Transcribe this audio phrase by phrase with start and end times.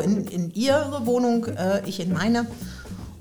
[0.00, 2.46] In, in ihre Wohnung, äh, ich in meine.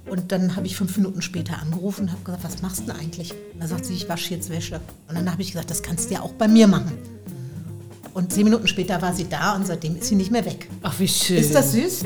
[0.09, 2.95] Und dann habe ich fünf Minuten später angerufen und habe gesagt, was machst du denn
[2.95, 3.31] eigentlich?
[3.31, 4.79] Und da sagt sie, ich wasche jetzt Wäsche.
[5.09, 6.97] Und dann habe ich gesagt, das kannst du ja auch bei mir machen.
[8.13, 10.69] Und zehn Minuten später war sie da und seitdem ist sie nicht mehr weg.
[10.81, 11.37] Ach, wie schön.
[11.37, 12.03] Ist das süß?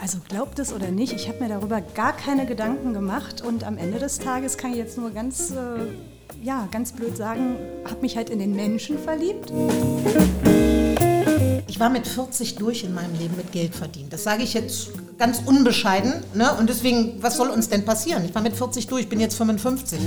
[0.00, 3.78] Also glaubt es oder nicht, ich habe mir darüber gar keine Gedanken gemacht und am
[3.78, 8.16] Ende des Tages kann ich jetzt nur ganz, äh, ja, ganz blöd sagen, habe mich
[8.16, 9.52] halt in den Menschen verliebt.
[11.80, 14.10] Ich war mit 40 durch in meinem Leben mit Geld verdienen.
[14.10, 16.12] Das sage ich jetzt ganz unbescheiden.
[16.34, 16.52] Ne?
[16.58, 18.22] Und deswegen, was soll uns denn passieren?
[18.26, 19.98] Ich war mit 40 durch, bin jetzt 55.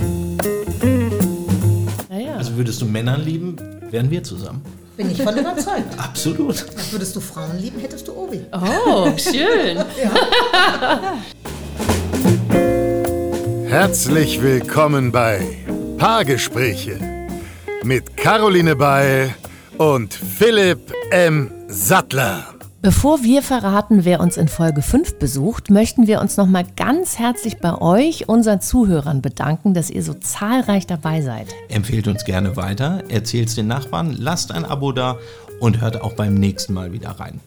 [2.11, 2.35] Ja, ja.
[2.35, 3.55] Also würdest du Männern lieben,
[3.89, 4.61] wären wir zusammen.
[4.97, 5.87] Bin ich von überzeugt.
[5.97, 6.63] Absolut.
[6.91, 8.41] Würdest du Frauen lieben, hättest du Obi.
[8.51, 9.83] Oh, schön.
[13.67, 15.41] Herzlich willkommen bei
[15.97, 16.99] Paargespräche
[17.81, 19.33] mit Caroline Beil
[19.79, 21.62] und Philipp M.
[21.73, 22.45] Sattler.
[22.83, 27.57] Bevor wir verraten, wer uns in Folge 5 besucht, möchten wir uns nochmal ganz herzlich
[27.57, 31.47] bei euch, unseren Zuhörern, bedanken, dass ihr so zahlreich dabei seid.
[31.69, 35.17] Empfehlt uns gerne weiter, erzählt's den Nachbarn, lasst ein Abo da
[35.59, 37.39] und hört auch beim nächsten Mal wieder rein.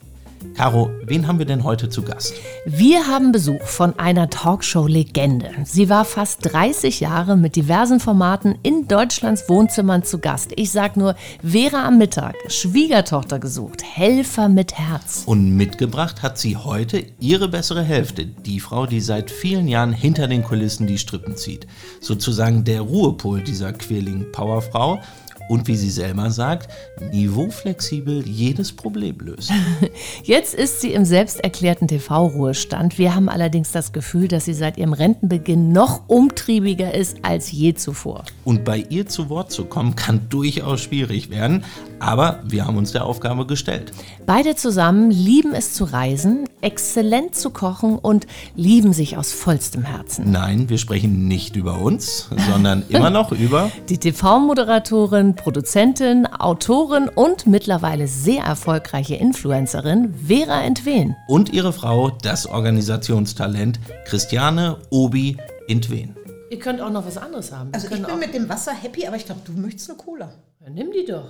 [0.55, 2.35] Caro, wen haben wir denn heute zu Gast?
[2.67, 5.51] Wir haben Besuch von einer Talkshow-Legende.
[5.65, 10.53] Sie war fast 30 Jahre mit diversen Formaten in Deutschlands Wohnzimmern zu Gast.
[10.57, 15.25] Ich sag nur Vera am Mittag, Schwiegertochter gesucht, Helfer mit Herz.
[15.27, 20.29] Und mitgebracht hat sie heute ihre bessere Hälfte, die Frau, die seit vielen Jahren hinter
[20.29, 21.67] den Kulissen die Strippen zieht.
[22.01, 25.01] Sozusagen der Ruhepol dieser quirligen Powerfrau
[25.49, 26.69] und wie sie selber sagt,
[27.13, 29.53] niveauflexibel jedes Problem löst.
[30.23, 32.99] Jetzt ist sie im selbsterklärten TV-Ruhestand.
[32.99, 37.75] Wir haben allerdings das Gefühl, dass sie seit ihrem Rentenbeginn noch umtriebiger ist als je
[37.75, 38.25] zuvor.
[38.45, 41.65] Und bei ihr zu Wort zu kommen, kann durchaus schwierig werden,
[41.99, 43.93] aber wir haben uns der Aufgabe gestellt.
[44.27, 50.31] Beide zusammen lieben es zu reisen, exzellent zu kochen und lieben sich aus vollstem Herzen.
[50.31, 57.47] Nein, wir sprechen nicht über uns, sondern immer noch über Die TV-Moderatorin, Produzentin, Autorin und
[57.47, 61.17] mittlerweile sehr erfolgreiche Influencerin Vera Entwen.
[61.29, 65.37] und ihre Frau, das Organisationstalent Christiane Obi
[65.69, 66.17] Intwen.
[66.51, 67.71] Ihr könnt auch noch was anderes haben.
[67.73, 70.33] Also ich bin mit dem Wasser happy, aber ich glaube, du möchtest eine Cola.
[70.61, 71.25] ja, nimm die doch.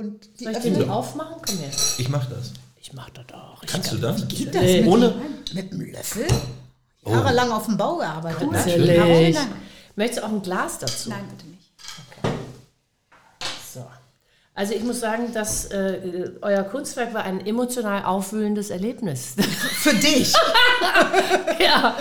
[0.00, 1.42] Und die Soll ich die aufmachen?
[1.46, 1.68] Komm her.
[1.98, 2.52] Ich mach das.
[2.80, 3.62] Ich mach das auch.
[3.62, 4.26] Ich Kannst du das?
[4.28, 4.80] Geht das Nee.
[4.80, 5.14] mit, Ohne.
[5.52, 6.26] mit einem Löffel?
[7.04, 8.50] Jahrelang auf dem Bau gearbeitet.
[8.50, 9.36] Natürlich.
[9.96, 11.10] Möchtest du auch ein Glas dazu?
[11.10, 11.70] Nein, bitte nicht.
[13.74, 13.84] So.
[14.54, 19.34] Also ich muss sagen, dass äh, euer Kunstwerk war ein emotional aufwühlendes Erlebnis.
[19.82, 20.32] Für dich.
[21.60, 21.94] ja.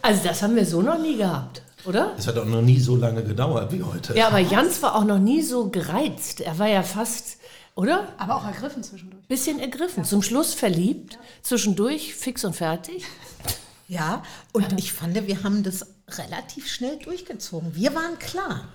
[0.00, 2.14] Also das haben wir so noch nie gehabt, oder?
[2.16, 4.16] Es hat auch noch nie so lange gedauert wie heute.
[4.16, 6.40] Ja, aber Jans war auch noch nie so gereizt.
[6.40, 7.38] Er war ja fast,
[7.74, 8.08] oder?
[8.18, 9.26] Aber auch ergriffen zwischendurch.
[9.26, 10.04] Bisschen ergriffen.
[10.04, 13.04] Zum Schluss verliebt, zwischendurch fix und fertig.
[13.88, 17.74] Ja, und ich fand, wir haben das relativ schnell durchgezogen.
[17.74, 18.68] Wir waren klar.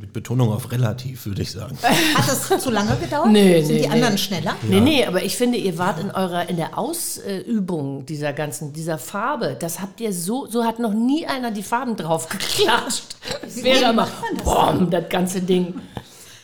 [0.00, 1.76] Mit Betonung auf relativ, würde ich sagen.
[1.82, 3.30] Hat das zu lange gedauert?
[3.30, 3.94] Nee, Sind nee, die nee.
[3.94, 4.56] anderen schneller?
[4.62, 8.98] Nee, nee, aber ich finde, ihr wart in eurer, in der Ausübung dieser ganzen, dieser
[8.98, 13.04] Farbe, das habt ihr so, so hat noch nie einer die Farben drauf geklatscht.
[13.40, 14.06] Das wäre immer,
[14.42, 15.80] boom, das ganze Ding.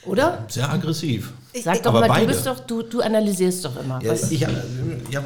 [0.06, 0.44] Oder?
[0.48, 1.32] Sehr aggressiv.
[1.64, 2.26] Sag doch Aber mal, beide.
[2.26, 4.00] du bist doch, du, du analysierst doch immer.
[4.02, 4.48] Ja, Was, ich, ja,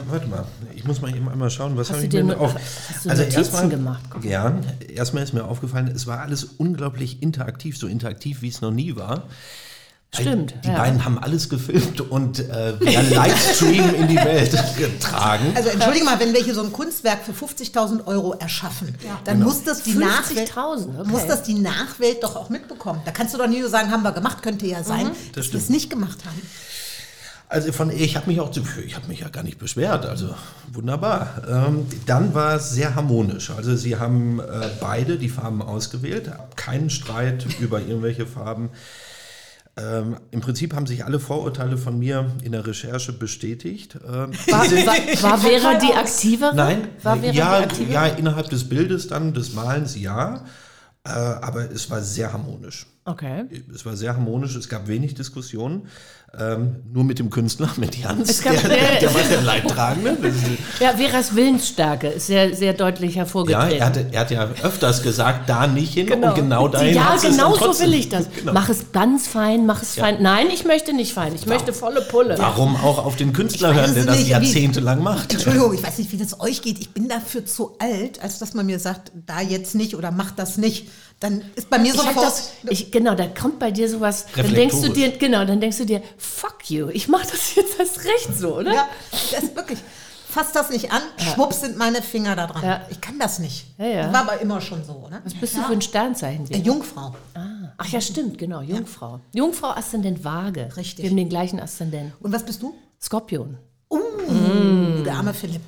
[0.09, 0.45] warte mal.
[0.75, 2.55] Ich muss mal eben einmal schauen, was habe ich dir auf.
[2.55, 4.03] hast du Notizen erstmal- gemacht?
[4.11, 4.25] Guck.
[4.25, 4.59] Ja,
[4.89, 8.97] erstmal ist mir aufgefallen, es war alles unglaublich interaktiv, so interaktiv, wie es noch nie
[8.97, 9.25] war.
[10.21, 10.77] Stimmt, Die ja.
[10.77, 15.53] beiden haben alles gefilmt und äh, via Livestream in die Welt getragen.
[15.55, 18.95] Also entschuldige mal, wenn wir hier so ein Kunstwerk für 50.000 Euro erschaffen,
[19.25, 21.11] dann muss das die Nachwelt, 50.000, okay.
[21.11, 23.01] muss das die Nachwelt doch auch mitbekommen.
[23.05, 25.59] Da kannst du doch nie so sagen, haben wir gemacht, könnte ja sein, dass wir
[25.59, 26.41] es nicht gemacht haben.
[27.49, 30.35] Also von ich habe mich auch zu, ich habe mich ja gar nicht beschwert, also
[30.73, 31.43] wunderbar.
[31.49, 33.51] Ähm, dann war es sehr harmonisch.
[33.51, 38.71] Also sie haben äh, beide die Farben ausgewählt, keinen Streit über irgendwelche Farben.
[39.77, 43.97] Ähm, Im Prinzip haben sich alle Vorurteile von mir in der Recherche bestätigt.
[44.07, 46.55] Ähm, War, war, war Vera die Aktivere?
[46.55, 47.93] Nein, War Vera ja, die Aktivere?
[47.93, 50.45] ja, innerhalb des Bildes dann, des Malens, ja.
[51.05, 52.87] Äh, aber es war sehr harmonisch.
[53.07, 53.45] Okay.
[53.75, 55.89] Es war sehr harmonisch, es gab wenig Diskussionen.
[56.37, 60.17] Ähm, nur mit dem Künstler, mit Jans, Es gab- der, der, der war der Leidtragende.
[60.81, 63.79] Ja, Veras Willensstärke ist sehr, sehr deutlich Ja, hervorgetreten.
[63.79, 66.95] er, hatte, er hat ja öfters gesagt, da nicht hin und genau dahin.
[66.97, 68.27] Ja, genau so will ich das.
[68.37, 68.53] Genau.
[68.53, 70.17] Mach es ganz fein, mach es fein.
[70.23, 71.35] Nein, ich möchte nicht fein.
[71.37, 72.37] Ich möchte volle Pulle.
[72.39, 75.33] Warum auch auf den Künstler hören, der das nicht, jahrzehntelang macht?
[75.33, 76.81] Entschuldigung, ich weiß nicht, wie das euch geht.
[76.81, 80.33] Ich bin dafür zu alt, als dass man mir sagt, da jetzt nicht oder mach
[80.33, 80.89] das nicht.
[81.25, 82.27] Dann ist bei mir Ich sofort.
[82.27, 85.79] das, ich, genau, da kommt bei dir sowas, dann denkst du dir, genau, dann denkst
[85.79, 88.75] du dir, fuck you, ich mach das jetzt erst recht so, oder?
[88.75, 88.89] ja,
[89.33, 89.79] das ist wirklich.
[90.29, 92.65] Fass das nicht an, schwupps sind meine Finger da dran.
[92.65, 92.81] Ja.
[92.91, 93.67] Ich kann das nicht.
[93.79, 94.13] Ja, ja.
[94.13, 95.23] War aber immer schon so, ne?
[95.25, 96.51] Was bist du für ein Sternzeichen?
[96.51, 97.15] Äh, Jungfrau.
[97.79, 99.21] Ach ja, stimmt, genau, Jungfrau.
[99.33, 100.77] Jungfrau, Aszendent Waage.
[100.77, 101.05] Richtig.
[101.05, 102.13] Wir haben den gleichen Aszendent.
[102.21, 102.75] Und was bist du?
[103.01, 103.59] Skorpion.
[105.07, 105.63] Der arme Philipp.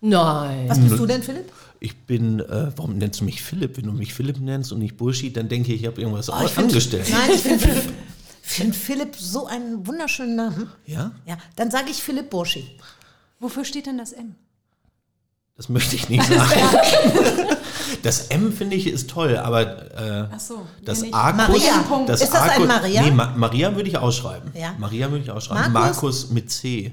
[0.00, 0.68] Nein.
[0.68, 1.52] Was bist du denn, Philipp?
[1.78, 3.76] Ich bin, äh, warum nennst du mich Philipp?
[3.76, 6.34] Wenn du mich Philipp nennst und nicht Burschi, dann denke ich, ich habe irgendwas Oh,
[6.44, 7.06] ich find- angestellt.
[7.10, 7.92] Nein, ich finde Philipp,
[8.42, 10.68] find Philipp so einen wunderschönen Namen.
[10.86, 11.12] Ja?
[11.26, 12.66] Ja, dann sage ich Philipp Burschi.
[13.38, 14.34] Wofür steht denn das M?
[15.56, 16.50] Das möchte ich nicht sagen.
[18.02, 21.12] Das M finde ich ist toll, aber äh, Ach so, das nicht.
[21.12, 22.04] Arkus, Maria.
[22.06, 23.02] das Ist das ein Arkus- Maria?
[23.02, 24.52] Nee, Ma Maria würde ich ausschreiben.
[24.54, 24.74] Ja.
[24.78, 25.72] Maria würde ich ausschreiben.
[25.72, 25.92] Markus?
[26.02, 26.92] Markus mit C.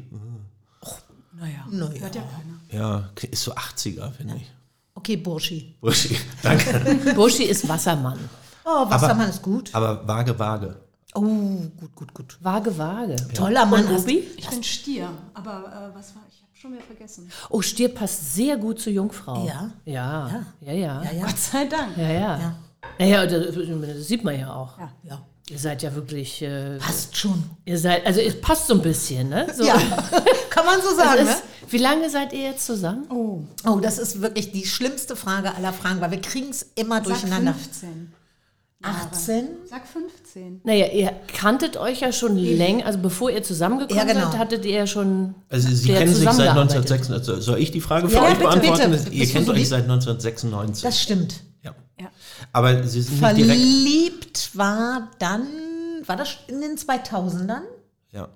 [1.40, 2.02] Naja, Naja.
[2.02, 2.57] hört ja keiner.
[2.72, 4.52] Ja, ist so 80er, finde ich.
[4.96, 5.76] Okay, Burschi.
[5.80, 7.14] Burschi, danke.
[7.16, 8.20] Burschi ist Wassermann.
[8.66, 9.70] Oh, Wassermann ist gut.
[9.74, 10.76] Aber vage, vage.
[11.16, 12.38] Oh, gut, gut, gut.
[12.42, 13.16] Waage, Waage.
[13.34, 13.88] Toller Mann.
[13.96, 14.24] Obi?
[14.38, 17.32] Ich bin Stier, aber äh, was war, ich habe schon wieder vergessen.
[17.50, 19.48] Oh, Stier passt sehr gut zur Jungfrau.
[19.48, 19.72] Ja.
[19.86, 21.04] Ja, ja, ja.
[21.04, 21.26] Ja, ja.
[21.26, 21.98] Gott sei Dank.
[21.98, 22.40] Ja, ja.
[22.40, 22.56] Ja.
[23.00, 24.78] Naja, das, das sieht man ja auch.
[24.78, 24.92] Ja.
[25.04, 25.22] Ja.
[25.50, 27.42] Ihr seid ja wirklich, äh, Passt schon.
[27.64, 29.48] ihr seid, also es passt so ein bisschen, ne?
[29.56, 29.76] So, Ja,
[30.50, 31.36] kann man so sagen, ne?
[31.70, 33.06] Wie lange seid ihr jetzt zusammen?
[33.10, 36.98] Oh, Oh, das ist wirklich die schlimmste Frage aller Fragen, weil wir kriegen es immer
[36.98, 37.54] sag durcheinander.
[37.54, 38.14] 15.
[38.84, 39.48] 18?
[39.68, 40.62] Sag 15.
[40.64, 44.30] Naja, ihr kanntet euch ja schon länger, also bevor ihr zusammengekommen Ja, genau.
[44.32, 46.92] seid, hattet ihr ja schon Also Sie kennen sich seit zusammengearbeitet.
[46.92, 47.30] 1996.
[47.36, 48.92] Also Soll ich die Frage für Ja, euch bitte, beantworten?
[48.92, 49.10] bitte.
[49.10, 50.84] Ihr kennt euch seit 1996.
[50.84, 51.42] Das stimmt.
[51.64, 51.74] ja.
[52.00, 52.10] Ja.
[52.54, 53.60] Aber Sie sind nicht direkt.
[53.60, 55.48] Verliebt war dann,
[56.06, 57.62] war das in den 2000ern?
[58.12, 58.30] Ja.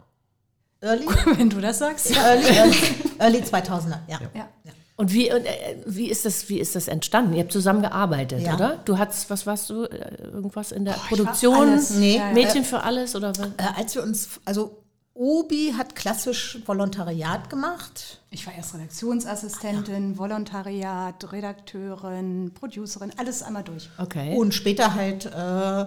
[0.81, 1.05] Early?
[1.37, 2.15] Wenn du das sagst.
[2.17, 2.75] early, early,
[3.19, 4.19] early 2000er, ja.
[4.33, 4.49] Ja.
[4.97, 7.33] Und wie, und, äh, wie, ist das, wie ist das entstanden?
[7.33, 8.53] Ihr habt zusammengearbeitet, Ja.
[8.55, 8.77] oder?
[8.85, 11.79] Du hattest, was warst du, äh, irgendwas in der war Produktion?
[11.99, 12.17] Nee.
[12.17, 12.33] Ja, ja.
[12.33, 13.47] Mädchen für alles oder was?
[13.47, 14.77] Äh, als wir uns, also
[15.13, 18.19] Obi hat klassisch Volontariat gemacht.
[18.29, 23.89] Ich war erst Redaktionsassistentin, Volontariat, Redakteurin, Producerin, alles einmal durch.
[23.97, 24.35] Okay.
[24.37, 25.85] Und später halt äh,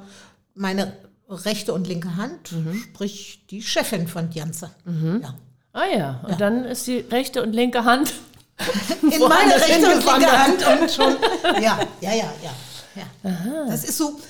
[0.54, 0.92] meine
[1.28, 2.74] rechte und linke Hand, Mhm.
[2.74, 4.70] sprich die Chefin von Janze.
[4.86, 5.34] Ja.
[5.72, 8.12] ah ja, und dann ist die rechte und linke Hand.
[9.02, 10.30] In meine rechte und linke.
[10.32, 11.16] Hand und schon.
[11.62, 12.52] Ja, ja, ja, ja.
[12.94, 13.66] ja.
[13.66, 14.20] Das ist so.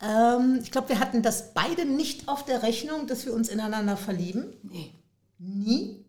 [0.00, 3.96] Ähm, ich glaube, wir hatten das beide nicht auf der Rechnung, dass wir uns ineinander
[3.96, 4.52] verlieben.
[4.62, 4.92] Nee.
[5.38, 6.04] Nie.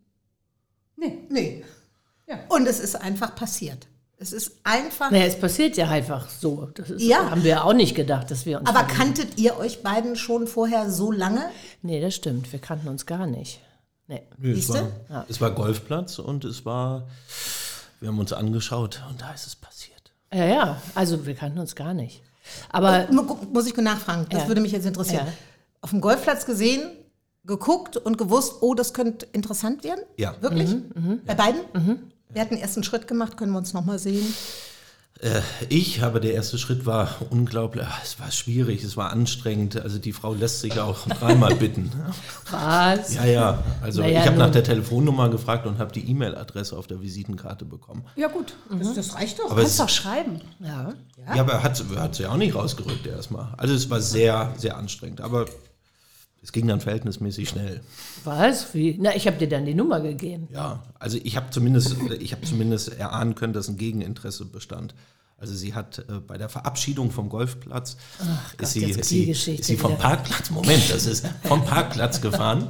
[0.95, 1.25] Nee.
[1.29, 1.65] Nee.
[2.27, 2.39] Ja.
[2.49, 3.87] Und es ist einfach passiert.
[4.21, 5.11] Es ist einfach.
[5.11, 6.69] Naja, es passiert ja einfach so.
[6.75, 7.31] Das ist, Ja.
[7.31, 8.67] haben wir ja auch nicht gedacht, dass wir uns.
[8.69, 8.97] Aber verlieben.
[8.97, 11.49] kanntet ihr euch beiden schon vorher so lange?
[11.81, 12.51] Nee, das stimmt.
[12.51, 13.61] Wir kannten uns gar nicht.
[14.07, 14.23] Nee.
[14.37, 14.87] Nö, es, war,
[15.29, 17.07] es war Golfplatz und es war,
[18.01, 20.11] wir haben uns angeschaut und da ist es passiert.
[20.33, 22.21] Ja, ja, also wir kannten uns gar nicht.
[22.71, 24.47] Aber Mu- Muss ich nachfragen, das Ja.
[24.47, 25.27] würde mich jetzt interessieren.
[25.27, 25.33] Ja.
[25.81, 26.81] Auf dem Golfplatz gesehen,
[27.45, 30.01] geguckt und gewusst, oh, das könnte interessant werden?
[30.17, 30.35] Ja.
[30.41, 30.71] Wirklich?
[30.71, 31.61] Mhm, Bei beiden?
[32.31, 34.35] Wir hatten erst einen Schritt gemacht, können wir uns nochmal sehen.
[35.19, 39.81] Äh, ich habe, der erste Schritt war unglaublich, ah, es war schwierig, es war anstrengend.
[39.81, 41.91] Also die Frau lässt sich auch dreimal bitten.
[42.51, 43.15] was?
[43.15, 43.63] Ja, ja.
[43.81, 47.65] Also Naja, ich habe nach der Telefonnummer gefragt und habe die E-Mail-Adresse auf der Visitenkarte
[47.65, 48.05] bekommen.
[48.15, 48.55] Ja, gut.
[48.69, 49.45] Das, das reicht doch.
[49.45, 50.39] Aber Kannst es, doch schreiben.
[50.59, 50.93] Ja.
[51.35, 53.53] ja, aber hat, hat sie auch nicht rausgerückt erstmal.
[53.57, 55.19] Also es war sehr, sehr anstrengend.
[55.19, 55.47] Aber
[56.41, 57.81] es ging dann verhältnismäßig schnell.
[58.23, 58.73] Was?
[58.73, 58.97] Wie?
[58.99, 60.47] Na, ich habe dir dann die Nummer gegeben.
[60.51, 64.95] Ja, also ich habe zumindest, ich habe zumindest erahnen können, dass ein Gegeninteresse bestand.
[65.37, 69.19] Also sie hat äh, bei der Verabschiedung vom Golfplatz Gott, ist sie, jetzt ist die
[69.19, 70.01] sie, Geschichte ist sie vom wieder.
[70.01, 72.69] Parkplatz, Moment, das ist vom Parkplatz gefahren.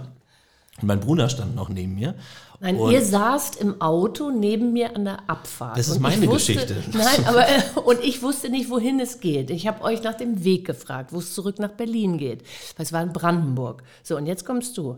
[0.81, 2.15] Mein Bruder stand noch neben mir.
[2.62, 5.77] Nein, Und- ihr saßt im Auto neben mir an der Abfahrt.
[5.77, 6.75] Das ist meine wusste, Geschichte.
[6.93, 7.45] Nein, aber
[7.86, 9.50] und ich wusste nicht, wohin es geht.
[9.50, 12.41] Ich habe euch nach dem Weg gefragt, wo es zurück nach Berlin geht.
[12.75, 13.83] Weil es war in Brandenburg.
[14.03, 14.98] So, und jetzt kommst du.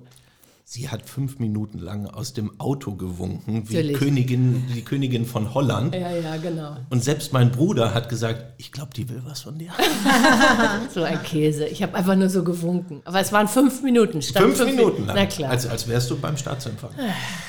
[0.74, 3.98] Sie hat fünf Minuten lang aus dem Auto gewunken, wie Natürlich.
[3.98, 5.94] Königin, die Königin von Holland.
[5.94, 6.78] Ja, ja, genau.
[6.90, 9.74] Und selbst mein Bruder hat gesagt, ich glaube, die will was von dir.
[10.94, 11.66] So ein Käse.
[11.68, 13.02] Ich habe einfach nur so gewunken.
[13.04, 14.22] Aber es waren fünf Minuten.
[14.22, 15.16] Stand Fünf Minuten lang.
[15.18, 15.52] Na klar.
[15.52, 16.92] Als, als wärst du beim Staatsempfang.
[16.92, 17.04] Leute,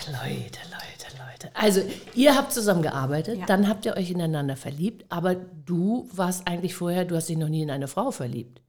[0.08, 1.50] Leute, Leute.
[1.54, 1.80] Also,
[2.16, 3.46] ihr habt zusammen gearbeitet, Ja.
[3.46, 7.48] dann habt ihr euch ineinander verliebt, aber du warst eigentlich vorher, du hast dich noch
[7.48, 8.60] nie in eine Frau verliebt.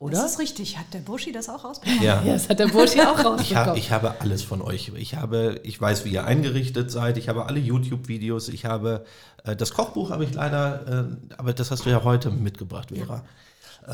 [0.00, 0.22] Oder?
[0.22, 0.78] Das ist richtig.
[0.78, 2.02] Hat der Buschi das auch rausbekommen?
[2.02, 2.22] Ja.
[2.22, 3.66] ja, das hat der Bursche auch Ich, rausbekommen.
[3.66, 4.92] hab, ich habe alles von euch.
[4.96, 7.18] Ich habe, ich weiß, wie ihr eingerichtet seid.
[7.18, 8.48] Ich habe alle YouTube-Videos.
[8.48, 9.04] Ich habe
[9.44, 13.24] äh, das Kochbuch habe ich leider, äh, aber das hast du ja heute mitgebracht, Vera.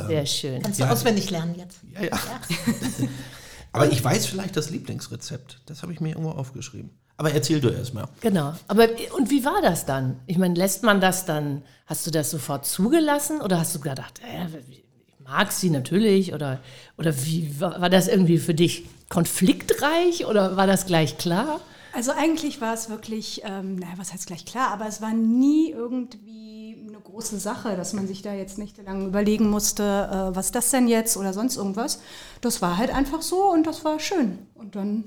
[0.08, 0.60] Sehr schön.
[0.60, 1.78] Kannst du auswendig lernen jetzt.
[1.92, 2.10] Ja, ja.
[3.72, 5.60] aber ich weiß vielleicht das Lieblingsrezept.
[5.66, 6.90] Das habe ich mir irgendwo aufgeschrieben.
[7.16, 8.08] Aber erzähl du erst mal.
[8.20, 8.54] Genau.
[8.66, 10.18] Aber und wie war das dann?
[10.26, 14.20] Ich meine, lässt man das dann, hast du das sofort zugelassen oder hast du gedacht,
[14.24, 14.83] äh, ich
[15.24, 16.60] mag sie natürlich oder,
[16.98, 21.60] oder wie war, war das irgendwie für dich konfliktreich oder war das gleich klar?
[21.92, 25.70] Also eigentlich war es wirklich, ähm, naja, was heißt gleich klar, aber es war nie
[25.70, 30.70] irgendwie eine große Sache, dass man sich da jetzt nächtelang überlegen musste, äh, was das
[30.70, 32.00] denn jetzt oder sonst irgendwas.
[32.40, 34.38] Das war halt einfach so und das war schön.
[34.54, 35.04] Und dann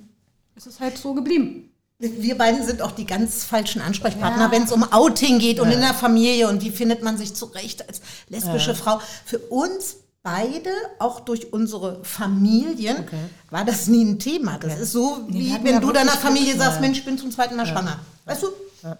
[0.55, 1.71] ist es halt so geblieben.
[1.99, 4.51] Wir beiden sind auch die ganz falschen Ansprechpartner, Ja.
[4.51, 7.87] wenn es um Outing geht und in der Familie und wie findet man sich zurecht
[7.87, 9.01] als lesbische Frau.
[9.25, 10.69] Für uns beide,
[10.99, 13.05] auch durch unsere Familien,
[13.49, 14.57] war das nie ein Thema.
[14.59, 16.63] Das ist so, wie wenn ja du deiner Familie Glück.
[16.63, 17.99] sagst, Mensch, ich bin zum zweiten Mal schwanger.
[18.25, 18.47] Weißt du,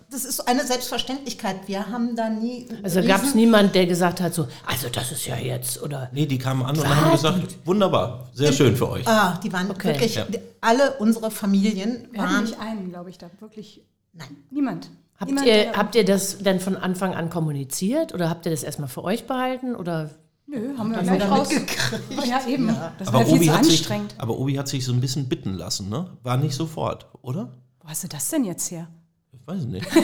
[0.10, 1.68] das ist eine Selbstverständlichkeit.
[1.68, 2.68] Wir haben da nie...
[2.84, 6.10] Also gab es riesen- niemand, der gesagt hat, so, also das ist ja jetzt oder
[6.14, 9.08] Nee, die kamen an und haben gesagt, wunderbar, sehr schön für euch.
[9.08, 9.90] Ah, die waren Okay.
[9.90, 10.26] wirklich, Ja.
[10.62, 12.44] alle unsere Familien Wir hatten waren...
[12.46, 13.82] nicht einen, glaube ich, da wirklich
[14.14, 14.28] Nein.
[14.50, 14.90] niemand.
[15.20, 18.64] Habt Niemand, ihr, habt ihr das denn von Anfang an kommuniziert oder habt ihr das
[18.64, 19.76] erstmal für euch behalten?
[19.76, 20.12] Oder
[20.50, 21.50] Nö, haben wir gleich da raus.
[21.52, 22.26] mitgekriegt.
[22.26, 22.68] Ja, eben.
[22.98, 24.16] Das Aber war viel Obi, zu hat sich, anstrengend.
[24.18, 26.10] aber Obi hat sich so ein bisschen bitten lassen, ne?
[26.24, 27.52] War nicht sofort, oder?
[27.82, 28.88] Wo hast du das denn jetzt her?
[29.34, 29.86] Ich weiß nicht.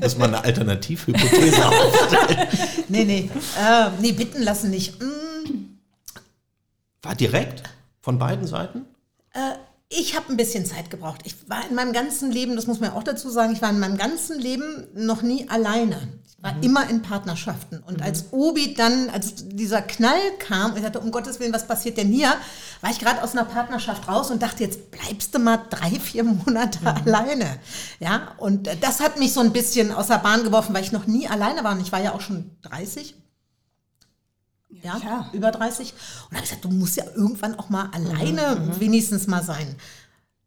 [0.00, 2.48] Muss man eine Alternativhypothese aufstellen.
[2.88, 3.30] Nee, nee,
[3.60, 5.00] äh, nee, bitten lassen nicht.
[5.02, 5.78] Mm,
[7.02, 7.64] War direkt
[8.00, 8.84] von beiden Seiten?
[9.88, 11.22] Ich habe ein bisschen Zeit gebraucht.
[11.24, 13.70] Ich war in meinem ganzen Leben, das muss man ja auch dazu sagen, ich war
[13.70, 15.98] in meinem ganzen Leben noch nie alleine.
[16.44, 17.82] Ich war immer in Partnerschaften.
[17.86, 21.66] Und als Obi dann, als dieser Knall kam, und ich dachte, um Gottes Willen, was
[21.66, 22.34] passiert denn hier?
[22.82, 26.22] War ich gerade aus einer Partnerschaft raus und dachte, jetzt bleibst du mal drei, vier
[26.22, 27.58] Monate alleine.
[27.98, 31.06] Ja, und das hat mich so ein bisschen aus der Bahn geworfen, weil ich noch
[31.06, 31.72] nie alleine war.
[31.72, 33.14] Und ich war ja auch schon 30.
[34.82, 35.30] Ja, klar.
[35.32, 35.92] über 30.
[35.92, 35.98] Und
[36.30, 39.76] da habe ich gesagt, du musst ja irgendwann auch mal alleine wenigstens mal sein.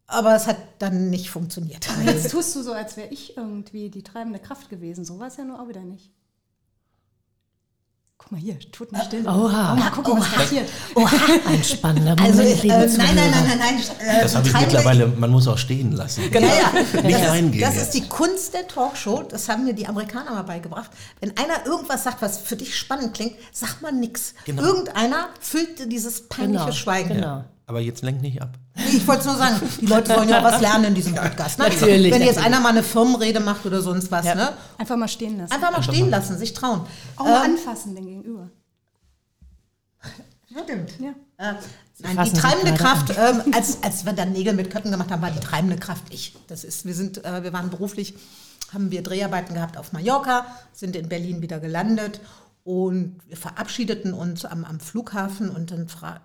[0.08, 1.88] Aber es hat dann nicht funktioniert.
[2.06, 5.04] Jetzt tust du so, als wäre ich irgendwie die treibende Kraft gewesen.
[5.04, 6.12] So war es ja nur auch wieder nicht.
[8.18, 9.28] Guck mal hier, still.
[9.28, 9.76] Oha.
[9.76, 10.68] Mal gucken, was passiert.
[11.46, 13.80] ein spannender Moment, Also, äh, nein, nein, nein, nein, nein.
[14.00, 16.24] Äh, Das habe ich mittlerweile, man muss auch stehen lassen.
[16.34, 17.02] Ja, ja.
[17.04, 19.22] Nicht das, reingehen ist, das ist die Kunst der Talkshow.
[19.24, 20.90] Das haben mir die Amerikaner mal beigebracht.
[21.20, 24.34] Wenn einer irgendwas sagt, was für dich spannend klingt, sag mal nix.
[24.46, 24.64] Genau.
[24.64, 27.14] Irgendeiner füllt dieses peinliche Genau, Schweigen.
[27.14, 27.44] genau.
[27.68, 28.58] Aber jetzt lenk nicht ab.
[28.78, 31.58] Ich wollte es nur sagen, die Leute wollen ja auch was lernen in diesem Podcast.
[31.60, 31.70] Ne?
[31.70, 34.36] Natürlich, Wenn jetzt einer mal eine Firmenrede macht oder sonst was, Ja.
[34.36, 34.54] ne?
[34.78, 35.52] Einfach mal stehen lassen.
[35.52, 36.82] einfach mal stehen lassen, sich trauen.
[37.16, 38.50] Auch mal anfassen, den Gegenüber.
[40.50, 40.94] Stimmt.
[41.00, 41.10] Ja.
[41.38, 41.56] Äh,
[42.00, 45.32] nein, die treibende Kraft, ähm, als, als wir dann Nägel mit Köppen gemacht haben, war
[45.32, 46.36] die treibende Kraft ich.
[46.48, 48.16] Das ist, wir sind, äh, wir waren beruflich,
[48.74, 52.22] haben wir Dreharbeiten gehabt auf Mallorca, sind in Berlin wieder gelandet
[52.64, 56.22] und wir verabschiedeten uns am, am Flughafen und dann fra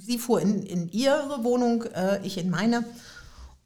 [0.00, 2.84] sie fuhr in, in ihre Wohnung, äh, ich in meine.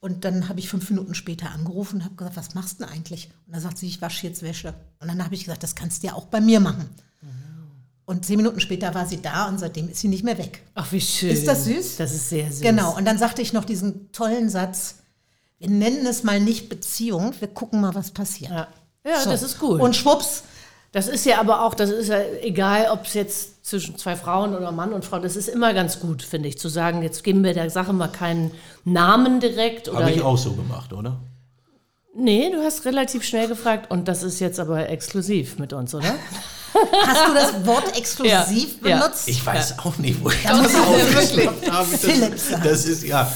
[0.00, 2.92] Und dann habe ich fünf Minuten später angerufen und habe gesagt, was machst du denn
[2.92, 3.30] eigentlich?
[3.46, 4.74] Und dann sagt sie, ich wasche jetzt Wäsche.
[5.00, 6.90] Und dann habe ich gesagt, das kannst du ja auch bei mir machen.
[8.06, 10.62] Und zehn Minuten später war sie da und seitdem ist sie nicht mehr weg.
[10.74, 11.30] Ach, wie schön.
[11.30, 11.96] Ist das süß?
[11.96, 12.60] Das ist sehr süß.
[12.60, 12.94] Genau.
[12.94, 14.96] Und dann sagte ich noch diesen tollen Satz,
[15.58, 18.50] wir nennen es mal nicht Beziehung, wir gucken mal, was passiert.
[18.50, 18.68] Ja,
[19.06, 19.30] ja So.
[19.30, 19.80] das ist gut.
[19.80, 20.42] Und schwupps,
[20.94, 24.54] Das ist ja aber auch, das ist ja egal, ob es jetzt zwischen zwei Frauen
[24.54, 27.42] oder Mann und Frau, das ist immer ganz gut, finde ich, zu sagen, jetzt geben
[27.42, 28.52] wir der Sache mal keinen
[28.84, 29.88] Namen direkt.
[29.88, 31.18] Oder Habe ich auch so gemacht, oder?
[32.14, 36.14] Nee, du hast relativ schnell gefragt und das ist jetzt aber exklusiv mit uns, oder?
[36.74, 38.96] hast du das Wort exklusiv Ja, ja.
[39.00, 39.28] benutzt?
[39.28, 41.88] Ich weiß auch nicht, wo ich das mir aufgeschnappt habe.
[41.90, 42.62] Das, Philipp sagen.
[42.64, 43.32] das ist ja,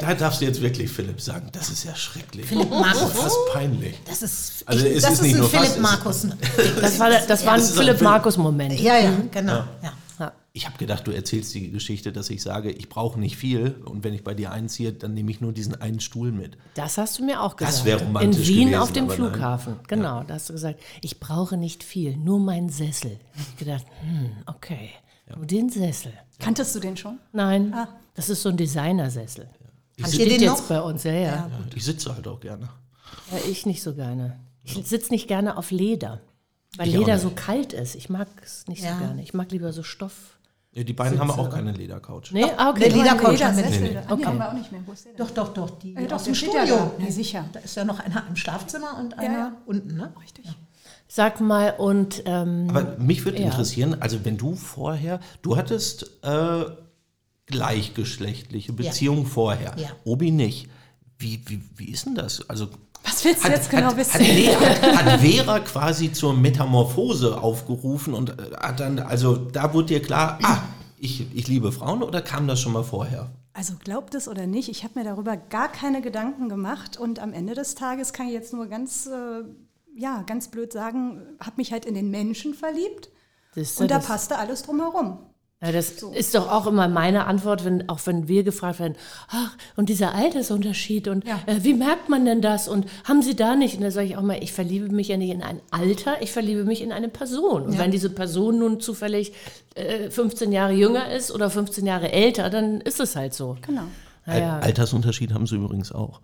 [0.00, 1.48] da darfst du jetzt wirklich Philipp sagen.
[1.52, 2.46] Das ist ja schrecklich.
[2.46, 3.12] Philipp Markus.
[3.12, 3.94] Fast peinlich.
[4.06, 6.26] Das ist, Also es das ist ist, nicht ein nur fast, Philipp es- Markus.
[6.80, 8.80] Das war, das war ein Das ist ein Philipp-Markus-Moment.
[8.80, 9.64] ja, ja, genau.
[9.82, 9.92] Ja.
[10.52, 10.56] Ja.
[10.60, 14.02] Ich habe gedacht, du erzählst die Geschichte, dass ich sage, ich brauche nicht viel und
[14.02, 16.58] wenn ich bei dir einziehe, dann nehme ich nur diesen einen Stuhl mit.
[16.74, 17.76] Das hast du mir auch gesagt.
[17.78, 19.30] Das wäre romantisch In Wien gewesen, auf dem aber nein.
[19.30, 19.76] Flughafen.
[19.86, 23.18] Genau, da hast du gesagt, ich brauche nicht viel, nur meinen Sessel.
[23.36, 24.90] Ich gedacht, hm, okay,
[25.36, 26.12] nur den Sessel.
[26.40, 27.20] Kanntest du den schon?
[27.32, 27.86] Nein, Ah.
[28.14, 29.48] das ist so ein Designersessel.
[30.02, 30.68] Habt Steht ihr den jetzt noch?
[30.68, 31.20] bei uns, ja, ja.
[31.20, 32.68] Ja, ich sitze halt auch gerne.
[33.30, 33.38] ja.
[33.48, 34.40] Ich nicht so gerne.
[34.64, 36.20] Ich sitze nicht gerne auf Leder,
[36.76, 37.94] weil Ich Leder so kalt ist.
[37.94, 38.94] Ich mag es nicht Ja.
[38.94, 39.22] so gerne.
[39.22, 40.38] Ich mag lieber so Stoff.
[40.72, 42.30] Ja, die beiden haben auch keine Ledercouch.
[42.30, 42.80] Nee, ah, okay.
[42.88, 43.80] der Ledercouch haben wir nicht.
[43.80, 43.98] Nee, nee.
[44.08, 44.24] Okay.
[44.24, 44.80] haben wir auch nicht mehr.
[44.86, 45.26] Wo ist der denn?
[45.26, 45.78] Doch, doch, doch.
[45.80, 46.92] Die Äh, doch, aus dem steht ja Studio.
[46.96, 47.04] da.
[47.04, 47.44] Ja, sicher.
[47.52, 49.52] Da ist ja noch einer im Schlafzimmer und einer ja.
[49.66, 50.12] unten, ne?
[50.22, 50.46] Richtig.
[51.08, 53.46] Sag mal, und ähm, Aber mich würde Ja.
[53.46, 56.64] interessieren, also wenn du vorher, du hattest äh,
[57.46, 59.88] gleichgeschlechtliche Beziehungen vorher, Ja.
[60.04, 60.68] Obi nicht.
[61.18, 62.48] Wie, wie, wie ist denn das?
[62.48, 62.68] Also
[63.04, 64.14] Was willst du jetzt genau hat, wissen?
[64.14, 69.72] Hat, nee, hat, hat Vera quasi zur Metamorphose aufgerufen und äh, hat dann, also da
[69.74, 70.58] wurde dir klar, ah,
[70.98, 73.30] ich, ich liebe Frauen oder kam das schon mal vorher?
[73.52, 77.32] Also glaubt es oder nicht, ich habe mir darüber gar keine Gedanken gemacht und am
[77.32, 79.42] Ende des Tages kann ich jetzt nur ganz, äh,
[79.96, 83.10] ja, ganz blöd sagen, habe mich halt in den Menschen verliebt
[83.56, 85.18] und da das- passte alles drumherum.
[85.62, 88.94] Ja, das ist doch auch immer meine Antwort, wenn, auch wenn wir gefragt werden,
[89.28, 91.38] ach, und dieser Altersunterschied und Ja.
[91.44, 93.76] äh, wie merkt man denn das und haben Sie da nicht?
[93.76, 96.32] Und da sage ich auch mal, ich verliebe mich ja nicht in ein Alter, ich
[96.32, 97.64] verliebe mich in eine Person.
[97.64, 99.32] Und wenn diese Person nun zufällig
[99.74, 103.58] äh, 15 Jahre jünger ist oder 15 Jahre älter, dann ist es halt so.
[103.60, 103.82] Genau.
[104.24, 106.22] Naja, Al- Altersunterschied haben sie übrigens auch.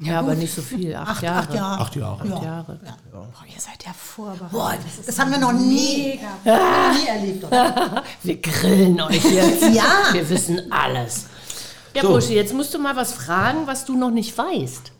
[0.00, 1.38] Ja, aber nicht so viel, acht, Acht, Jahre.
[1.42, 1.80] acht Jahre.
[1.82, 2.20] Acht Jahre.
[2.34, 2.80] Acht Jahre.
[3.12, 4.50] Boah, ihr seid ja vorbereitet.
[4.52, 4.74] Boah,
[5.06, 6.92] das, haben wir noch nie, Mega.
[6.94, 8.02] nie erlebt, oder?
[8.22, 9.74] Wir grillen euch jetzt.
[9.74, 9.84] Ja.
[10.12, 11.26] Wir wissen alles.
[11.94, 12.08] Ja, So.
[12.10, 14.92] Buschi, jetzt musst du mal was fragen, was du noch nicht weißt.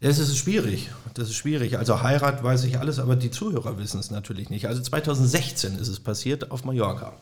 [0.00, 0.90] Das ist schwierig.
[1.14, 1.76] Das ist schwierig.
[1.76, 4.66] Also Heirat weiß ich alles, aber die Zuhörer wissen es natürlich nicht.
[4.68, 7.14] Also 2016 ist es passiert auf Mallorca.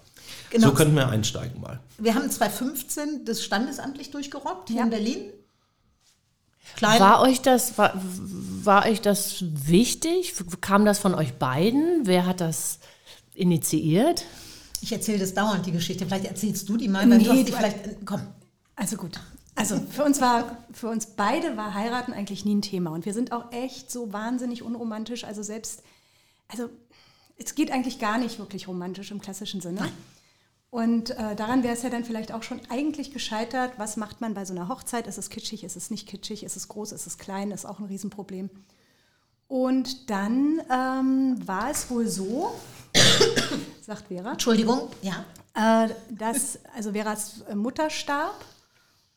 [0.51, 0.69] Genau.
[0.69, 1.81] So könnten wir einsteigen mal.
[1.99, 4.85] Wir haben 2015 das standesamtlich durchgerockt hier Ja.
[4.85, 5.21] in Berlin.
[6.75, 7.01] Klein.
[7.01, 10.35] War euch das, war, war euch das wichtig?
[10.61, 12.01] Kam das von euch beiden?
[12.07, 12.79] Wer hat das
[13.35, 14.25] initiiert?
[14.81, 16.05] Ich erzähle das dauernd, die Geschichte.
[16.07, 17.79] Vielleicht erzählst du die mal, weil Nee, du hast die vielleicht.
[18.05, 18.21] Komm.
[18.75, 19.19] Also gut.
[19.55, 22.91] Also für uns war, für uns beide war heiraten eigentlich nie ein Thema.
[22.91, 25.25] Und wir sind auch echt so wahnsinnig unromantisch.
[25.25, 25.83] Also selbst,
[26.49, 26.69] also
[27.39, 29.89] es geht eigentlich gar nicht wirklich romantisch im klassischen Sinne.
[30.77, 33.79] Und äh, daran wäre es ja dann vielleicht auch schon eigentlich gescheitert.
[33.79, 35.07] Was macht man bei so einer Hochzeit?
[35.07, 35.65] Ist es kitschig?
[35.65, 36.45] Ist es nicht kitschig?
[36.45, 36.93] Ist es groß?
[36.93, 37.51] Ist es klein?
[37.51, 38.51] Ist auch ein Riesenproblem.
[39.49, 42.53] Und dann ähm, war es wohl so,
[43.81, 45.25] sagt Vera, Entschuldigung, ja.
[45.55, 48.45] äh, dass also Veras Mutter starb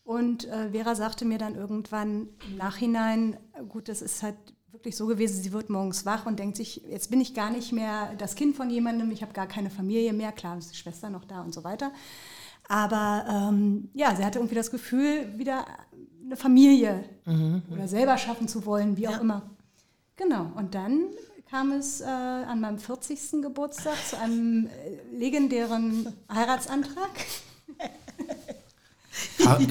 [0.05, 3.35] und äh, Vera sagte mir dann irgendwann im Nachhinein,
[3.67, 4.37] gut, das ist halt
[4.71, 7.71] wirklich so gewesen, sie wird morgens wach und denkt sich, jetzt bin ich gar nicht
[7.71, 11.09] mehr das Kind von jemandem, ich habe gar keine Familie mehr, klar ist die Schwester
[11.09, 11.91] noch da und so weiter.
[12.67, 15.65] Aber ähm, ja, sie hatte irgendwie das Gefühl, wieder
[16.23, 17.03] eine Familie
[17.71, 19.49] oder selber schaffen zu wollen, wie auch immer.
[20.15, 21.05] Genau, und dann
[21.49, 23.41] kam es äh, an meinem 40.
[23.41, 27.09] Geburtstag zu einem äh, legendären Heiratsantrag.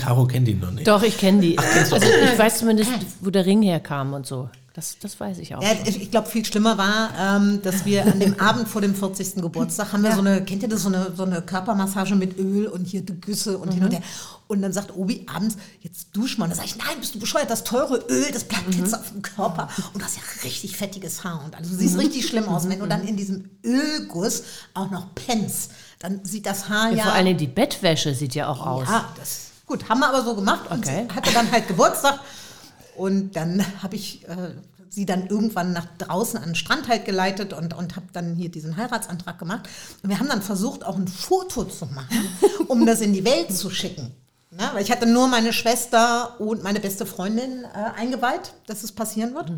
[0.01, 0.89] Caro kennt ihn noch nicht.
[0.89, 1.59] Doch, ich kenne die.
[1.59, 4.51] also ich weiß zumindest, wo der Ring herkam und so.
[4.79, 5.61] Das, das weiß ich auch.
[5.63, 9.43] ja ich glaube, viel schlimmer war, ähm, dass wir an dem Abend vor dem 40.
[9.43, 12.69] Geburtstag haben wir so eine, kennt ihr das, so eine, so eine Körpermassage mit Öl
[12.69, 14.03] und hier die Güsse und hin und her.
[14.47, 16.45] Und dann sagt Obi abends, jetzt dusch mal.
[16.45, 19.11] Und dann sage ich, nein, bist du bescheuert, das teure Öl, das bleibt jetzt auf
[19.11, 19.69] dem Körper.
[19.93, 21.43] Und du hast ja richtig fettiges Haar.
[21.45, 22.63] Und also du siehst richtig schlimm aus.
[22.63, 27.03] Und wenn du dann in diesem Ölguss auch noch pennst, dann sieht das Haar ja...
[27.03, 28.87] Vor allem die Bettwäsche sieht ja auch aus.
[28.89, 31.05] Ja, das gut, haben wir aber so gemacht und Okay.
[31.09, 32.21] sie hatte dann halt Geburtstag
[32.99, 34.51] und dann habe ich äh,
[34.91, 38.51] sie dann irgendwann nach draußen an den Strand halt geleitet und, und habe dann hier
[38.51, 39.69] diesen Heiratsantrag gemacht.
[40.03, 42.29] Und wir haben dann versucht, auch ein Foto zu machen,
[42.69, 44.13] um das in die Welt zu schicken.
[44.51, 48.93] Na, weil ich hatte nur meine Schwester und meine beste Freundin äh, eingeweiht, dass es
[48.93, 49.51] passieren wird.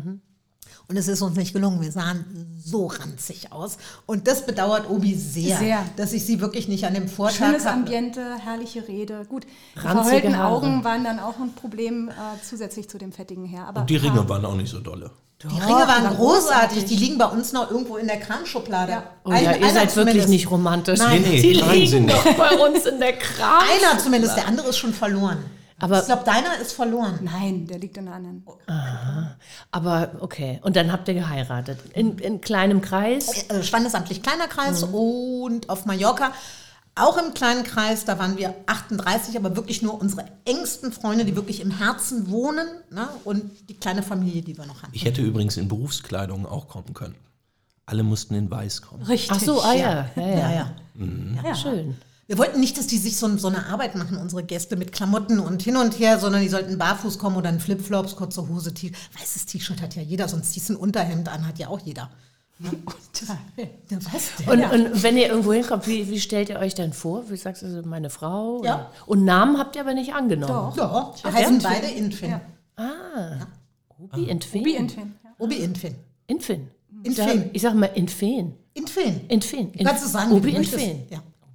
[0.91, 1.79] Und es ist uns nicht gelungen.
[1.79, 3.77] Wir sahen so ranzig aus.
[4.05, 5.85] Und das bedauert Obi sehr, Sehr.
[5.95, 9.25] dass ich sie wirklich nicht an dem Vortag Schönes hab- Ambiente, herrliche Rede.
[9.29, 10.35] Gut, verheulten.
[10.35, 12.13] Augen waren dann auch ein Problem äh,
[12.45, 13.69] zusätzlich zu dem fettigen Haar.
[13.69, 15.11] Aber Und die Ringe waren auch nicht so dolle.
[15.43, 16.17] Die Ringe waren großartig.
[16.17, 16.85] großartig.
[16.85, 18.91] Die liegen bei uns noch irgendwo in der Kranschublade.
[18.91, 19.03] Ja.
[19.23, 20.27] Oh ja, ihr seid wirklich zumindest.
[20.29, 20.99] nicht romantisch.
[20.99, 21.21] Nein.
[21.21, 23.61] Nee, nee, Die liegen doch bei uns in der Kram.
[23.63, 25.37] Einer zumindest, der andere ist schon verloren.
[25.81, 27.19] Aber- ich glaube, deiner ist verloren.
[27.21, 28.43] Nein, der liegt in der anderen.
[29.71, 30.59] Aber okay.
[30.63, 31.79] Und dann habt ihr geheiratet.
[31.93, 33.49] In, in kleinem Kreis.
[33.49, 36.31] Äh, Standesamtlich kleiner Kreis und auf Mallorca.
[36.93, 41.37] Auch im kleinen Kreis, da waren wir 38, aber wirklich nur unsere engsten Freunde, die
[41.37, 43.07] wirklich im Herzen wohnen ne?
[43.23, 44.91] und die kleine Familie, die wir noch hatten.
[44.93, 47.15] Ich hätte übrigens in Berufskleidung auch kommen können.
[47.85, 49.03] Alle mussten in weiß kommen.
[49.03, 49.31] Richtig.
[49.31, 50.09] Ach so, ah ja.
[50.15, 50.33] Ja, ja.
[50.35, 50.73] Ja, ja.
[51.45, 51.55] ja.
[51.55, 51.97] Schön.
[52.31, 55.37] Wir wollten nicht, dass die sich so, so eine Arbeit machen, unsere Gäste mit Klamotten
[55.37, 58.93] und hin und her, sondern die sollten barfuß kommen oder in Flipflops, kurze Hose, T
[59.19, 62.09] weißes T-Shirt hat ja jeder, sonst ziehst du ein Unterhemd an, hat ja auch jeder.
[62.59, 62.71] Ja,
[64.13, 64.47] was denn?
[64.47, 67.29] Und, und wenn ihr irgendwo hinkommt, wie, wie stellt ihr euch denn vor?
[67.29, 68.63] Wie sagst du, so, meine Frau?
[68.63, 68.75] Ja.
[68.75, 68.91] Oder?
[69.07, 70.73] Und Namen habt ihr aber nicht angenommen.
[70.77, 72.29] ja, wir heißen beide Infin.
[72.29, 72.41] Ja.
[73.99, 74.63] Obi, Infin.
[74.63, 75.15] Wie Infin.
[75.21, 75.31] Ja.
[75.37, 75.95] Obi Infin.
[76.27, 76.69] Infin.
[77.03, 77.25] Ich Infin.
[77.25, 78.53] sag, ich sag mal Infin.
[78.73, 79.27] Infin.
[79.27, 79.73] Infin.
[79.73, 80.63] Du kannst es sagen, Obi du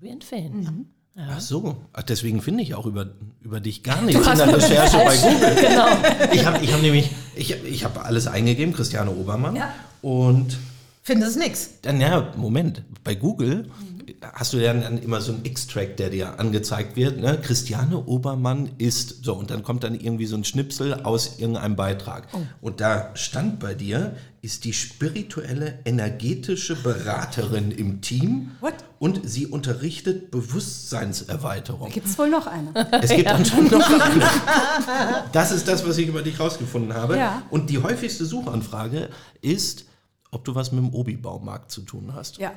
[0.06, 0.32] möchtest.
[0.32, 0.62] Infin.
[0.62, 0.70] Ja.
[0.70, 0.86] Obi Infin.
[1.18, 3.06] Ach so, Ach, deswegen finde ich auch über,
[3.40, 5.56] über dich gar nichts in der Recherche bei Google.
[5.68, 5.86] Genau.
[6.34, 9.56] Ich habe ich hab nämlich, ich, ich habe alles eingegeben, Christiane Obermann.
[9.56, 9.72] Ja.
[10.02, 10.58] Und
[11.02, 11.70] Findest nix.
[11.82, 13.70] dann, ja, Moment, bei Google
[14.20, 17.18] hast du ja dann immer so einen X-Track, der dir angezeigt wird.
[17.18, 17.38] Ne?
[17.40, 22.28] Christiane Obermann ist so und dann kommt dann irgendwie so ein Schnipsel aus irgendeinem Beitrag.
[22.32, 22.38] Oh.
[22.60, 28.74] Und da stand bei dir, ist die spirituelle, energetische Beraterin im Team What?
[28.98, 31.90] und sie unterrichtet Bewusstseinserweiterung.
[31.90, 32.72] Gibt es wohl noch eine?
[33.02, 34.24] Es gibt anscheinend noch eine.
[35.32, 37.16] Das ist das, was ich über dich rausgefunden habe.
[37.16, 37.42] Ja.
[37.50, 39.08] Und die häufigste Suchanfrage
[39.40, 39.86] ist,
[40.30, 42.38] ob du was mit dem Obi-Baumarkt zu tun hast.
[42.38, 42.52] Ja.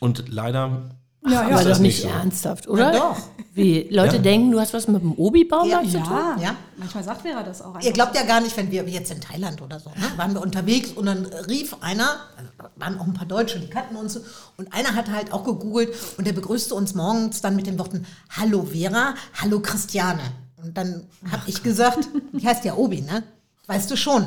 [0.00, 0.90] Und leider
[1.28, 1.56] Ja, Aber ja.
[1.64, 2.08] das doch nicht nicht so?
[2.08, 2.92] ernsthaft, oder?
[2.94, 3.18] Ja, doch.
[3.52, 3.88] Wie?
[3.90, 4.22] Leute Ja.
[4.22, 6.06] denken, du hast was mit dem Obi-Baumarkt zu tun?
[6.10, 6.36] Ja.
[6.40, 6.56] Ja.
[6.78, 7.78] manchmal sagt Vera das auch.
[7.82, 10.40] Ihr glaubt ja gar nicht, wenn wir jetzt in Thailand oder so, ne, waren wir
[10.40, 14.18] unterwegs und dann rief einer, also waren auch ein paar Deutsche, die kannten uns,
[14.56, 18.06] und einer hat halt auch gegoogelt und der begrüßte uns morgens dann mit den Worten
[18.30, 20.22] Hallo Vera, Hallo Christiane.
[20.62, 23.24] Und dann habe ich gesagt, die heißt ja Obi, ne?
[23.66, 24.24] Weißt du schon.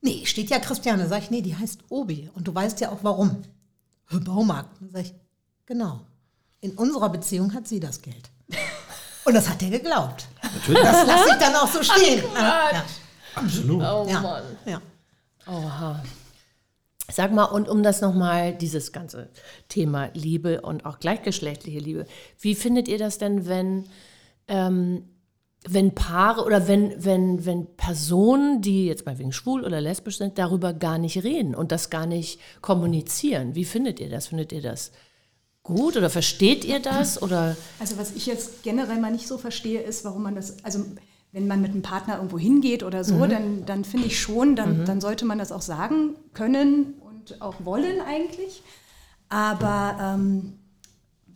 [0.00, 1.08] Nee, steht ja Christiane.
[1.08, 2.30] Sag ich, nee, die heißt Obi.
[2.34, 3.36] Und du weißt ja auch warum.
[4.18, 4.80] Baumarkt.
[4.80, 5.14] Dann sag ich,
[5.66, 6.00] genau.
[6.60, 8.30] In unserer Beziehung hat sie das Geld.
[9.24, 10.26] Und das hat er geglaubt.
[10.42, 10.82] Natürlich.
[10.82, 12.24] Das lasse ich dann auch so stehen.
[12.34, 12.84] ja.
[13.34, 13.80] Absolut.
[13.82, 14.20] Oh Ja.
[14.20, 14.42] Mann.
[14.64, 14.80] Ja.
[15.46, 16.02] Oha.
[17.12, 19.28] Sag mal, und um das nochmal, dieses ganze
[19.68, 22.06] Thema Liebe und auch gleichgeschlechtliche Liebe,
[22.38, 23.84] wie findet ihr das denn, wenn,
[24.48, 25.08] ähm,
[25.68, 30.38] wenn Paare oder wenn, wenn, wenn Personen, die jetzt mal wegen schwul oder lesbisch sind,
[30.38, 33.54] darüber gar nicht reden und das gar nicht kommunizieren?
[33.54, 34.28] Wie findet ihr das?
[34.28, 34.90] Findet ihr das
[35.62, 37.22] gut oder versteht ihr das?
[37.22, 40.84] Oder Also was ich jetzt generell mal nicht so verstehe, ist, warum man das, also
[41.32, 44.84] wenn man mit einem Partner irgendwo hingeht oder so, dann, dann finde ich schon, dann,
[44.84, 48.62] dann sollte man das auch sagen können und auch wollen eigentlich.
[49.28, 50.59] Aber ähm,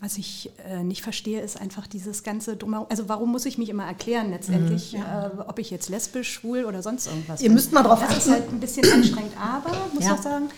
[0.05, 2.87] was ich äh, nicht verstehe, ist einfach dieses ganze Drumherum.
[2.91, 5.01] Also warum muss ich mich immer erklären letztendlich, äh,
[5.47, 7.55] ob ich jetzt lesbisch, schwul oder sonst irgendwas Ihr bin.
[7.55, 8.33] müsst mal drauf Das ist achten.
[8.33, 10.15] halt ein bisschen anstrengend, aber, muss Ja.
[10.15, 10.51] ich sagen,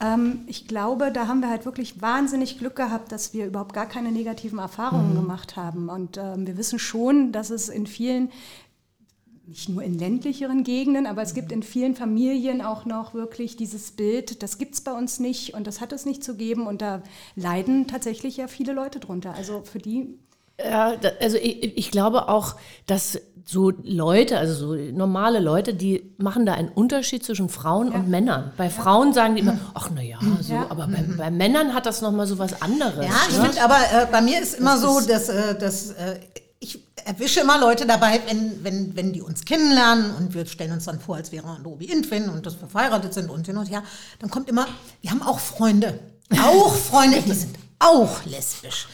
[0.00, 3.86] ähm, ich glaube, da haben wir halt wirklich wahnsinnig Glück gehabt, dass wir überhaupt gar
[3.86, 5.88] keine negativen Erfahrungen gemacht haben.
[5.90, 8.30] Und ähm, wir wissen schon, dass es in vielen,
[9.46, 13.90] nicht nur in ländlicheren Gegenden, aber es gibt in vielen Familien auch noch wirklich dieses
[13.90, 16.66] Bild, das gibt es bei uns nicht und das hat es nicht zu geben.
[16.66, 17.02] Und da
[17.36, 19.34] leiden tatsächlich ja viele Leute drunter.
[19.34, 20.18] Also für die
[20.58, 26.46] Ja, also ich, ich glaube auch, dass so Leute, also so normale Leute, die machen
[26.46, 28.52] da einen Unterschied zwischen Frauen und Männern.
[28.56, 30.66] Bei Frauen sagen die immer, ach na ja, so, Ja.
[30.70, 33.04] aber bei, bei Männern hat das noch mal so was anderes.
[33.04, 33.44] Ja, ich ne?
[33.44, 36.18] finde aber, äh, bei mir ist immer so, dass, äh, dass äh,
[36.64, 40.86] ich erwische immer Leute dabei, wenn, wenn, wenn die uns kennenlernen und wir stellen uns
[40.86, 43.70] dann vor, als wäre und Obi Intwin und dass wir verheiratet sind und hin und
[43.70, 43.82] her,
[44.18, 44.66] dann kommt immer,
[45.02, 46.00] wir haben auch Freunde.
[46.42, 48.88] Auch Freunde, die sind auch lesbisch.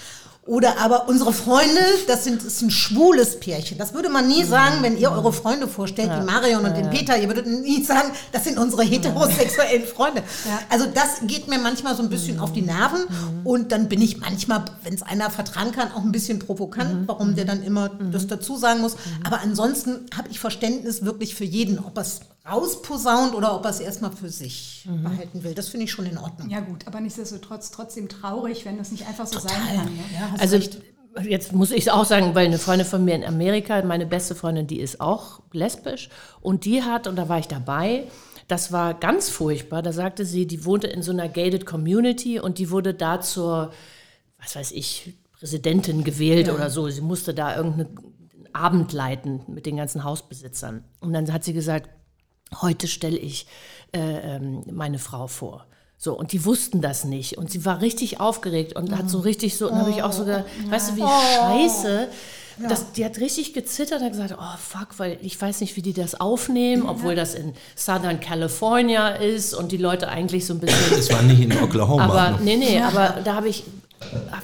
[0.46, 3.76] Oder aber unsere Freunde, das, sind, das ist ein schwules Pärchen.
[3.76, 7.16] Das würde man nie sagen, wenn ihr eure Freunde vorstellt, die Marion und den Peter.
[7.18, 10.22] Ihr würdet nie sagen, das sind unsere heterosexuellen Freunde.
[10.70, 13.00] Also das geht mir manchmal so ein bisschen auf die Nerven.
[13.44, 17.36] Und dann bin ich manchmal, wenn es einer vertragen kann, auch ein bisschen provokant, warum
[17.36, 18.96] der dann immer das dazu sagen muss.
[19.24, 23.80] Aber ansonsten habe ich Verständnis wirklich für jeden, ob es rausposaunt oder ob er es
[23.80, 25.54] erstmal für sich behalten will.
[25.54, 26.50] Das finde ich schon in Ordnung.
[26.50, 29.84] Ja gut, aber nichtsdestotrotz trotzdem traurig, wenn das nicht einfach so sein kann.
[29.86, 30.00] Ne?
[30.14, 30.80] Ja, Also recht.
[31.22, 34.34] jetzt muss ich es auch sagen, weil eine Freundin von mir in Amerika, meine beste
[34.34, 36.08] Freundin, die ist auch lesbisch
[36.40, 38.04] und die hat, und da war ich dabei,
[38.48, 42.58] das war ganz furchtbar, da sagte sie, die wohnte in so einer gated Community und
[42.58, 43.72] die wurde da zur,
[44.40, 46.88] was weiß ich, Präsidentin gewählt oder so.
[46.88, 47.96] Sie musste da irgendeinen
[48.52, 50.84] Abend leiten mit den ganzen Hausbesitzern.
[51.00, 51.88] Und dann hat sie gesagt,
[52.60, 53.46] heute stelle ich
[53.92, 55.66] äh, ähm, meine Frau vor.
[55.96, 57.36] So, und die wussten das nicht.
[57.36, 60.24] Und sie war richtig aufgeregt und hat so richtig so, und habe ich auch so
[60.24, 62.08] gedacht, weißt du, wie scheiße.
[62.68, 65.82] Das, die hat richtig gezittert und hat gesagt, oh fuck, weil ich weiß nicht, wie
[65.82, 70.60] die das aufnehmen, obwohl das in Southern California ist und die Leute eigentlich so ein
[70.60, 72.04] bisschen Es war nicht in Oklahoma.
[72.04, 72.44] aber ne?
[72.44, 73.64] nee, nee, aber da habe ich,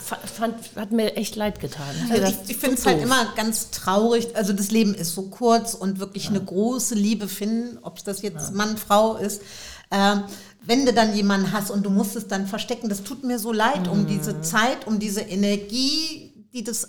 [0.00, 1.84] fa- fand, hat mir echt leid getan.
[2.02, 4.28] Also gedacht, ich, ich finde es so halt immer ganz traurig.
[4.34, 8.22] Also das Leben ist so kurz und wirklich eine große Liebe finden, ob es das
[8.22, 9.42] jetzt Mann, Frau ist.
[9.90, 10.24] Ähm,
[10.62, 13.52] wenn du dann jemanden hast und du musst es dann verstecken, das tut mir so
[13.52, 16.88] leid um diese Zeit, um diese Energie, die das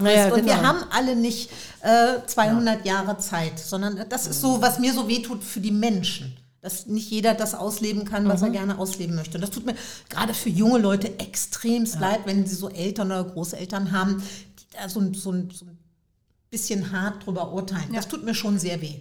[0.00, 0.16] auffrisst.
[0.16, 0.66] Ja, ja, Und wir genau.
[0.68, 1.50] haben alle nicht
[1.82, 6.36] äh, 200 Jahre Zeit, sondern das ist so, was mir so wehtut für die Menschen.
[6.60, 9.36] Dass nicht jeder das ausleben kann, was er gerne ausleben möchte.
[9.36, 9.74] Und das tut mir
[10.08, 14.22] gerade für junge Leute extremst leid, wenn sie so Eltern oder Großeltern haben,
[14.60, 15.76] die da so, ein- so, so ein
[16.50, 17.92] bisschen hart drüber urteilen.
[17.92, 19.00] Das tut mir schon sehr weh.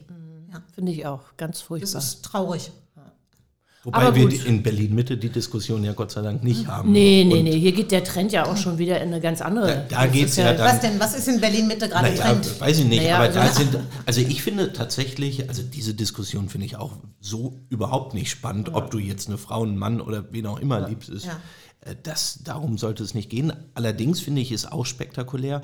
[0.51, 1.99] Ja, Finde ich auch ganz das furchtbar.
[1.99, 2.71] ist traurig.
[3.83, 6.91] Wobei aber wir in Berlin-Mitte die Diskussion ja Gott sei Dank nicht haben.
[6.91, 9.41] Nee, nee, Und nee, hier geht der Trend ja auch schon wieder in eine ganz
[9.41, 9.85] andere.
[9.89, 10.67] Da, da geht es ist ja, dann.
[10.67, 10.99] Was denn?
[10.99, 12.61] Was ist in Berlin Mitte gerade Naja, Trend?
[12.61, 16.47] weiß ich nicht, Naja, aber also- da sind, also ich finde tatsächlich, also diese Diskussion
[16.47, 20.31] finde ich auch so überhaupt nicht spannend, ob du jetzt eine Frau, einen Mann oder
[20.31, 21.09] wen auch immer liebst.
[21.09, 21.39] Ist, Ja.
[21.83, 23.51] Äh, Das, darum sollte es nicht gehen.
[23.73, 25.63] Allerdings finde ich es auch spektakulär,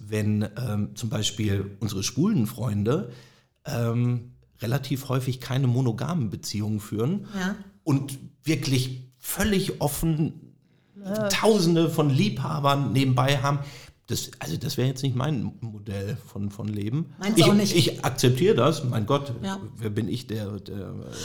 [0.00, 3.12] wenn ähm, zum Beispiel unsere schwulen Freunde
[3.66, 4.32] ähm,
[4.62, 7.54] relativ häufig keine monogamen Beziehungen führen Ja.
[7.84, 10.46] und wirklich völlig offen
[11.30, 13.60] Tausende von Liebhabern nebenbei haben.
[14.06, 17.06] Das, also das wäre jetzt nicht mein Modell von, von Leben.
[17.20, 17.74] Meins ich, auch nicht.
[17.76, 19.58] ich akzeptiere das, mein Gott, Ja.
[19.78, 20.76] wer bin ich, der, der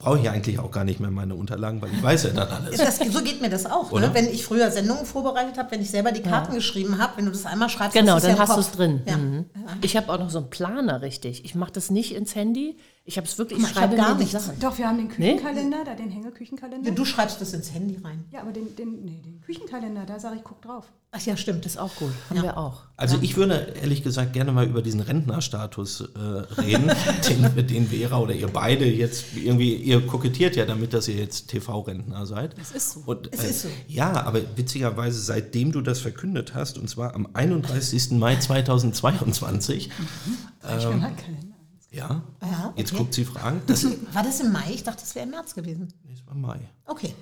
[0.00, 2.48] brauche ich ja eigentlich auch gar nicht mehr meine Unterlagen, weil ich weiß ja dann
[2.48, 2.78] alles.
[2.78, 3.92] Das, so geht mir das auch.
[3.92, 3.98] Ne?
[3.98, 4.14] Oder?
[4.14, 7.30] Wenn ich früher Sendungen vorbereitet habe, wenn ich selber die Karten geschrieben habe, wenn du
[7.30, 9.02] das einmal schreibst, Genau, dann ja hast du es drin.
[9.06, 9.18] Ja.
[9.18, 9.44] Mhm.
[9.82, 11.44] Ich habe auch noch so einen Planer, richtig.
[11.44, 12.78] Ich mache das nicht ins Handy.
[13.04, 14.32] Ich habe es wirklich, ich ich schreibe gar nichts.
[14.32, 14.60] Sachen.
[14.60, 16.90] Doch, wir haben den Küchenkalender, da den Hängeküchenkalender.
[16.90, 18.24] Ja, Du schreibst das ins Handy rein.
[18.30, 20.84] Ja, aber den, den, nee, den Küchenkalender, da sage ich, guck drauf.
[21.12, 21.64] Ach ja, stimmt.
[21.64, 22.12] Das ist auch gut.
[22.28, 22.82] Haben wir auch.
[22.96, 26.18] Also ich würde ehrlich gesagt gerne mal über diesen Rentnerstatus äh,
[26.60, 26.92] reden,
[27.28, 31.48] den, den Vera oder ihr beide jetzt irgendwie, ihr kokettiert ja damit, dass ihr jetzt
[31.48, 32.56] TV-Rentner seid.
[32.58, 33.02] Das ist so.
[33.06, 33.68] Und, Es ist so.
[33.88, 38.12] Ja, aber witzigerweise, seitdem du das verkündet hast, und zwar am 31.
[38.12, 41.49] Mai 2022, Ich bin
[41.90, 42.98] ja, Ja, jetzt okay.
[43.02, 44.70] guckt sie fragen, das War das im Mai?
[44.72, 45.88] Ich dachte, das wäre im März gewesen.
[46.12, 46.60] ist mal Mai.
[46.86, 47.14] Okay.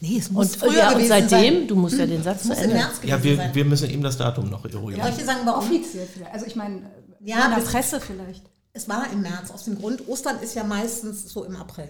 [0.00, 1.68] Nee, es muss Und, früher ja, und seitdem, sein.
[1.68, 2.74] du musst ja den Satz Es zu im Ende.
[2.76, 3.54] März gewesen Ja, wir, sein.
[3.54, 5.00] wir müssen eben das Datum noch eruieren.
[5.02, 5.64] Soll ich sagen, warum?
[5.64, 6.32] Offiziell vielleicht.
[6.32, 6.82] Also ich meine,
[7.20, 8.44] Ja, ja, in der Presse vielleicht.
[8.72, 11.88] Es war im März, aus dem Grund, Ostern ist ja meistens so im April.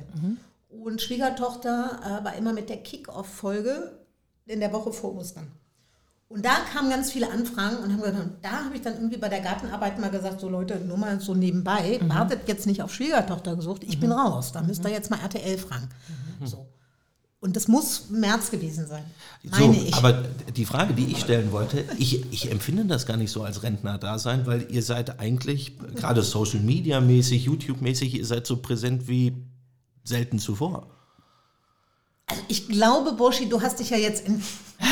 [0.70, 4.00] Und Schwiegertochter äh, war immer mit der Kick-Off-Folge
[4.46, 5.48] in der Woche vor Ostern.
[6.30, 9.28] Und da kamen ganz viele Anfragen und haben gesagt, da habe ich dann irgendwie bei
[9.28, 13.56] der Gartenarbeit mal gesagt, so Leute, nur mal so nebenbei, wartet jetzt nicht auf Schwiegertochter
[13.56, 15.88] gesucht, ich bin raus, da müsst ihr jetzt mal RTL fragen.
[16.44, 16.68] So.
[17.40, 19.02] Und das muss März gewesen sein,
[19.42, 19.94] meine so, ich.
[19.94, 20.22] Aber
[20.54, 24.46] die Frage, die ich stellen wollte, ich, ich empfinde das gar nicht so als Rentner-Dasein,
[24.46, 29.34] weil ihr seid eigentlich, gerade Social Media mäßig, YouTube mäßig, ihr seid so präsent wie
[30.04, 30.86] selten zuvor.
[32.30, 34.42] Also ich glaube, Burschi, du hast dich ja jetzt in,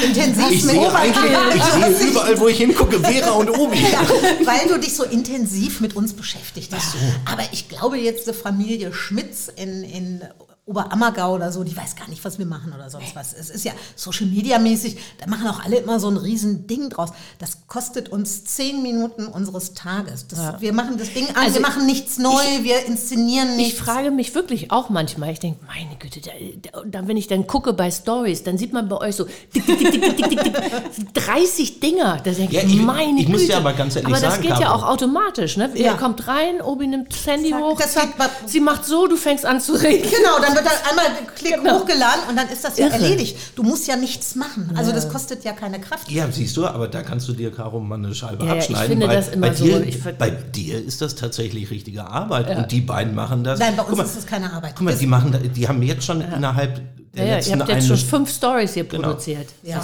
[0.02, 3.78] intensiv Ich mit sehe eigentlich, ich sehe überall, wo ich hingucke, Vera und Obi.
[3.78, 4.00] Ja,
[4.44, 6.96] weil du dich so intensiv mit uns beschäftigt hast.
[7.24, 10.24] Aber ich glaube jetzt, die Familie Schmitz in, in
[10.68, 13.32] Oberammergau oder so, die weiß gar nicht, was wir machen oder sonst was.
[13.32, 16.90] Es ist ja Social Media mäßig, da machen auch alle immer so ein riesen Ding
[16.90, 17.10] draus.
[17.38, 20.26] Das kostet uns zehn Minuten unseres Tages.
[20.28, 23.74] Das, Wir machen das Ding an, Also wir machen nichts neu, wir inszenieren nichts.
[23.74, 27.46] Ich frage mich wirklich auch manchmal, ich denke, meine Güte, da, da, wenn ich dann
[27.46, 30.44] gucke bei Stories, dann sieht man bei euch so dick, dick, dick, dick, dick, dick,
[30.44, 32.18] dick, 30 Dinger.
[32.22, 33.52] Da denke Ja, ich, ich- meine ich muss Güte.
[33.52, 35.56] dir aber ganz ehrlich aber das sagen, geht ja auch automatisch.
[35.56, 35.70] Ne?
[35.74, 35.94] Ihr Ja.
[35.94, 38.08] kommt rein, Obi nimmt das Handy Zack, hoch, das zack,
[38.46, 40.08] sie macht so, du fängst an zu reden.
[40.10, 41.80] Genau, dann wird dann einmal Klick Genau.
[41.80, 42.94] hochgeladen und dann ist das ja Irre.
[42.96, 43.36] erledigt.
[43.56, 44.72] Du musst ja nichts machen.
[44.76, 46.10] Also das kostet ja keine Kraft.
[46.10, 48.60] Ja, siehst du, aber da kannst du dir, Caro, mal eine Scheibe Ja, ja, ich
[48.64, 48.88] abschneiden.
[48.90, 52.06] finde weil das immer bei, so, dir, ich ver- bei dir ist das tatsächlich richtige
[52.06, 53.58] Arbeit und die beiden machen das.
[53.58, 54.74] Nein, bei uns mal, ist das keine Arbeit.
[54.76, 56.80] Guck mal, die, machen, die haben jetzt schon innerhalb
[57.14, 59.08] der Ja, ja, ihr letzten habt jetzt schon fünf Stories hier Genau.
[59.08, 59.48] produziert.
[59.62, 59.78] Ja,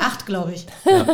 [0.00, 0.66] acht, glaube ich.
[0.84, 1.04] Ja.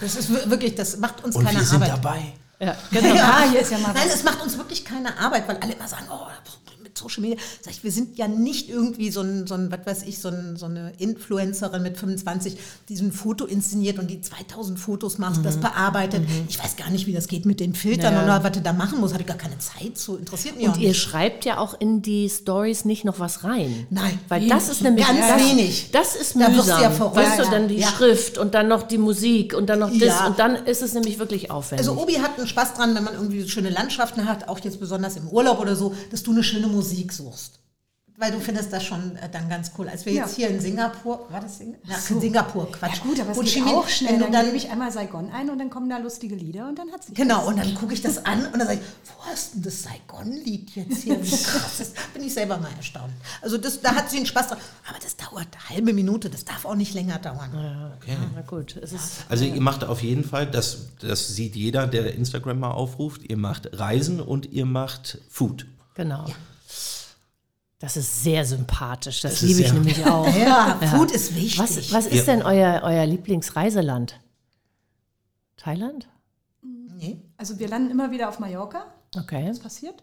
[0.00, 1.90] Das ist wir- wirklich, das macht uns und keine wir sind Arbeit.
[2.04, 2.22] dabei.
[2.60, 3.14] Ja, genau.
[3.16, 5.86] Ja, hier ist ja mal Nein, es macht uns wirklich keine Arbeit, weil alle immer
[5.88, 6.26] sagen, oh,
[7.04, 7.36] Social Media.
[7.62, 10.28] Sag ich, wir sind ja nicht irgendwie so ein, so ein was weiß ich, so,
[10.28, 12.56] ein, so eine Influencerin mit 25,
[12.88, 16.22] die so ein Foto inszeniert und die 2000 Fotos macht, das bearbeitet.
[16.48, 18.24] Ich weiß gar nicht, wie das geht mit den Filtern Ja.
[18.24, 19.14] oder was du da machen musst.
[19.14, 20.16] Hatte ich gar keine Zeit zu.
[20.16, 21.00] Interessiert mich auch Und ihr nicht.
[21.00, 23.86] schreibt ja auch in die Stories nicht noch was rein.
[23.90, 25.90] Nein, Weil das ist nämlich Ganz das, wenig.
[25.92, 26.78] Das ist Da wirst mühsam.
[26.78, 27.16] du ja verrückt.
[27.16, 27.88] weißt du, dann die ja.
[27.88, 30.26] Schrift und dann noch die Musik und dann noch das Ja.
[30.26, 31.86] und dann ist es nämlich wirklich aufwendig.
[31.88, 34.80] Also Obi hat einen Spaß dran, wenn man irgendwie so schöne Landschaften hat, auch jetzt
[34.80, 37.60] besonders im Urlaub oder so, dass du eine schöne Musik suchst.
[38.16, 39.88] weil du findest das schon äh, dann ganz cool.
[39.88, 40.22] Als wir Ja.
[40.24, 42.98] jetzt hier in Singapur, war das Sing ja, in Singapur, Quatsch.
[42.98, 44.20] Ja gut, aber es geht Chi Minh, auch schnell.
[44.20, 46.92] Dann, dann gebe ich einmal Saigon ein und dann kommen da lustige Lieder und dann
[46.92, 49.54] hat sich Genau, und dann gucke ich das an und dann sage ich, wo hast
[49.56, 51.20] denn das Saigon-Lied jetzt hier?
[51.20, 53.12] Wie krass ist, bin ich selber mal erstaunt.
[53.42, 54.58] Also das, da hat sie einen Spaß dran.
[54.88, 57.50] Aber das dauert eine halbe Minute, das darf auch nicht länger dauern.
[58.06, 58.76] Ja, na gut.
[58.76, 62.70] Es ist, Also ihr macht auf jeden Fall, das, das sieht jeder, der Instagram mal
[62.70, 65.66] aufruft, ihr macht Reisen und ihr macht Food.
[65.96, 66.26] genau.
[67.78, 69.20] Das ist sehr sympathisch.
[69.20, 70.26] Das, Das liebe ich nämlich auch.
[70.36, 71.58] Ja, Food ist wichtig.
[71.58, 72.34] Was, was ist Ja.
[72.34, 74.20] denn euer, euer Lieblingsreiseland?
[75.56, 76.08] Thailand?
[76.62, 77.20] Nee.
[77.36, 78.86] Also wir landen immer wieder auf Mallorca.
[79.16, 79.46] Okay.
[79.46, 80.02] Das passiert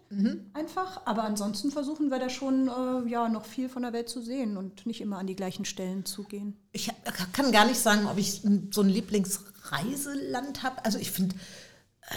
[0.54, 1.02] einfach.
[1.06, 4.58] Aber ansonsten versuchen wir da schon äh, ja, noch viel von der Welt zu sehen
[4.58, 6.58] und nicht immer an die gleichen Stellen zu gehen.
[6.72, 10.84] Ich hab- kann gar nicht sagen, ob ich so ein Lieblingsreiseland habe.
[10.86, 11.36] Also ich finde,
[12.10, 12.14] äh,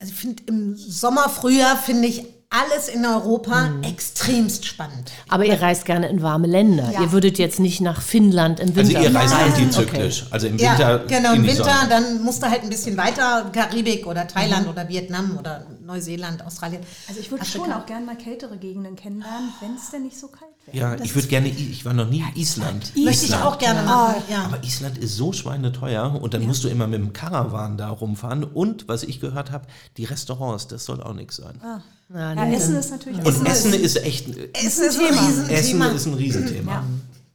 [0.00, 5.10] also ich finde im Sommer, Frühjahr finde ich alles in Europa extremst spannend.
[5.28, 6.90] Aber ihr reist gerne in warme Länder.
[6.92, 7.02] Ja.
[7.02, 9.54] Ihr würdet jetzt nicht nach Finnland im Also Winter ihr reist reisen.
[9.64, 10.26] antizyklisch.
[10.30, 10.98] Also im Ja, Winter.
[11.06, 11.88] genau, in im Winter, Sonne.
[11.90, 16.82] dann musst du halt ein bisschen weiter, Karibik oder Thailand oder Vietnam oder Neuseeland, Australien.
[17.06, 20.28] Also ich würde schon auch gerne mal kältere Gegenden kennenlernen, wenn es denn nicht so
[20.28, 22.92] kalt Ja, ich würde gerne, ich war noch nie in Island.
[22.96, 24.22] Möchte ich auch gerne machen.
[24.30, 24.44] Ja.
[24.44, 28.44] Aber Island ist so schweineteuer und dann musst du immer mit dem Caravan da rumfahren.
[28.44, 31.60] Und was ich gehört habe, die Restaurants, das soll auch nichts sein.
[32.08, 35.86] Na, Ja, Essen ist natürlich Und Essen ist echt, Essen ist ein Essen Riesenthema.
[35.88, 36.84] ist ein Riesenthema.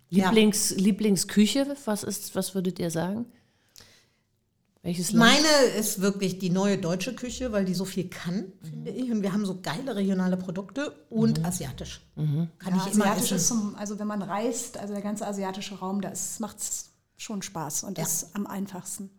[0.09, 0.29] Ja.
[0.29, 3.25] Lieblings, Lieblingsküche, was ist, was würdet ihr sagen?
[4.83, 5.31] Welches Land?
[5.31, 5.47] Meine
[5.79, 9.09] ist wirklich die neue deutsche Küche, weil die so viel kann, finde ich.
[9.09, 12.01] Und wir haben so geile regionale Produkte und asiatisch.
[12.15, 13.35] Kann Ja, ich immer asiatisch essen.
[13.35, 17.41] ist zum, also wenn man reist, also der ganze asiatische Raum, da macht es schon
[17.41, 19.09] Spaß und ist am einfachsten.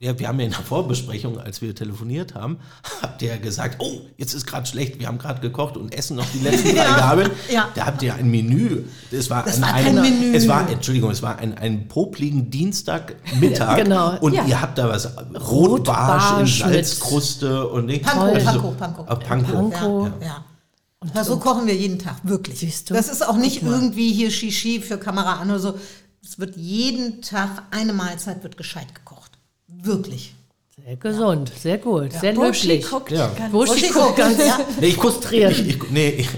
[0.00, 2.58] Ja, wir haben ja in der Vorbesprechung, als wir telefoniert haben,
[3.02, 6.16] habt ihr ja gesagt, oh, jetzt ist gerade schlecht, wir haben gerade gekocht und essen
[6.16, 7.30] noch die letzten drei Gabeln.
[7.50, 7.68] ja.
[7.74, 8.82] Da habt ihr ein Menü.
[9.12, 10.36] Es war, Das an war kein einem- Menü.
[10.36, 13.76] Es war, Entschuldigung, es war ein, ein popligen Dienstagmittag.
[13.84, 14.18] Genau.
[14.18, 14.44] Und Ja.
[14.46, 18.02] ihr habt da was Rotbarsch in Salzkruste und Ding.
[18.02, 19.04] Panko, Also- Panko, Panko.
[19.06, 19.52] Ah, Panko.
[19.70, 20.06] Panko.
[20.20, 20.44] Ja, ja.
[21.00, 22.58] Aber so kochen wir jeden Tag, wirklich.
[22.58, 22.94] Siehst du?
[22.94, 25.78] Das ist auch nicht irgendwie hier Shishi für Kamera an oder so.
[26.22, 29.03] Es wird jeden Tag eine Mahlzeit wird gescheit gekocht.
[29.68, 30.34] Wirklich.
[30.84, 32.90] Sehr gesund, sehr gut, sehr Burschi löblich.
[32.90, 33.28] guckt Ja.
[33.28, 34.58] ganz Burschi guckt ganz Ja.
[34.80, 35.58] Nee, ich frustrierend.
[35.58, 36.28] Ich, ich, nee, ich,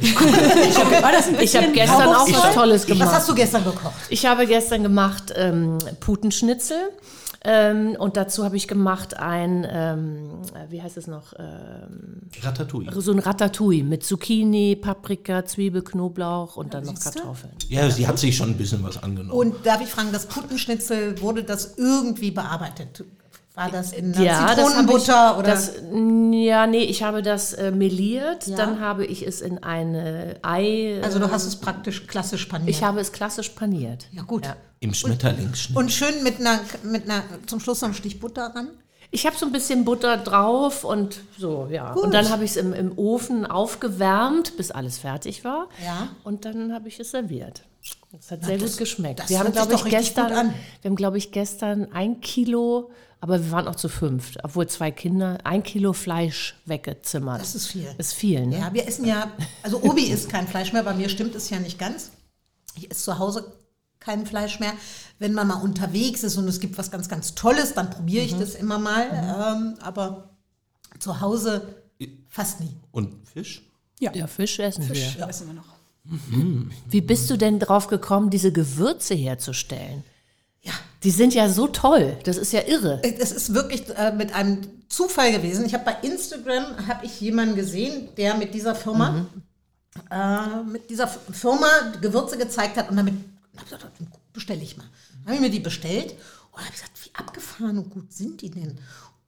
[1.02, 3.12] War das ein Ich habe gestern auch was Tolles Was gemacht.
[3.14, 3.94] hast du gestern gekocht?
[4.10, 6.90] Ich habe gestern gemacht ähm, Putenschnitzel.
[7.48, 12.90] Ähm, und dazu habe ich gemacht ein, ähm, äh, wie heißt es noch, ähm, Ratatouille.
[13.00, 16.98] so ein Ratatouille mit Zucchini, Paprika, Zwiebel, Knoblauch und dann noch?
[16.98, 17.52] Kartoffeln.
[17.68, 19.30] Ja, sie hat sich schon ein bisschen was angenommen.
[19.30, 23.04] Und darf ich fragen, das Putenschnitzel, wurde das irgendwie bearbeitet?
[23.56, 25.46] War das in einer Ja, das habe ich, Zitronenbutter oder?
[25.48, 25.72] das,
[26.30, 28.56] ja, nee, ich habe das äh, meliert, Ja.
[28.56, 32.68] dann habe ich es in eine Ei, also du hast es praktisch klassisch paniert.
[32.70, 34.06] ich habe es klassisch paniert.
[34.12, 34.46] ja gut.
[34.80, 35.76] Im Schmetterlingsschnitt.
[35.76, 38.68] Und schön mit einer, mit einer, zum Schluss noch ein Stich Butter ran.
[39.10, 41.94] Ich habe so ein bisschen Butter drauf und so, ja.
[41.94, 42.02] Gut.
[42.04, 45.68] Und dann habe ich es im, im Ofen aufgewärmt, bis alles fertig war.
[45.82, 46.08] Ja.
[46.24, 47.62] Und dann habe ich es serviert.
[48.12, 49.20] Das hat sehr das- gut geschmeckt.
[49.20, 50.28] das wir haben, glaube ich, gestern,
[50.82, 54.90] wir haben, glaube ich, gestern ein Kilo, aber wir waren auch zu fünft, obwohl zwei
[54.90, 57.40] Kinder, ein Kilo Fleisch weggezimmert.
[57.40, 57.88] Das ist viel.
[57.98, 58.58] Ist viel, ne?
[58.58, 61.58] Ja, wir essen ja, also Obi isst kein Fleisch mehr, bei mir stimmt es ja
[61.58, 62.10] nicht ganz.
[62.74, 63.52] Ich esse zu Hause
[63.98, 64.72] kein Fleisch mehr.
[65.18, 68.34] Wenn man mal unterwegs ist und es gibt was ganz, ganz Tolles, dann probiere ich
[68.36, 69.06] das immer mal.
[69.12, 70.30] Ähm, aber
[70.98, 71.82] zu Hause
[72.28, 72.76] fast nie.
[72.92, 73.62] Und Fisch?
[73.98, 74.94] Ja, Fisch essen wir.
[74.94, 75.28] Ja.
[75.28, 75.76] Wissen wir noch.
[76.88, 80.04] Wie bist du denn drauf gekommen, diese Gewürze herzustellen?
[81.06, 82.16] Die sind ja so toll.
[82.24, 83.00] Das ist ja irre.
[83.20, 85.64] Das ist wirklich äh, mit einem Zufall gewesen.
[85.64, 89.24] Ich habe bei Instagram habe ich jemanden gesehen, der mit dieser Firma
[90.10, 91.68] äh, mit dieser Firma
[92.00, 93.14] Gewürze gezeigt hat und damit
[94.32, 94.86] bestelle ich mal.
[95.12, 96.16] Dann habe ich mir die bestellt
[96.50, 98.76] und habe gesagt, wie abgefahren und gut sind die denn?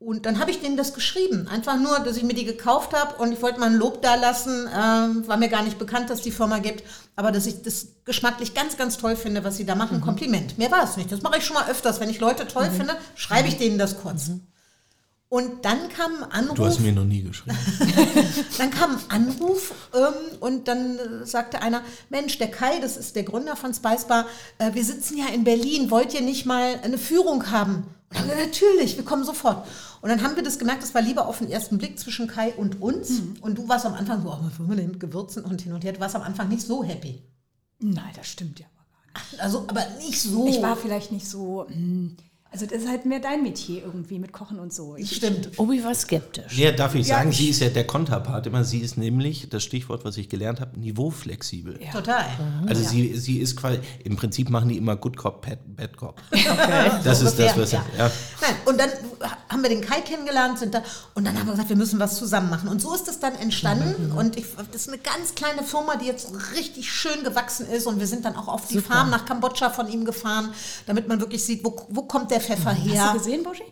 [0.01, 1.49] Und dann habe ich denen das geschrieben.
[1.49, 4.15] Einfach nur, dass ich mir die gekauft habe und ich wollte mal ein Lob da
[4.15, 4.69] lassen.
[4.73, 6.85] Ähm, war mir gar nicht bekannt, dass die Firma gibt.
[7.17, 10.01] Aber dass ich das geschmacklich ganz, ganz toll finde, was sie da machen.
[10.01, 10.57] Kompliment.
[10.57, 11.11] Mehr war es nicht.
[11.11, 11.99] Das mache ich schon mal öfters.
[11.99, 14.31] Wenn ich Leute toll finde, schreibe ich denen das kurz.
[15.31, 16.57] Und dann kam ein Anruf.
[16.57, 17.59] Du hast mir noch nie geschrieben.
[18.59, 23.15] Dann kam ein Anruf ähm, und dann äh, sagte einer, Mensch, der Kai, das ist
[23.15, 26.81] der Gründer von Spice Bar, äh, wir sitzen ja in Berlin, wollt ihr nicht mal
[26.83, 27.85] eine Führung haben?
[28.09, 29.67] Und dann, natürlich, wir kommen sofort.
[30.01, 32.53] Und dann haben wir das gemerkt, das war lieber auf den ersten Blick zwischen Kai
[32.55, 33.21] und uns.
[33.41, 35.73] Und du warst am Anfang so, oh, was wollen wir denn mit Gewürzen und hin
[35.73, 35.93] und her.
[35.93, 37.23] Du warst am Anfang nicht so happy.
[37.81, 39.41] Nein, das stimmt ja aber gar nicht.
[39.41, 40.47] Also, aber nicht so.
[40.47, 42.17] Ich war vielleicht nicht so, mm,
[42.51, 44.97] Also das ist halt mehr dein Metier irgendwie mit Kochen und so.
[44.97, 45.51] Ich, Stimmt.
[45.59, 46.57] Obi war skeptisch.
[46.57, 48.65] Ja, darf ich Ja, sagen, ich- sie ist ja der Konterpart immer.
[48.65, 51.79] Sie ist nämlich, das Stichwort, was ich gelernt habe, niveauflexibel.
[51.93, 52.25] Total.
[52.67, 56.23] Also sie, sie ist quasi, im Prinzip machen die immer Good Cop, Bad, Bad Cop.
[57.05, 57.73] Das ist das, ungefähr, was...
[57.73, 57.85] ja.
[57.99, 58.11] Ja.
[58.41, 58.91] Nein, und dann
[59.51, 60.83] haben wir den Kai kennengelernt sind da,
[61.15, 62.69] und dann haben wir gesagt, wir müssen was zusammen machen.
[62.69, 64.11] Und so ist es dann entstanden.
[64.13, 67.87] Und ich, das ist eine ganz kleine Firma, die jetzt richtig schön gewachsen ist.
[67.87, 70.51] Und wir sind dann auch auf die Farm nach Kambodscha von ihm gefahren,
[70.87, 73.13] damit man wirklich sieht, wo, wo kommt der Pfeffer Hast du her.
[73.15, 73.65] gesehen, Boschi?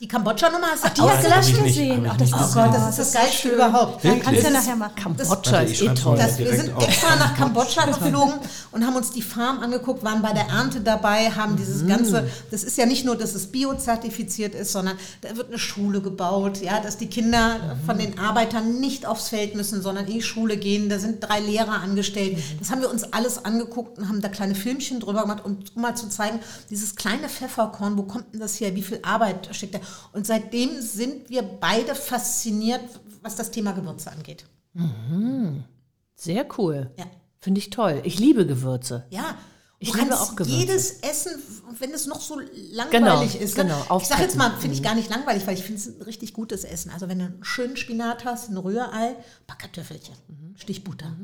[0.00, 2.06] Die Kambodscha-Nummer hast du Die hast nicht, gesehen.
[2.08, 3.54] Ach, das ist Oh Gott, das ist das Geilste schön.
[3.54, 4.04] überhaupt.
[4.04, 4.52] Ja, kannst du Wirklich?
[4.52, 4.94] nachher machen.
[4.94, 6.16] Kambodscha ist eh toll.
[6.16, 8.34] Das, wir sind extra nach Kambodscha geflogen
[8.70, 12.62] und haben uns die Farm angeguckt, waren bei der Ernte dabei, haben dieses ganze, das
[12.62, 16.78] ist ja nicht nur, dass es biozertifiziert ist, sondern da wird eine Schule gebaut, ja,
[16.78, 20.88] dass die Kinder von den Arbeitern nicht aufs Feld müssen, sondern in die Schule gehen.
[20.88, 22.38] Da sind drei Lehrer angestellt.
[22.60, 25.82] Das haben wir uns alles angeguckt und haben da kleine Filmchen drüber gemacht, und, um
[25.82, 26.38] mal zu zeigen,
[26.70, 29.80] dieses kleine Pfefferkorn, wo kommt denn das her, wie viel Arbeit steckt da?
[30.12, 32.80] Und seitdem sind wir beide fasziniert,
[33.22, 34.44] was das Thema Gewürze angeht.
[36.14, 36.90] Sehr cool.
[36.98, 37.06] Ja.
[37.40, 38.00] Finde ich toll.
[38.04, 39.06] Ich liebe Gewürze.
[39.10, 39.36] Ja.
[39.80, 40.50] Ich liebe auch Gewürze.
[40.58, 41.40] jedes Essen,
[41.78, 42.40] wenn es noch so
[42.72, 43.56] langweilig Genau, ist.
[43.56, 43.64] ne?
[43.64, 46.02] genau, Ich sage jetzt mal, finde ich gar nicht langweilig, weil ich finde es ein
[46.02, 46.90] richtig gutes Essen.
[46.90, 50.16] Also wenn du einen schönen Spinat hast, ein Rührei, ein paar Kartoffelchen,
[50.56, 51.14] Stichbutter.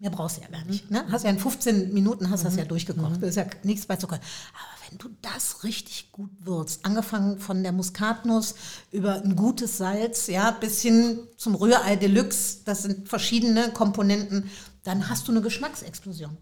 [0.00, 0.90] Mehr brauchst du ja gar nicht.
[0.90, 1.02] Ne?
[1.10, 3.22] Hast ja in 15 Minuten hast das ja durchgekocht.
[3.22, 4.20] Da ist ja nichts bei zu können.
[4.52, 8.54] Aber wenn du das richtig gut würzt, angefangen von der Muskatnuss
[8.92, 14.48] über ein gutes Salz, ja, bis hin zum Rührei Deluxe, das sind verschiedene Komponenten,
[14.84, 16.36] dann hast du eine Geschmacksexplosion.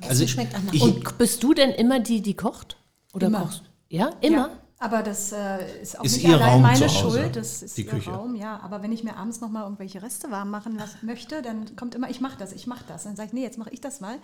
[0.00, 0.74] Essen Also schmeckt anders.
[0.74, 2.76] ich- Und bist du denn immer die, die kocht?
[3.14, 3.42] Oder Immer.
[3.42, 4.48] kochst Ja, immer?
[4.48, 7.36] Ja, aber das äh, ist auch Ist nicht allein Raum meine Schuld.
[7.36, 8.10] Das ist die ihr Küche.
[8.10, 8.60] Raum, ja.
[8.60, 11.94] Aber wenn ich mir abends noch mal irgendwelche Reste warm machen lassen möchte, dann kommt
[11.94, 13.04] immer, ich mache das, ich mache das.
[13.04, 14.16] Dann sage ich, nee, jetzt mache ich das mal.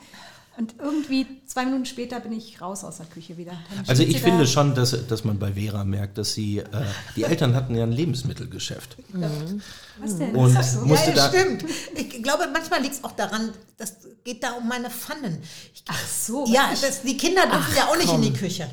[0.59, 3.53] Und irgendwie zwei Minuten später bin ich raus aus der Küche wieder.
[3.87, 4.47] Also ich finde da.
[4.47, 6.65] schon, dass, dass man bei Vera merkt, dass sie, äh,
[7.17, 8.97] die Eltern hatten ja ein Lebensmittelgeschäft.
[9.99, 10.37] Was denn?
[10.37, 10.81] Und das so?
[10.85, 11.65] musste ja, da, stimmt.
[11.95, 15.43] Ich glaube, manchmal liegt es auch daran, das geht da um meine Pfannen.
[15.73, 18.69] Ich, Ach so, ja, das, die Kinder dürfen ja auch nicht in die Küche.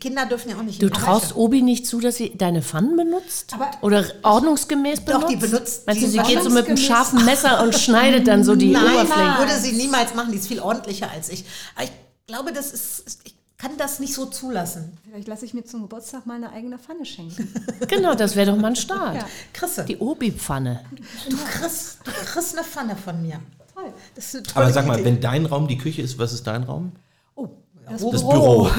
[0.00, 1.36] Kinder dürfen ja auch nicht Du traust.
[1.36, 3.52] Obi nicht zu, dass sie deine Pfannen benutzt?
[3.52, 5.22] Aber- Oder ordnungsgemäß benutzt?
[5.24, 8.44] Doch, die benutzt- Meinst du, sie geht so mit einem scharfen Messer und schneidet dann
[8.44, 9.38] so die Nein, Oberfläche?
[9.38, 10.32] würde sie niemals machen.
[10.32, 11.44] Die ist viel ordentlicher als ich.
[11.74, 11.92] Aber ich
[12.26, 14.96] glaube, das ist, ich kann das nicht so zulassen.
[15.06, 17.52] Vielleicht lasse ich mir zum Geburtstag mal eine eigene Pfanne schenken.
[17.88, 19.16] Genau, das wäre doch mal ein Start.
[19.16, 19.26] Ja.
[19.52, 20.80] Chrisse, Die Obi-Pfanne.
[21.28, 23.38] du kriegst, du kriegst eine Pfanne von mir.
[23.74, 23.92] Toll.
[24.14, 25.04] Das ist eine tolle aber sag mal, Idee.
[25.04, 26.92] wenn dein Raum die Küche ist, was ist dein Raum?
[27.34, 27.48] Oh,
[27.90, 28.68] das, Das Büro.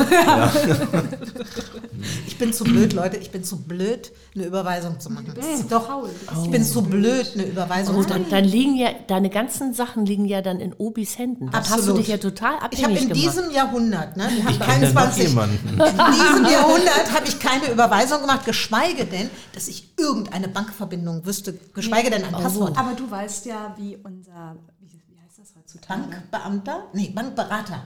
[2.27, 3.17] Ich bin zu blöd, Leute.
[3.17, 5.33] Ich bin zu blöd, eine Überweisung zu machen.
[5.69, 6.09] Doch, faul.
[6.43, 8.31] Ich bin zu blöd, eine Überweisung Oh, zu dann, machen.
[8.31, 11.45] dann liegen ja, deine ganzen Sachen liegen ja dann in Obis Händen.
[11.49, 11.99] Dann hast du Absolut.
[11.99, 13.35] dich ja total Ich habe abhängig in gemacht.
[13.35, 15.67] diesem Jahrhundert, ne, wir haben Ich noch 21, jemanden.
[15.69, 21.57] in diesem Jahrhundert habe ich keine Überweisung gemacht, geschweige denn, dass ich irgendeine Bankverbindung wüsste,
[21.73, 22.77] geschweige denn ein Passwort.
[22.77, 26.01] Aber du weißt ja, wie unser, wie, wie heißt das heutzutage?
[26.01, 26.83] Bankbeamter?
[26.93, 27.81] Nee, Bankberater.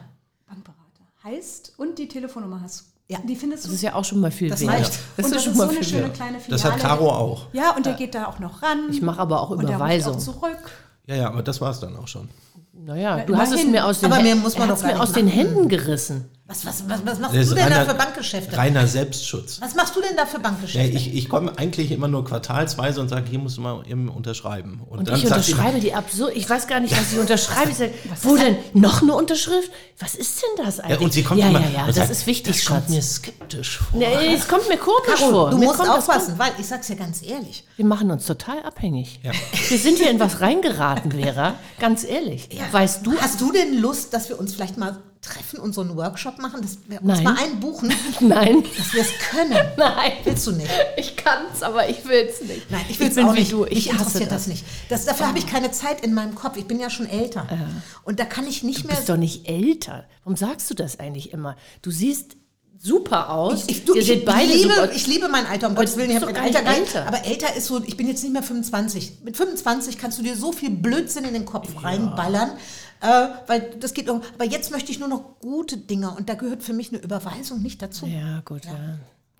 [1.23, 2.85] Heißt und die Telefonnummer hast.
[3.07, 3.17] Ja.
[3.27, 3.67] Die findest du.
[3.69, 4.71] Das ist ja auch schon mal viel Das wert.
[4.71, 4.99] reicht.
[5.17, 6.13] Das und ist das schon ist so mal eine viel schöne wert.
[6.13, 6.61] kleine Filiale.
[6.63, 7.47] Das hat Caro auch.
[7.53, 8.87] Ja, und der geht da auch noch ran.
[8.91, 10.15] Ich mache aber auch und der Überweisung.
[10.15, 10.57] auch zurück.
[11.07, 12.29] Ja, ja, aber das war es dann auch schon.
[12.71, 13.71] Naja, du hast es immerhin.
[13.71, 15.27] mir aus den, Aber mir Händen- muss man doch mir aus den.
[15.27, 16.29] Händen gerissen.
[16.49, 18.57] Was, was, was, was machst Das du denn da reiner- für Bankgeschäfte?
[18.57, 19.61] Reiner Selbstschutz.
[19.61, 20.97] Was machst du denn da für Ja, Bankgeschäfte?
[20.97, 24.81] ich ich komme eigentlich immer nur quartalsweise und sage, hier musst du mal eben unterschreiben.
[24.89, 26.31] Und dann ich unterschreibe die absurd.
[26.35, 27.69] Ich weiß gar nicht, was ich unterschreibe.
[27.69, 27.93] Ich sage,
[28.23, 28.57] wo denn?
[28.73, 29.69] Noch eine Unterschrift?
[29.99, 30.97] Was ist denn das eigentlich?
[30.99, 31.59] Ja, und sie kommt ja, immer.
[31.61, 33.99] ja, ja, und das sagt, ist wichtig, Das kommt mir skeptisch vor.
[33.99, 35.49] Nee, es kommt mir komisch Caro, vor.
[35.51, 37.63] du Mir musst aufpassen, weil ich sag's dir ganz ehrlich.
[37.75, 39.19] Wir machen uns total abhängig.
[39.21, 39.33] Ja.
[39.67, 41.53] Wir sind hier in was reingeraten, Vera.
[41.79, 42.49] Ganz ehrlich.
[42.71, 45.97] Weißt du, Hast du denn Lust, dass wir uns vielleicht mal treffen und so einen
[45.97, 47.23] Workshop machen, dass wir uns Nein.
[47.23, 49.57] mal einbuchen, nein, dass wir es können?
[49.77, 50.13] nein.
[50.23, 50.69] Willst du nicht?
[50.97, 52.71] Ich kann's, aber ich will's nicht.
[52.71, 53.51] Nein, ich will es auch nicht.
[53.51, 53.65] du.
[53.65, 54.37] Ich hasse interessiert das.
[54.43, 54.65] das, nicht.
[54.87, 56.55] Das, dafür habe ich keine Zeit in meinem Kopf.
[56.57, 57.47] Ich bin ja schon älter.
[58.03, 58.95] Und da kann ich nicht Du mehr.
[58.95, 60.05] bist doch nicht älter.
[60.23, 61.57] Warum sagst du das eigentlich immer?
[61.81, 62.37] Du siehst
[62.79, 63.65] super aus.
[63.67, 64.91] Ich, du, Ihr ich, seht beide liebe, super.
[64.93, 67.07] ich liebe mein Alter, um Gottes Willen, ich habe mein Alter älter.
[67.07, 69.19] Aber älter ist so, ich bin jetzt nicht mehr 25.
[69.23, 72.51] Mit 25 kannst du dir so viel Blödsinn in den Kopf reinballern.
[73.01, 76.33] Äh, weil das geht um, aber jetzt möchte ich nur noch gute Dinge und da
[76.33, 78.05] gehört für mich eine Überweisung nicht dazu.
[78.05, 78.71] ja, gut, ja.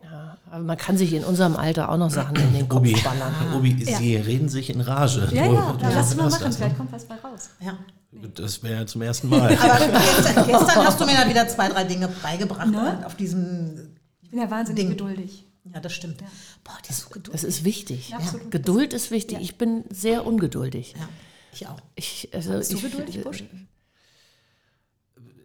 [0.01, 0.37] ja.
[0.49, 3.33] Aber man kann sich in unserem Alter auch noch Sachen in den Kopf Obi, ballern.
[3.57, 5.27] Obi Sie reden sich in Rage.
[5.33, 7.49] Ja, ja, ja lass mal machen, das, vielleicht kommt was bei raus.
[7.59, 7.77] Ja.
[8.11, 9.55] Das wäre zum ersten Mal.
[9.57, 13.03] Aber gestern, gestern hast du mir da wieder zwei, drei Dinge beigebracht Ne?
[13.05, 13.95] auf diesem.
[14.21, 14.89] Ich bin ja wahnsinnig Ding.
[14.89, 15.45] geduldig.
[15.73, 16.23] Ja, das stimmt.
[16.63, 17.31] Boah, die ist so geduldig.
[17.33, 18.15] Das ist wichtig.
[18.15, 18.49] Absolut.
[18.49, 19.37] Geduld ist wichtig.
[19.41, 20.95] Ich bin sehr ungeduldig.
[20.97, 21.07] Ja,
[21.53, 21.77] ich auch.
[21.95, 23.43] Ich, also Bist du ich, geduldig, Busch?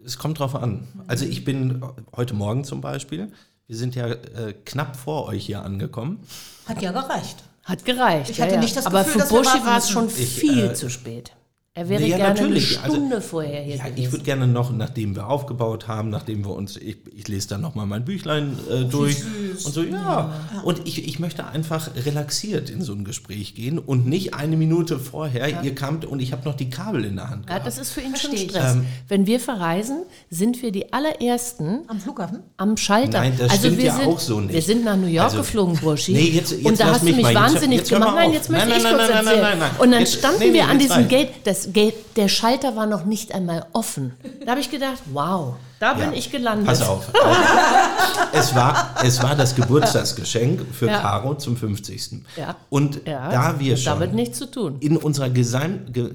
[0.04, 0.86] Es kommt drauf an.
[1.06, 1.82] Also ich bin
[2.16, 3.32] heute Morgen zum Beispiel,
[3.66, 6.20] Wir sind ja äh, knapp vor euch hier angekommen.
[6.66, 7.42] Hat ja gereicht.
[7.64, 8.30] Hat gereicht.
[8.30, 10.08] Ich hatte nicht das Aber Gefühl, für dass wir Buschi warten war es schon.
[10.08, 11.32] Ich, viel äh, zu spät.
[11.76, 12.76] Er wäre ja, gerne natürlich.
[12.76, 14.12] eine Also, Stunde vorher hier Ja, ich gewesen.
[14.12, 17.74] würde gerne noch, nachdem wir aufgebaut haben, nachdem wir uns, ich, ich lese dann noch
[17.74, 19.16] mal mein Büchlein äh, durch
[19.64, 20.30] und so, ja.
[20.62, 25.00] Und ich, ich möchte einfach relaxiert in so ein Gespräch gehen und nicht eine Minute
[25.00, 27.66] vorher, ihr kamt und ich habe noch die Kabel in der Hand ja, gehabt.
[27.66, 28.42] das ist für ihn schon ich.
[28.50, 28.76] Stress.
[29.08, 32.38] Wenn wir verreisen, sind wir die allerersten Am Flughafen?
[32.56, 33.18] am Schalter.
[33.18, 34.52] Nein, das also stimmt wir ja sind, auch so nicht.
[34.54, 36.12] Wir sind nach New York Also- geflogen, Burschi.
[36.12, 37.32] Nee, jetzt- jetzt und da hast du mich mich mal.
[37.32, 38.14] Jetzt- wahnsinnig jetzt mal gemacht.
[38.14, 39.42] Nein, jetzt möchte Nein, ich nein, kurz nein, nein, erzählen.
[39.42, 39.80] nein, nein, nein.
[39.80, 41.08] Und dann Jetzt- standen nee, nee, wir an jetzt diesem rein.
[41.08, 41.28] Gate.
[41.42, 44.14] Das Der Schalter war noch nicht einmal offen.
[44.44, 46.16] Da habe ich gedacht, wow, da bin Ja.
[46.18, 46.66] ich gelandet.
[46.66, 47.06] Pass auf.
[48.32, 51.00] es, war, es war das Geburtstagsgeschenk für Ja.
[51.00, 52.22] Caro zum 50.
[52.36, 52.56] Ja.
[52.70, 54.76] Und Ja, da wir hat schon damit nichts zu tun.
[54.80, 55.92] in unserer Gesamt...
[55.94, 56.10] Ge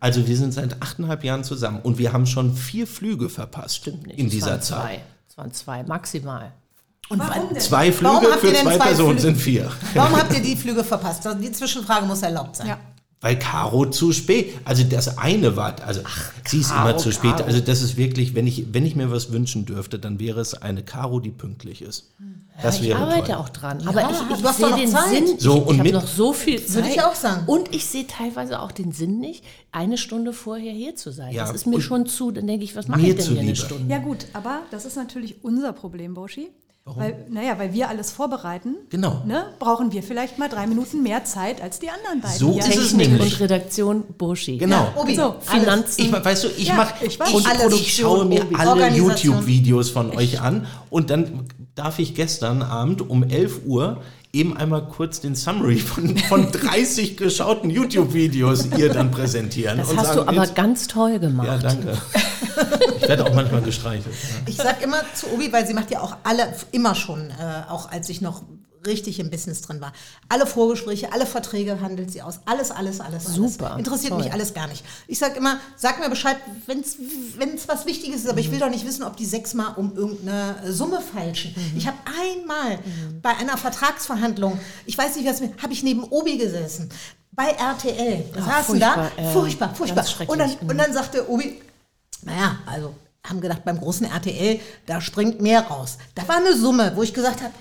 [0.00, 4.06] also wir sind seit achteinhalb Jahren zusammen und wir haben schon vier Flüge verpasst Stimmt
[4.06, 4.18] nicht.
[4.18, 4.78] in es dieser waren Zeit.
[4.82, 5.00] Zwei.
[5.30, 6.52] Es waren zwei, maximal.
[7.08, 7.60] Und Warum denn?
[7.60, 9.20] Zwei Flüge für zwei zwei Personen Flüge?
[9.22, 9.70] sind vier.
[9.94, 11.26] Warum habt ihr die Flüge verpasst?
[11.40, 12.66] Die Zwischenfrage muss erlaubt sein.
[12.68, 12.78] Ja.
[13.24, 14.52] Weil Caro zu spät.
[14.66, 16.02] Also das eine war, also
[16.46, 17.36] sie ist Caro, immer zu spät.
[17.38, 17.44] Caro.
[17.44, 20.52] Also das ist wirklich, wenn ich, wenn ich mir was wünschen dürfte, dann wäre es
[20.52, 22.10] eine Caro, die pünktlich ist.
[22.62, 23.36] Das ich wäre arbeite toll.
[23.36, 23.78] auch dran.
[23.88, 25.08] Aber ich, du ich hast sehe den Zeit.
[25.08, 25.38] Sinn.
[25.38, 26.74] So, ich und ich habe mit- noch so viel Zeit.
[26.74, 27.44] Würde ich auch sagen.
[27.46, 31.32] Und ich sehe teilweise auch den Sinn nicht, eine Stunde vorher hier zu sein.
[31.32, 32.30] Ja, das ist mir schon zu.
[32.30, 33.56] Dann denke ich, was mache ich denn hier eine.
[33.56, 33.90] Stunde?
[33.90, 36.50] Ja gut, aber das ist natürlich unser Problem, Boschi.
[36.86, 39.22] Weil, naja, weil wir alles vorbereiten, Genau.
[39.24, 42.36] ne, brauchen wir vielleicht mal drei Minuten mehr Zeit als die anderen beiden.
[42.38, 43.32] So die ist es Technik nämlich.
[43.32, 44.58] und Redaktion Burschi.
[44.58, 44.88] Genau.
[44.94, 46.02] Obi, So, Finanzen.
[46.02, 47.72] Ich, weißt du, ich Ja, mache ich und Alles.
[47.74, 48.94] ich schaue mir Produktion, alle.
[48.96, 54.02] YouTube-Videos von euch an und dann darf ich gestern Abend um 11 Uhr
[54.34, 59.78] eben einmal kurz den Summary von, von 30 geschauten YouTube-Videos ihr dann präsentieren.
[59.78, 61.46] Das und hast sagen, du aber jetzt- ganz toll gemacht.
[61.46, 61.96] Ja, danke.
[63.00, 64.06] Ich werde auch manchmal gestreichelt.
[64.14, 64.36] Ja.
[64.46, 67.34] Ich sag immer zu Obi, weil sie macht ja auch alle, immer schon, äh,
[67.68, 68.42] auch als ich noch
[68.86, 69.92] richtig im Business drin war.
[70.28, 72.40] Alle Vorgespräche, alle Verträge handelt sie aus.
[72.44, 73.26] Alles, alles, alles.
[73.26, 73.34] alles.
[73.36, 74.22] Super, Interessiert toll.
[74.22, 74.84] mich alles gar nicht.
[75.06, 78.70] Ich sag immer, sag mir Bescheid, wenn es was Wichtiges ist, aber ich will doch
[78.70, 81.54] nicht wissen, ob die sechsmal um irgendeine Summe feilschen.
[81.56, 81.76] Mhm.
[81.76, 82.78] Ich habe einmal
[83.22, 86.88] bei einer Vertragsverhandlung, ich weiß nicht, was mir, habe ich neben Obi gesessen.
[87.32, 88.24] Bei RTL.
[88.32, 89.10] Da Ah, saßen da.
[89.32, 90.28] furchtbar, äh, furchtbar, furchtbar.
[90.28, 90.68] Und dann, Mhm.
[90.70, 91.60] und dann sagte Obi,
[92.22, 92.94] naja, also
[93.26, 95.96] haben gedacht, beim großen RTL, da springt mehr raus.
[96.14, 97.54] Da war eine Summe, wo ich gesagt habe,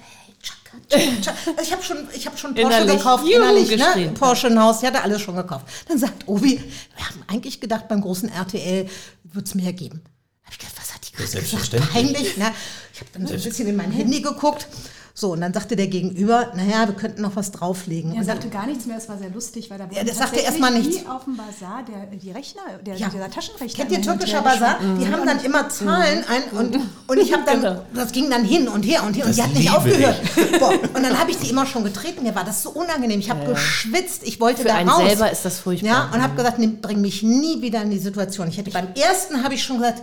[1.62, 4.12] ich habe schon, ich hab schon Porsche Innerlich, gekauft, juhu, innerlich, ne?
[4.14, 5.66] Porsche ein Haus, ich hatte alles schon gekauft.
[5.88, 6.60] Dann sagt Obi,
[6.96, 8.88] wir haben eigentlich gedacht, beim großen RTL
[9.24, 10.02] wird es mehr geben.
[10.44, 11.48] Hab ich gedacht, was hat die gerade gesagt?
[11.48, 11.94] selbstverständlich.
[11.94, 12.54] Peinlich, ne?
[12.94, 14.68] Ich habe dann so ein bisschen in mein Handy geguckt.
[15.16, 18.14] So, und dann sagte der Gegenüber, naja, wir könnten noch was drauflegen.
[18.14, 20.38] Er Und sagte gar nichts mehr, es war sehr lustig, weil da Ja, das sagte
[20.38, 21.08] tatsächlich erst mal nichts.
[21.08, 23.10] Auf dem Bazar, der, die Rechner, der, Ja.
[23.10, 23.76] dieser Taschenrechner.
[23.78, 24.78] Kennt ihr und türkischer her Bazar?
[24.80, 25.00] geschwungen.
[25.00, 27.86] Die haben dann immer Zahlen ein und, und ich habe dann, Genau.
[27.94, 30.16] das ging dann hin und her und her und Das die hat nicht aufgehört.
[30.60, 33.20] Boah, und dann habe ich die immer schon getreten, mir war das so unangenehm.
[33.20, 35.04] Ich habe geschwitzt, ich wollte Für da einen raus.
[35.06, 35.90] selber ist das furchtbar.
[35.92, 38.48] Ja, und habe gesagt, nee, bring mich nie wieder in die Situation.
[38.48, 40.02] Ich hätte beim ersten habe ich schon gesagt,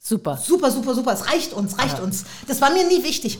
[0.00, 0.36] Super.
[0.36, 2.24] super, super, super, es reicht uns, reicht uns.
[2.48, 3.38] Das war mir nie wichtig.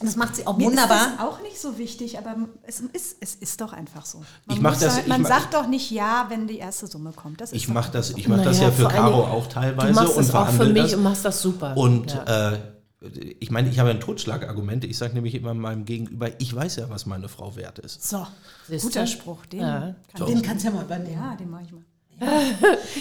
[0.00, 0.96] Das macht sie auch Mir wunderbar.
[1.08, 4.18] ist das auch nicht so wichtig, aber es ist, es ist doch einfach so.
[4.46, 6.86] Man, Ich mach das- halt- ich man mach- sagt doch nicht ja, wenn die erste
[6.86, 7.40] Summe kommt.
[7.40, 10.16] Das ist Ich mache das, ich mach das ja für Caro auch teilweise Du machst
[10.16, 10.94] und es auch für mich das.
[10.94, 11.76] und machst das super.
[11.76, 12.52] Und ja.
[12.52, 12.58] äh,
[13.40, 14.84] ich meine, ich habe ein Totschlagargument.
[14.84, 18.08] Ich sage nämlich immer meinem Gegenüber, ich weiß ja, was meine Frau wert ist.
[18.08, 18.26] so.
[18.68, 18.86] Siehste?
[18.88, 19.94] Guter Spruch, den, Ja.
[20.16, 21.14] kann Den ich, kannst du ja mal übernehmen.
[21.14, 21.82] ja, den mache ich mal.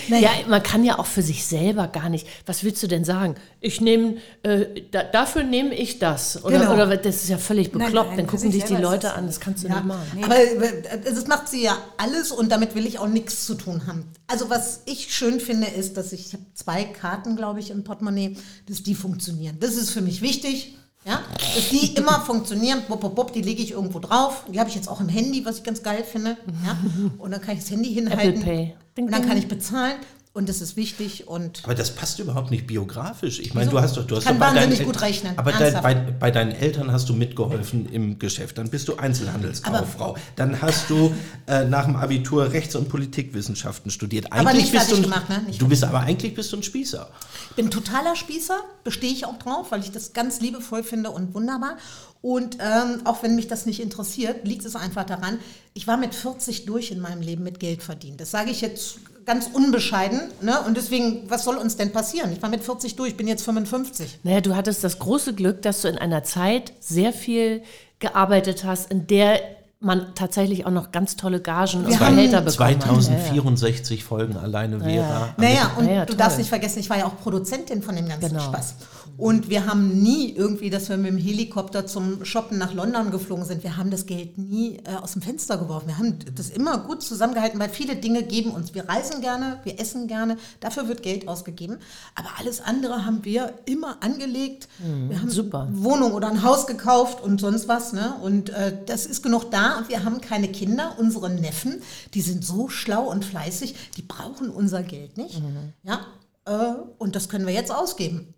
[0.10, 2.28] Ja, man kann ja auch für sich selber gar nicht.
[2.46, 3.36] Was willst du denn sagen?
[3.60, 6.44] Ich nehme, äh, da, dafür nehme ich das.
[6.44, 6.74] Oder, Genau.
[6.74, 8.10] oder das ist ja völlig Nein, bekloppt.
[8.10, 9.28] nein, Dann für gucken sich dich die Leute an.
[9.28, 10.24] Das kannst du Ja, nicht machen.
[10.24, 13.88] aber äh, das macht sie ja alles und damit will ich auch nichts zu tun
[13.88, 14.06] haben.
[14.28, 17.84] Also was ich schön finde, ist, dass ich, ich habe zwei Karten, glaube ich, im
[17.84, 18.38] Portemonnaie,
[18.68, 19.58] dass die funktionieren.
[19.60, 20.76] Das ist für mich wichtig.
[21.06, 24.44] Ja, dass die immer funktionieren, bup, bup, bup, die lege ich irgendwo drauf.
[24.52, 26.38] Die habe ich jetzt auch im Handy, was ich ganz geil finde.
[26.66, 26.78] Ja?
[27.18, 28.42] Und dann kann ich das Handy hinhalten.
[28.42, 28.76] Pay.
[28.98, 29.98] Ding, Und dann kann ich bezahlen.
[30.38, 31.28] Und das ist wichtig.
[31.28, 33.40] Und Aber das passt überhaupt nicht biografisch.
[33.40, 35.34] Ich meine, du hast doch, du hast kann doch bei deinen wahnsinnig El- gut rechnen,
[35.36, 38.60] Aber dein, bei, bei deinen Eltern hast du mitgeholfen im Geschäft.
[38.60, 40.16] Dann bist du Einzelhandelskauffrau.
[40.36, 41.12] Dann hast du
[41.48, 44.32] äh, nach dem Abitur Rechts- und Politikwissenschaften studiert.
[44.32, 45.42] Aber nicht bist du gemacht, ne?
[45.48, 47.10] Nicht du bist aber eigentlich bist du ein Spießer.
[47.50, 51.34] Ich bin totaler Spießer, bestehe ich auch drauf, weil ich das ganz liebevoll finde und
[51.34, 51.78] wunderbar.
[52.22, 55.40] Und ähm, auch wenn mich das nicht interessiert, liegt es einfach daran,
[55.74, 58.22] ich war mit 40 durch in meinem Leben mit Geld verdient.
[58.22, 60.22] Das sage ich jetzt ganz unbescheiden.
[60.42, 60.60] Ne?
[60.66, 62.32] Und deswegen, was soll uns denn passieren?
[62.32, 64.22] Ich war mit 40 durch, bin jetzt 55.
[64.24, 67.62] Naja, du hattest das große Glück, dass du in einer Zeit sehr viel
[68.00, 69.40] gearbeitet hast, in der
[69.80, 72.82] man tatsächlich auch noch ganz tolle Gagen und Wir haben Gehälter bekommen hat.
[72.82, 75.36] 2064 Folgen alleine Vera.
[75.38, 78.08] Naja, und Ja, ja, du darfst nicht vergessen, ich war ja auch Produzentin von dem
[78.08, 78.42] ganzen Genau.
[78.42, 78.74] Spaß.
[79.18, 83.46] Und wir haben nie irgendwie, dass wir mit dem Helikopter zum Shoppen nach London geflogen
[83.46, 83.64] sind.
[83.64, 85.88] Wir haben das Geld nie äh, aus dem Fenster geworfen.
[85.88, 88.76] Wir haben das immer gut zusammengehalten, weil viele Dinge geben uns.
[88.76, 91.78] Wir reisen gerne, wir essen gerne, dafür wird Geld ausgegeben.
[92.14, 94.68] Aber alles andere haben wir immer angelegt.
[94.78, 95.62] wir haben Mhm, super.
[95.64, 97.94] eine Wohnung oder ein Haus gekauft und sonst was.
[97.94, 98.14] Ne?
[98.22, 100.96] Und äh, das ist genug da und wir haben keine Kinder.
[101.00, 101.82] Unsere Neffen,
[102.14, 105.40] die sind so schlau und fleißig, die brauchen unser Geld nicht.
[105.42, 105.74] Mhm.
[105.82, 106.02] Ja,
[106.46, 108.36] äh, und das können wir jetzt ausgeben.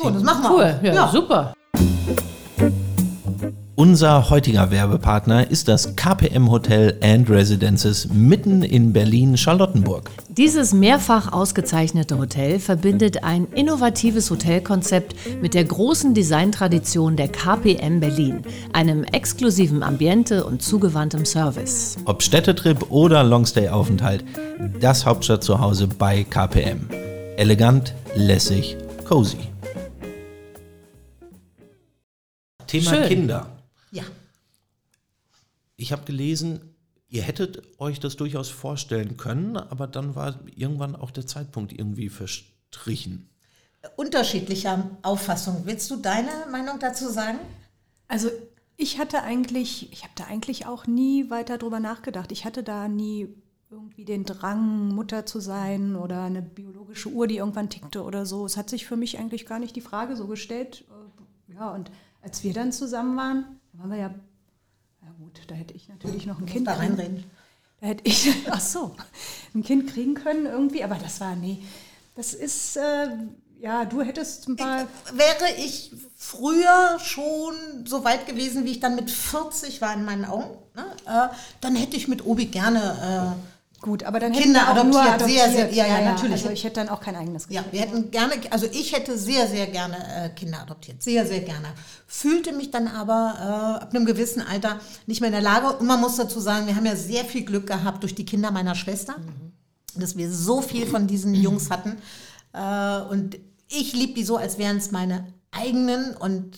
[0.00, 0.94] So, das machen wir Cool, auch.
[0.94, 1.54] ja, super.
[3.74, 10.10] Unser heutiger Werbepartner ist das KPM Hotel and Residences mitten in Berlin-Charlottenburg.
[10.28, 18.42] Dieses mehrfach ausgezeichnete Hotel verbindet ein innovatives Hotelkonzept mit der großen Designtradition der KPM Berlin,
[18.72, 21.96] einem exklusiven Ambiente und zugewandtem Service.
[22.04, 24.24] Ob Städtetrip oder Longstay-Aufenthalt,
[24.80, 26.88] das Hauptstadt zu Hause bei KPM.
[27.36, 29.38] Elegant, lässig, cozy.
[32.68, 33.08] Thema Schön.
[33.08, 33.62] Kinder.
[33.90, 34.04] Ja.
[35.76, 36.60] Ich habe gelesen,
[37.08, 42.08] ihr hättet euch das durchaus vorstellen können, aber dann war irgendwann auch der Zeitpunkt irgendwie
[42.08, 43.28] verstrichen.
[43.96, 45.62] Unterschiedlicher Auffassung.
[45.64, 47.38] Willst du deine Meinung dazu sagen?
[48.08, 48.28] Also
[48.76, 52.32] ich hatte eigentlich, ich habe da eigentlich auch nie weiter drüber nachgedacht.
[52.32, 53.28] Ich hatte da nie
[53.70, 58.46] irgendwie den Drang, Mutter zu sein oder eine biologische Uhr, die irgendwann tickte oder so.
[58.46, 60.84] Es hat sich für mich eigentlich gar nicht die Frage so gestellt.
[60.88, 61.90] Äh, Ja, und
[62.28, 64.14] als wir dann zusammen waren, da waren wir ja,
[65.02, 66.66] ja gut, da hätte ich natürlich noch ein Kind.
[66.66, 67.24] da reinreden.
[67.80, 68.94] Da hätte ich, ach so,
[69.54, 71.62] ein Kind kriegen können irgendwie, aber das war, nee,
[72.16, 73.08] das ist, äh,
[73.60, 77.54] ja, du hättest ein paar, Wäre ich früher schon
[77.86, 81.76] so weit gewesen, wie ich dann mit 40 war in meinen Augen, ne, äh, dann
[81.76, 83.36] hätte ich mit Obi gerne
[83.80, 86.32] gut, aber dann Kinder hätten wir auch adoptiert, sehr, sehr- ja, ja, ja, natürlich.
[86.42, 87.72] Also ich hätte dann auch kein eigenes Ja, gekriegt.
[87.72, 91.68] wir hätten gerne, also ich hätte sehr, sehr gerne äh, Kinder adoptiert, sehr, sehr gerne.
[92.06, 95.76] Fühlte mich dann aber äh, ab einem gewissen Alter nicht mehr in der Lage.
[95.76, 98.50] Und man muss dazu sagen, wir haben ja sehr viel Glück gehabt durch die Kinder
[98.50, 99.16] meiner Schwester,
[99.94, 101.96] dass wir so viel von diesen Jungs hatten.
[102.52, 106.56] Äh, und ich liebe die so, als wären es meine eigenen und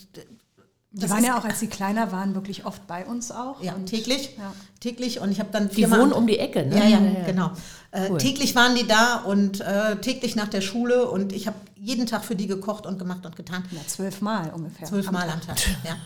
[0.93, 3.63] Die waren ja auch, als sie kleiner waren, wirklich oft bei uns auch.
[3.63, 4.53] ja, und, täglich, Ja.
[4.81, 6.77] täglich und ich habe dann Die viermal wohnen am- um die Ecke, ne?
[6.79, 7.53] Ja, ja, genau.
[7.93, 8.19] Äh, Cool.
[8.19, 12.25] Täglich waren die da und äh, täglich nach der Schule und ich habe jeden Tag
[12.25, 13.65] für die gekocht und gemacht und getan.
[13.71, 14.87] Ja, zwölfmal ungefähr.
[14.89, 15.57] Zwölfmal am Tag.
[15.85, 15.97] Ja.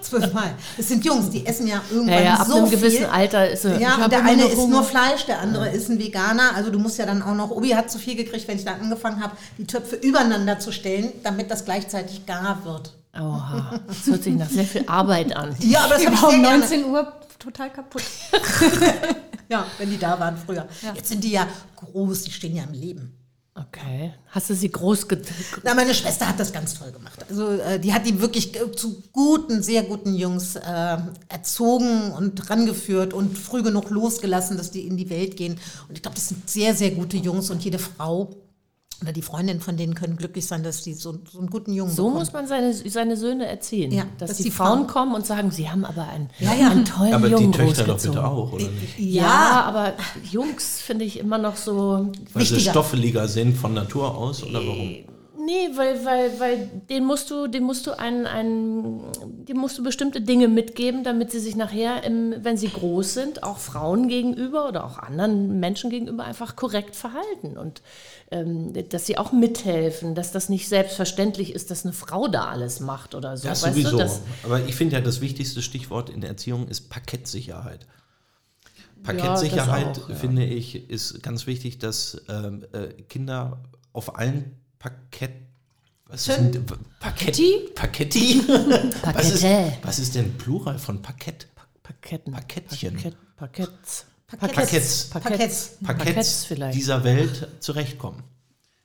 [0.00, 0.54] Zwölfmal.
[0.76, 3.06] Das sind Jungs, die essen ja irgendwann Ja, ja, ab so einem gewissen viel.
[3.06, 3.80] Alter ist er.
[3.80, 6.54] Ja, der eine isst nur Fleisch, der andere ist ein Veganer.
[6.54, 8.80] Also du musst ja dann auch noch, Obi hat zu viel gekriegt, wenn ich dann
[8.80, 12.94] angefangen habe, die Töpfe übereinander zu stellen, damit das gleichzeitig gar wird.
[13.20, 15.54] Oha, das hört sich nach sehr viel Arbeit an.
[15.60, 16.58] Ja, aber das ich war um gerne.
[16.58, 18.02] 19 Uhr total kaputt.
[19.48, 20.66] Ja, wenn die da waren früher.
[20.94, 21.46] Jetzt sind die ja
[21.76, 23.16] groß, die stehen ja im Leben.
[23.54, 24.12] Okay.
[24.28, 25.26] Hast du sie groß get
[25.62, 27.24] Na, meine Schwester hat das ganz toll gemacht.
[27.30, 30.98] Also äh, die hat die wirklich zu guten, sehr guten Jungs äh,
[31.28, 35.58] erzogen und rangeführt und früh genug losgelassen, dass die in die Welt gehen.
[35.88, 38.30] Und ich glaube, das sind sehr, sehr gute Jungs und jede Frau
[39.02, 41.90] oder die Freundin von denen können glücklich sein, dass die so, so einen guten Jungen
[41.92, 42.18] So bekommen.
[42.18, 43.92] muss man seine, seine Söhne erziehen.
[43.92, 46.54] Ja, dass, dass die, die Frauen Frauen- kommen und sagen, sie haben aber einen, Ja,
[46.54, 46.70] ja.
[46.70, 48.14] einen tollen Aber Jungen die Töchter doch großgezogen.
[48.22, 48.98] bitte auch, oder nicht?
[48.98, 49.92] Ja, aber
[50.30, 52.10] Jungs finde ich immer noch so.
[52.32, 52.70] Weil sie Wichtiger.
[52.70, 54.96] stoffeliger sind von Natur aus oder warum?
[55.46, 59.00] Nee, weil, weil, weil den musst du, den musst du einen, einen,
[59.46, 63.44] dem musst du bestimmte Dinge mitgeben, damit sie sich nachher, im, wenn sie groß sind,
[63.44, 67.80] auch Frauen gegenüber oder auch anderen Menschen gegenüber einfach korrekt verhalten und
[68.32, 72.80] ähm, dass sie auch mithelfen, dass das nicht selbstverständlich ist, dass eine Frau da alles
[72.80, 73.46] macht oder so.
[73.46, 73.90] Das weißt sowieso.
[73.92, 77.86] Du, das, Aber ich finde ja, das wichtigste Stichwort in der Erziehung ist Parkettsicherheit.
[79.04, 80.16] Parkettsicherheit, das auch, ja.
[80.16, 85.32] finde ich, ist ganz wichtig, dass ähm, äh, Kinder auf allen Parkett.
[86.08, 86.64] Was ist denn,
[87.00, 87.68] Parketti?
[87.74, 88.42] Parketti?
[89.02, 89.44] was, ist,
[89.82, 91.48] was ist denn Plural von Parkett?
[91.82, 92.32] Parketten.
[92.32, 92.94] Parkettchen.
[92.94, 94.06] Parkett, Parketts.
[94.26, 95.08] Parketts.
[95.08, 95.08] Parketts.
[95.10, 96.76] Parketts Parketts vielleicht.
[96.76, 98.22] dieser Welt zurechtkommen.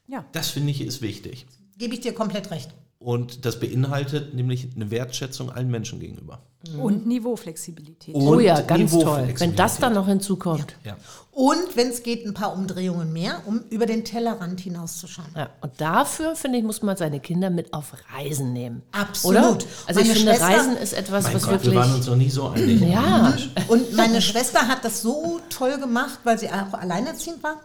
[0.08, 0.26] Ja.
[0.34, 1.46] Das finde ich ist wichtig.
[1.78, 2.72] Gebe ich dir komplett recht.
[3.04, 6.44] Und das beinhaltet nämlich eine Wertschätzung allen Menschen gegenüber.
[6.80, 8.14] Und Niveauflexibilität.
[8.14, 9.34] Oh ja, Und ganz toll.
[9.38, 10.76] Wenn das dann noch hinzukommt.
[10.84, 10.96] Ja.
[11.32, 15.30] Und wenn es geht, ein paar Umdrehungen mehr, um über den Tellerrand hinauszuschauen.
[15.36, 18.84] Ja, und dafür, finde ich, muss man seine Kinder mit auf Reisen nehmen.
[18.92, 19.40] Absolut.
[19.40, 19.58] Oder?
[19.88, 21.72] Also ich Meine finde, Schwester- Reisen ist etwas, Mein was Gott, wirklich...
[21.72, 22.82] wir waren uns noch nie so einig.
[22.82, 23.34] ja,
[23.68, 27.60] Und meine Schwester hat das so toll gemacht, weil sie auch alleinerziehend war.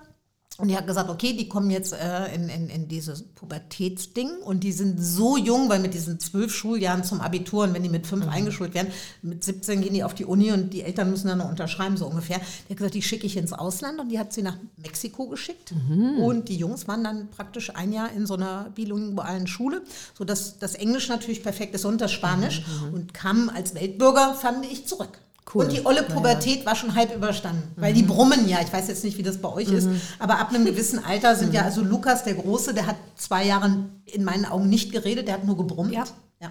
[0.58, 4.64] Und die hat gesagt, okay, die kommen jetzt äh, in, in, in dieses Pubertätsding und
[4.64, 8.06] die sind so jung, weil mit diesen zwölf Schuljahren zum Abitur und wenn die mit
[8.06, 8.30] fünf Mhm.
[8.32, 8.90] eingeschult werden,
[9.20, 12.06] mit 17 gehen die auf die Uni und die Eltern müssen dann noch unterschreiben, so
[12.06, 12.40] ungefähr.
[12.68, 15.74] Die hat gesagt, die schicke ich ins Ausland und die hat sie nach Mexiko geschickt.
[15.88, 16.20] Mhm.
[16.20, 19.82] Und die Jungs waren dann praktisch ein Jahr in so einer bilingualen Schule,
[20.16, 24.86] sodass das Englisch natürlich perfekt ist und das Spanisch und kamen als Weltbürger, fand ich,
[24.86, 25.18] zurück.
[25.54, 25.64] Cool.
[25.64, 27.70] Und die olle Pubertät war schon halb überstanden.
[27.76, 29.88] Weil die brummen ja, ich weiß jetzt nicht, wie das bei euch ist,
[30.18, 33.84] aber ab einem gewissen Alter sind ja, also Lukas, der Große, der hat zwei Jahre
[34.06, 35.92] in meinen Augen nicht geredet, der hat nur gebrummt.
[35.92, 36.04] Ja.
[36.40, 36.50] ja.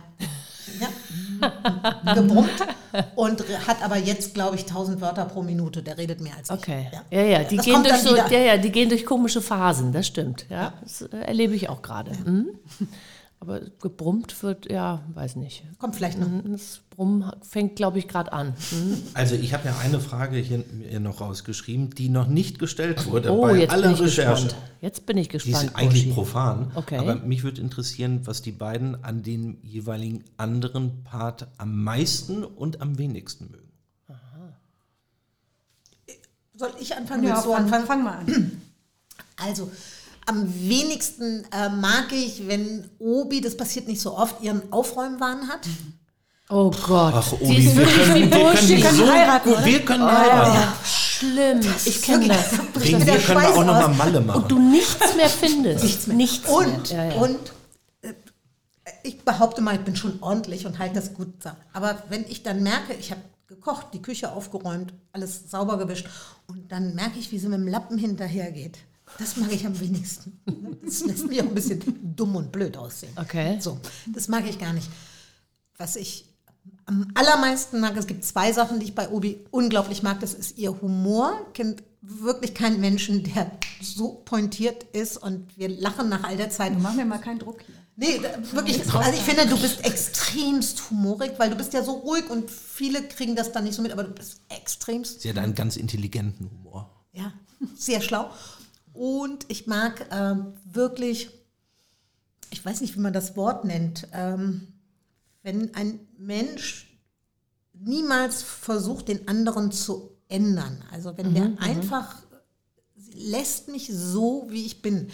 [0.79, 2.13] ja.
[2.13, 2.49] gebrummt
[3.15, 5.83] und hat aber jetzt, glaube ich, 1000 Wörter pro Minute.
[5.83, 6.55] Der redet mehr als ich.
[6.55, 6.87] Okay.
[7.11, 10.07] Ja, ja, die, Das gehen durch so, ja, ja, die gehen durch komische Phasen, das
[10.07, 10.45] stimmt.
[10.49, 12.11] Ja, das äh, erlebe ich auch gerade.
[12.25, 12.47] Mhm.
[13.47, 15.63] Aber gebrummt wird, ja, weiß nicht.
[15.77, 16.27] Kommt vielleicht noch.
[16.45, 18.55] Das Brummen fängt, glaube ich, gerade an.
[18.71, 19.03] Mhm.
[19.13, 20.63] Also ich habe ja eine Frage hier
[20.99, 24.45] noch rausgeschrieben, die noch nicht gestellt wurde Oh, bei jetzt bin aller ich Recherche.
[24.45, 24.55] gespannt.
[24.81, 25.57] Jetzt bin ich Die gespannt.
[25.59, 26.13] sind eigentlich Uschi.
[26.13, 26.97] profan, Okay.
[26.97, 32.81] aber mich würde interessieren, was die beiden an dem jeweiligen anderen Part am meisten und
[32.81, 33.69] am wenigsten mögen.
[36.55, 37.23] Soll ich anfangen?
[37.25, 37.85] Ja, fang, anfangen?
[37.85, 38.61] fang mal an.
[39.37, 39.69] Also,
[40.25, 45.67] am wenigsten äh, mag ich, wenn Obi, das passiert nicht so oft, ihren Aufräumwahn hat.
[46.49, 47.13] Oh Gott.
[47.15, 49.65] Ach, die Obi, ist wir wirklich können, wie wir können die können so heiraten, gut,
[49.65, 50.73] wir können heiraten.
[50.83, 51.59] Schlimm.
[51.85, 52.51] Ich kenne das.
[52.75, 53.97] Wegen dir können wir Schweiß auch noch mal aus.
[53.97, 54.43] Malle machen.
[54.43, 55.83] Und du nichts mehr findest.
[55.83, 56.17] Nichts mehr.
[56.17, 57.05] Nichts und, mehr.
[57.05, 57.21] Ja, ja.
[57.21, 57.39] und
[58.01, 58.13] äh,
[59.03, 61.41] ich behaupte mal, ich bin schon ordentlich und halte das gut.
[61.41, 61.61] zusammen.
[61.73, 66.07] Aber wenn ich dann merke, ich habe gekocht, die Küche aufgeräumt, alles sauber gewischt
[66.47, 68.79] und dann merke ich, wie sie mit dem Lappen hinterhergeht.
[69.17, 70.39] Das mag ich am wenigsten.
[70.83, 71.81] Das lässt mich auch ein bisschen
[72.15, 73.13] dumm und blöd aussehen.
[73.15, 73.57] Okay.
[73.59, 73.79] So,
[74.13, 74.89] das mag ich gar nicht.
[75.77, 76.25] Was ich
[76.85, 80.19] am allermeisten mag, es gibt zwei Sachen, die ich bei Obi unglaublich mag.
[80.19, 81.33] Das ist ihr Humor.
[81.53, 83.51] Kennt wirklich keinen Menschen, der
[83.81, 86.73] so pointiert ist und wir lachen nach all der Zeit.
[86.79, 87.75] Mach mir mal keinen Druck hier.
[87.97, 88.81] Nee, wirklich.
[88.93, 93.01] Also ich finde, du bist extremst humorig, weil du bist ja so ruhig und viele
[93.07, 96.49] kriegen das dann nicht so mit, aber du bist extremst Sie hat einen ganz intelligenten
[96.51, 96.89] Humor.
[97.13, 97.31] ja,
[97.77, 98.29] sehr schlau.
[98.95, 101.29] Und ich mag ähm, wirklich,
[102.49, 104.67] ich weiß nicht, wie man das Wort nennt, ähm,
[105.43, 106.97] wenn ein Mensch
[107.73, 110.83] niemals versucht, den anderen zu ändern.
[110.91, 112.23] Also wenn der einfach
[113.13, 115.09] lässt mich so, wie ich bin,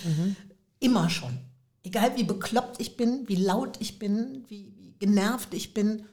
[0.79, 1.39] immer schon.
[1.83, 6.05] Egal wie bekloppt ich bin, wie laut ich bin, wie, wie genervt ich bin,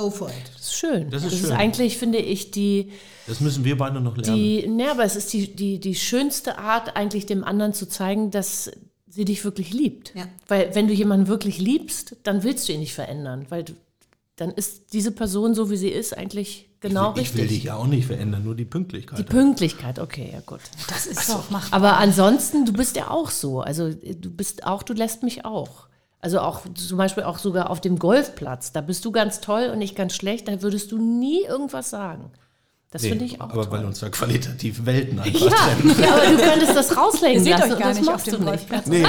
[0.00, 0.34] go for it.
[0.54, 1.10] Das ist schön.
[1.10, 1.50] Das ist das schön.
[1.50, 2.90] ist eigentlich, finde ich, die,
[3.26, 4.36] Das müssen wir beide noch lernen.
[4.36, 8.30] die, ne, aber es ist die, die, die schönste Art, eigentlich dem anderen zu zeigen,
[8.30, 8.70] dass
[9.08, 10.14] sie dich wirklich liebt.
[10.14, 10.26] Ja.
[10.48, 13.72] Weil wenn du jemanden wirklich liebst, dann willst du ihn nicht verändern, weil du,
[14.36, 17.58] dann ist diese Person so, wie sie ist, eigentlich genau ich, will, ich will richtig.
[17.58, 19.18] dich ja auch nicht verändern, nur die Pünktlichkeit.
[19.18, 20.60] Die Pünktlichkeit, okay, ja gut.
[20.88, 21.76] Das ist doch machbar.
[21.76, 23.60] Aber ansonsten, du bist ja auch so.
[23.60, 25.88] Also du bist auch, du lässt mich auch.
[26.22, 28.72] Also auch zum Beispiel auch sogar auf dem Golfplatz.
[28.72, 30.48] Da bist du ganz toll und ich ganz schlecht.
[30.48, 32.30] Da würdest du nie irgendwas sagen.
[32.90, 33.70] Das Nee, finde ich auch aber toll.
[33.70, 35.96] weil uns da qualitativ Welten einfach ja, trennen.
[36.02, 38.14] ja, aber du könntest das rauslegen Ihr seht lassen euch gar und das nicht auf
[38.14, 38.44] machst dem.
[38.44, 38.86] Golfplatz.
[38.86, 39.06] Nee,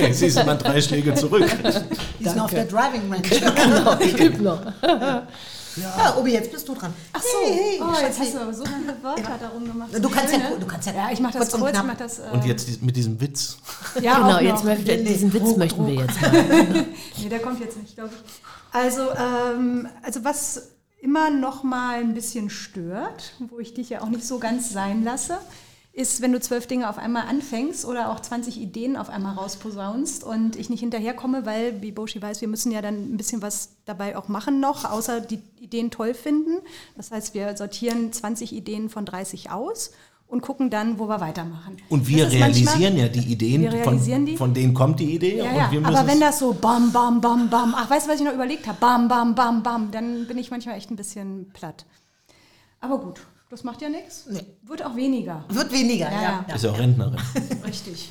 [0.00, 1.44] nee, siehst du mal drei Schläge zurück.
[2.18, 3.22] Die sind auf der Driving Range.
[3.22, 4.60] Genau, ich übe noch.
[5.76, 6.92] Ja, Obi, jetzt bist du dran.
[7.12, 9.90] Ach so, Hey, hey, oh, jetzt hast du aber so viele Wörter darum gemacht.
[9.92, 10.56] Du kannst ja, ne?
[10.58, 12.18] du kannst ja, Ja, ich mache das kurz und kurz, ich mache das.
[12.18, 13.58] Äh, Und jetzt mit diesem Witz.
[14.00, 16.86] ja, Genau, jetzt möchten wir, diesen Witz möchten wir jetzt mal.
[17.18, 18.32] Nee, der kommt jetzt nicht, glaube ich.
[18.72, 20.68] Also, ähm, also was
[21.00, 25.04] immer noch mal ein bisschen stört, wo ich dich ja auch nicht so ganz sein
[25.04, 25.38] lasse,
[25.94, 30.24] ist, wenn du zwölf Dinge auf einmal anfängst oder auch 20 Ideen auf einmal rausposaunst
[30.24, 33.76] und ich nicht hinterherkomme, weil, wie Boshi weiß, wir müssen ja dann ein bisschen was
[33.84, 36.58] dabei auch machen noch, außer die Ideen toll finden.
[36.96, 39.92] Das heißt, wir sortieren 20 Ideen von 30 aus
[40.26, 41.76] und gucken dann, wo wir weitermachen.
[41.88, 44.36] Und wir realisieren ja die Ideen, Wir realisieren von, die.
[44.36, 45.38] von denen kommt die Idee.
[45.38, 45.88] Ja, und ja.
[45.88, 48.66] aber wenn das so bam, bam, bam, bam, ach, weißt du, was ich noch überlegt
[48.66, 48.78] habe?
[48.80, 51.84] Bam, bam, bam, bam, dann bin ich manchmal echt ein bisschen platt.
[52.80, 53.20] Aber gut,
[53.54, 54.24] das macht ja nichts.
[54.28, 54.40] Nee.
[54.62, 55.44] Wird auch weniger.
[55.48, 56.44] Wird weniger, Ja, ja.
[56.48, 56.54] ja.
[56.54, 57.16] ist ja auch Rentnerin.
[57.66, 58.08] Richtig.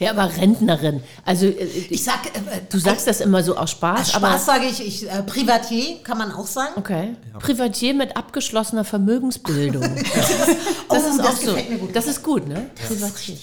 [0.00, 1.02] Ja, aber Rentnerin.
[1.24, 4.64] Also äh, Ich sag, äh, du sagst das immer so aus Spaß, Spaß aber sage
[4.66, 6.72] ich, ich äh, Privatier kann man auch sagen.
[6.76, 7.14] Okay.
[7.38, 9.82] Privatier mit abgeschlossener Vermögensbildung.
[10.88, 11.46] Das, Oh, ist das auch so.
[11.52, 11.94] gefällt mir gut.
[11.96, 12.70] Das ist gut, ne?
[12.88, 13.36] Privatier.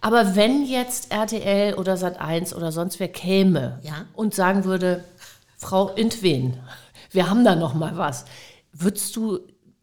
[0.00, 4.06] Aber wenn jetzt RTL oder Sat1 oder sonst wer käme Ja.
[4.14, 5.04] und sagen würde,
[5.58, 6.58] Frau Intwen,
[7.12, 8.24] wir haben da noch mal was,
[8.72, 9.38] würdest du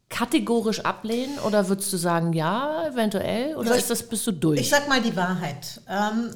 [0.10, 4.60] kategorisch ablehnen oder würdest du sagen, ja, eventuell oder ich- ist das bist du durch?
[4.60, 5.82] Ich sag mal die Wahrheit.
[5.88, 6.32] Ähm,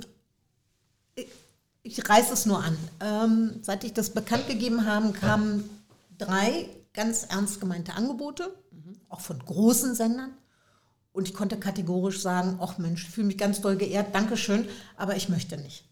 [1.15, 1.27] ich,
[1.83, 2.77] ich reiße es nur an.
[3.01, 5.69] Ähm, seit ich das bekannt gegeben habe, kamen
[6.17, 8.53] drei ganz ernst gemeinte Angebote,
[9.09, 10.31] auch von großen Sendern.
[11.11, 14.67] Und ich konnte kategorisch sagen, ach Mensch, ich fühle mich ganz doll geehrt, Dankeschön,
[14.97, 15.85] aber ich möchte nicht.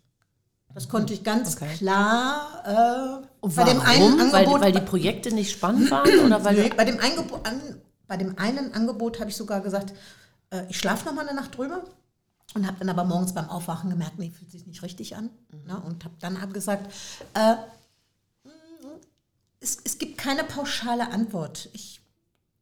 [0.74, 3.90] Das konnte ich ganz klar äh, Und bei dem warum?
[4.20, 4.62] einen weil, Angebot.
[4.62, 6.08] weil die Projekte nicht spannend waren?
[6.26, 7.60] Oder weil Nee, bei, dem Eingebo- an,
[8.08, 9.94] bei dem einen Angebot habe ich sogar gesagt,
[10.52, 11.84] äh, ich schlafe noch mal eine Nacht drüber
[12.54, 15.30] und habe dann aber morgens beim Aufwachen gemerkt, nee, fühlt sich nicht richtig an.
[15.66, 15.80] Ne?
[15.86, 16.92] Und habe dann abgesagt,
[17.34, 17.56] äh,
[19.60, 21.70] es, es gibt keine pauschale Antwort.
[21.74, 22.02] Ich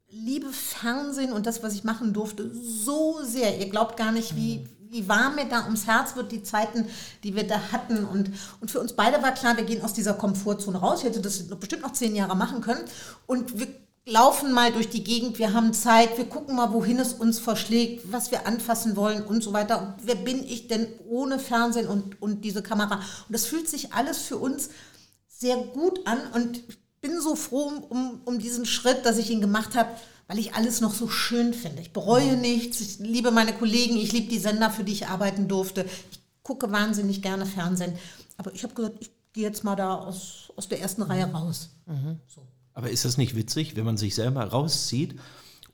[0.09, 3.57] liebe Fernsehen und das, was ich machen durfte, so sehr.
[3.59, 6.85] Ihr glaubt gar nicht, wie, wie warm mir da ums Herz wird, die Zeiten,
[7.23, 8.05] die wir da hatten.
[8.05, 10.99] Und, und für uns beide war klar, wir gehen aus dieser Komfortzone raus.
[10.99, 12.83] Ich hätte das bestimmt noch zehn Jahre machen können.
[13.27, 13.67] Und wir
[14.05, 18.11] laufen mal durch die Gegend, wir haben Zeit, wir gucken mal, wohin es uns verschlägt,
[18.11, 19.81] was wir anfassen wollen und so weiter.
[19.81, 22.95] Und wer bin ich denn ohne Fernsehen und, und diese Kamera?
[22.95, 24.69] Und das fühlt sich alles für uns
[25.27, 29.39] sehr gut an und ich bin so froh um, um diesen Schritt, dass ich ihn
[29.39, 29.89] gemacht habe,
[30.29, 31.81] weil ich alles noch so schön finde.
[31.81, 35.47] Ich bereue nichts, ich liebe meine Kollegen, ich liebe die Sender, für die ich arbeiten
[35.47, 35.85] durfte.
[36.11, 37.93] Ich gucke wahnsinnig gerne Fernsehen.
[38.37, 41.71] Aber ich habe gesagt, ich gehe jetzt mal da aus, aus der ersten Reihe raus.
[42.75, 45.15] Aber ist das nicht witzig, wenn man sich selber rauszieht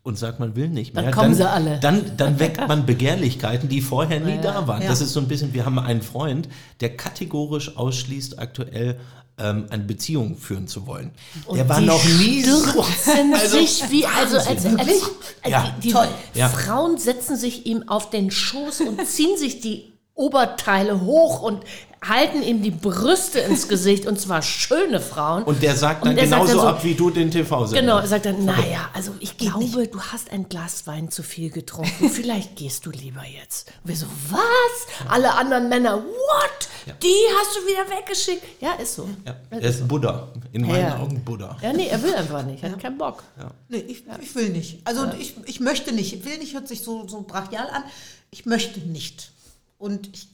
[0.04, 1.04] und sagt, man will nicht mehr?
[1.04, 1.82] Dann kommen sie alle.
[1.82, 4.84] Dann, dann weckt man Begehrlichkeiten, die vorher nie da waren.
[4.84, 4.88] Ja.
[4.88, 6.48] Das ist so ein bisschen, wir haben einen Freund,
[6.80, 9.02] der kategorisch ausschließt, aktuell
[9.38, 11.12] ähm, eine Beziehung führen zu wollen.
[11.54, 12.86] der war noch nie so.
[13.34, 15.12] Also, sich wie, also als, als, als
[15.46, 16.40] Ja, die, die.
[16.40, 16.50] Ja.
[16.50, 21.64] Frauen setzen sich ihm auf den Schoß und ziehen sich die Oberteile hoch und
[22.08, 25.44] halten ihm die Brüste ins Gesicht und zwar schöne Frauen.
[25.44, 27.82] Und der sagt dann er sagt genauso dann so- ab, wie du den TV-Sender.
[27.82, 31.50] Genau, er sagt dann, naja, also ich glaube, du hast ein Glas Wein zu viel
[31.50, 32.10] getrunken.
[32.14, 33.72] Vielleicht gehst du lieber jetzt.
[33.84, 35.10] Und wir so, was?
[35.10, 36.70] Alle anderen Männer, what?
[37.02, 38.44] Die hast du wieder weggeschickt?
[38.62, 39.10] Ja, ist so.
[39.26, 40.28] Ja, er ist Buddha.
[40.52, 41.00] In meinen Ja.
[41.00, 41.58] Augen Buddha.
[41.62, 43.24] Ja, nee, er will einfach nicht, er hat keinen Bock.
[43.70, 44.82] Nee, ich, ich will nicht.
[44.86, 46.14] Also ich, ich möchte nicht.
[46.14, 47.84] Ich will nicht, hört sich so, so brachial an.
[48.30, 49.32] Ich möchte nicht.
[49.80, 50.28] Und ich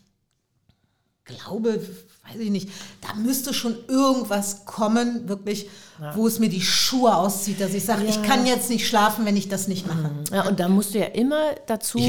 [1.40, 1.80] glaube,
[2.28, 2.70] weiß ich nicht,
[3.02, 5.70] da müsste schon irgendwas kommen, wirklich,
[6.16, 9.38] wo es mir die Schuhe auszieht, dass ich sage, ich kann jetzt nicht schlafen, wenn
[9.38, 10.12] ich das nicht mache.
[10.32, 12.00] Ja, und da musst du ja immer dazu,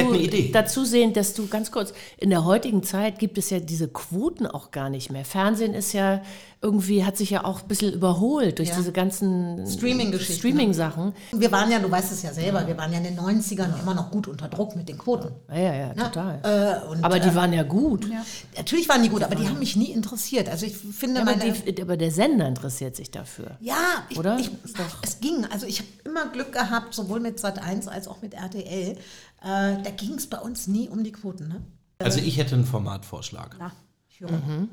[0.53, 4.47] dazu sehen, dass du ganz kurz, in der heutigen Zeit gibt es ja diese Quoten
[4.47, 5.25] auch gar nicht mehr.
[5.25, 6.23] Fernsehen ist ja
[6.65, 8.77] irgendwie, hat sich ja auch ein bisschen überholt durch Ja.
[8.77, 11.13] diese ganzen Streaming-Geschichten, Streaming-Sachen.
[11.33, 13.95] Wir waren ja, du weißt es ja selber, wir waren ja in den 90ern immer
[13.95, 15.31] noch gut unter Druck mit den Quoten.
[15.51, 16.39] Ja, ja, ja, total.
[16.45, 18.09] Äh, und, aber die waren ja gut.
[18.57, 20.49] Natürlich waren die gut, aber die haben mich nie interessiert.
[20.49, 21.53] Also ich finde Ja, aber, meine...
[21.53, 23.57] die, aber der Sender interessiert sich dafür.
[23.61, 23.75] Ja,
[24.09, 24.39] ich, Oder?
[24.39, 25.45] Ich, Ist doch- es ging.
[25.47, 28.97] Also ich habe immer Glück gehabt, sowohl mit Sat1 als auch mit RTL.
[28.97, 28.97] Äh,
[29.41, 31.49] da ging es bei uns nie um die Quoten.
[31.49, 31.63] Ne?
[31.99, 33.57] Also ich hätte einen Formatvorschlag.
[33.59, 33.73] Ja,
[34.09, 34.69] ich höre.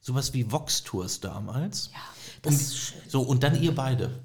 [0.00, 1.90] Sowas wie Vox-Tours damals.
[1.92, 1.98] Ja,
[2.42, 3.00] das und, ist schön.
[3.08, 4.22] So, und dann ihr beide.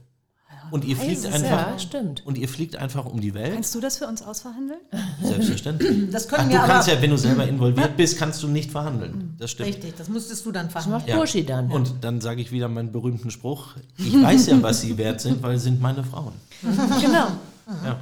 [0.72, 1.72] Und ihr fliegt es, einfach.
[1.72, 2.26] ja, stimmt.
[2.26, 3.54] Und ihr fliegt einfach um die Welt.
[3.54, 4.80] Kannst du das für uns ausverhandeln?
[5.24, 6.10] Selbstverständlich.
[6.12, 6.74] Das können Ach, wir du aber.
[6.74, 9.36] kannst ja, wenn du selber involviert bist, kannst du nicht verhandeln.
[9.40, 9.70] Das stimmt.
[9.70, 10.92] Richtig, das müsstest du dann fahren.
[10.92, 11.72] Macht Burschi dann.
[11.72, 15.42] Und dann sage ich wieder meinen berühmten Spruch: Ich weiß ja, was sie wert sind,
[15.44, 16.34] weil sie sind meine Frauen.
[17.02, 17.28] Genau.
[17.86, 18.00] ja,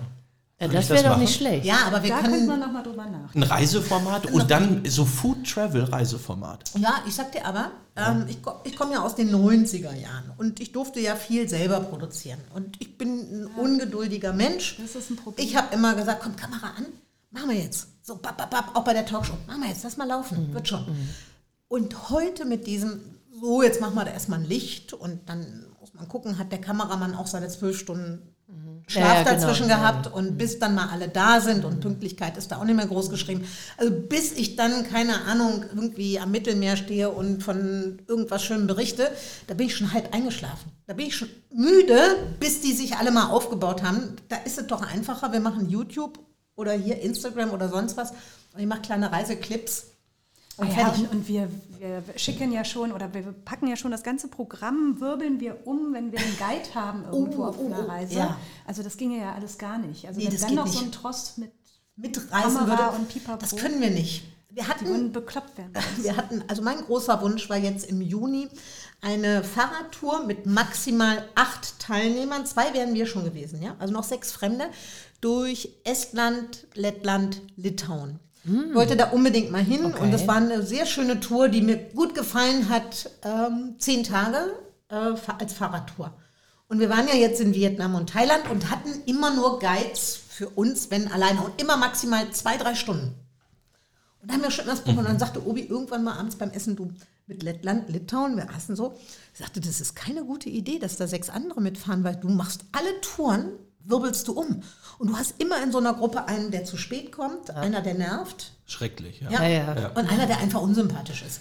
[0.59, 1.21] ich das wäre doch machen?
[1.21, 1.65] nicht schlecht.
[1.65, 2.47] Ja, aber wir Da könnte können.
[2.47, 3.35] man nochmal drüber nach.
[3.35, 6.71] Ein Reiseformat und dann so Food-Travel-Reiseformat.
[6.79, 10.59] Ja, ich sag dir aber, ähm, ich, ich komme ja aus den 90er Jahren und
[10.59, 12.39] ich durfte ja viel selber produzieren.
[12.55, 14.77] Und ich bin ein ungeduldiger Mensch.
[14.81, 15.45] Das ist ein Problem.
[15.45, 16.85] Ich habe immer gesagt, komm, Kamera an,
[17.31, 17.87] machen wir jetzt.
[18.01, 19.33] So, bap, bap, bap, auch bei der Talkshow.
[19.45, 20.85] Machen wir jetzt, lass mal laufen, wird schon.
[21.67, 23.01] Und heute mit diesem,
[23.41, 26.61] so, jetzt machen wir da erstmal ein Licht und dann muss man gucken, hat der
[26.61, 28.33] Kameramann auch seine zwölf Stunden
[28.89, 29.45] Schlaf Ja, genau.
[29.47, 32.63] dazwischen Ja, gehabt und bis dann mal alle da sind und Pünktlichkeit ist da auch
[32.63, 33.45] nicht mehr groß geschrieben.
[33.75, 39.11] Also bis ich dann, keine Ahnung, irgendwie am Mittelmeer stehe und von irgendwas Schönem berichte,
[39.47, 40.71] da bin ich schon halb eingeschlafen.
[40.85, 41.99] Da bin ich schon müde,
[42.39, 44.15] bis die sich alle mal aufgebaut haben.
[44.29, 46.17] Da ist es doch einfacher, wir machen YouTube
[46.55, 48.11] oder hier Instagram oder sonst was
[48.53, 49.87] und ich mache kleine Reiseclips
[50.57, 51.49] und Ah ja, und, und wir,
[51.79, 55.93] wir schicken ja schon oder wir packen ja schon das ganze Programm, wirbeln wir um,
[55.93, 58.15] wenn wir einen Guide haben irgendwo Oh, auf oh, einer oh, Reise.
[58.15, 58.37] ja.
[58.65, 60.07] Also das ginge ja alles gar nicht.
[60.07, 60.77] Also Nee, wenn dann noch nicht.
[60.77, 61.51] so ein Trost mit,
[61.95, 63.39] mitreißen Kamera würde, und Pipapo.
[63.39, 64.23] das können wir nicht.
[64.49, 65.73] Wir die hatten würden bekloppt werden.
[65.97, 68.47] Wir hatten, also mein großer Wunsch war jetzt im Juni
[69.01, 72.45] eine Fahrradtour mit maximal acht Teilnehmern.
[72.47, 73.75] Zwei wären wir schon gewesen, ja.
[73.77, 74.65] Also noch sechs Fremde
[75.21, 78.19] durch Estland, Lettland, Litauen.
[78.47, 81.77] Ich wollte da unbedingt mal hin und das war eine sehr schöne Tour, die mir
[81.77, 83.09] gut gefallen hat.
[83.23, 84.53] Ähm, zehn Tage
[84.89, 86.13] äh, als Fahrradtour.
[86.69, 90.49] Und wir waren ja jetzt in Vietnam und Thailand und hatten immer nur Guides für
[90.49, 93.15] uns, wenn alleine und immer maximal zwei, drei Stunden.
[94.21, 94.99] Und haben wir schon das Problem.
[94.99, 96.91] Und dann sagte Obi irgendwann mal abends beim Essen, du
[97.25, 98.97] mit Lettland, Litauen, wir aßen so,
[99.33, 103.01] sagte, das ist keine gute Idee, dass da sechs andere mitfahren, weil du machst alle
[103.01, 103.51] Touren
[103.87, 104.61] wirbelst du um.
[104.99, 107.93] Und du hast immer in so einer Gruppe einen, der zu spät kommt, einer, der
[107.93, 108.53] nervt.
[108.65, 109.29] Schrecklich, ja.
[109.31, 109.43] Ja.
[109.43, 109.87] Ja, ja.
[109.89, 111.39] Und einer, der einfach unsympathisch ist.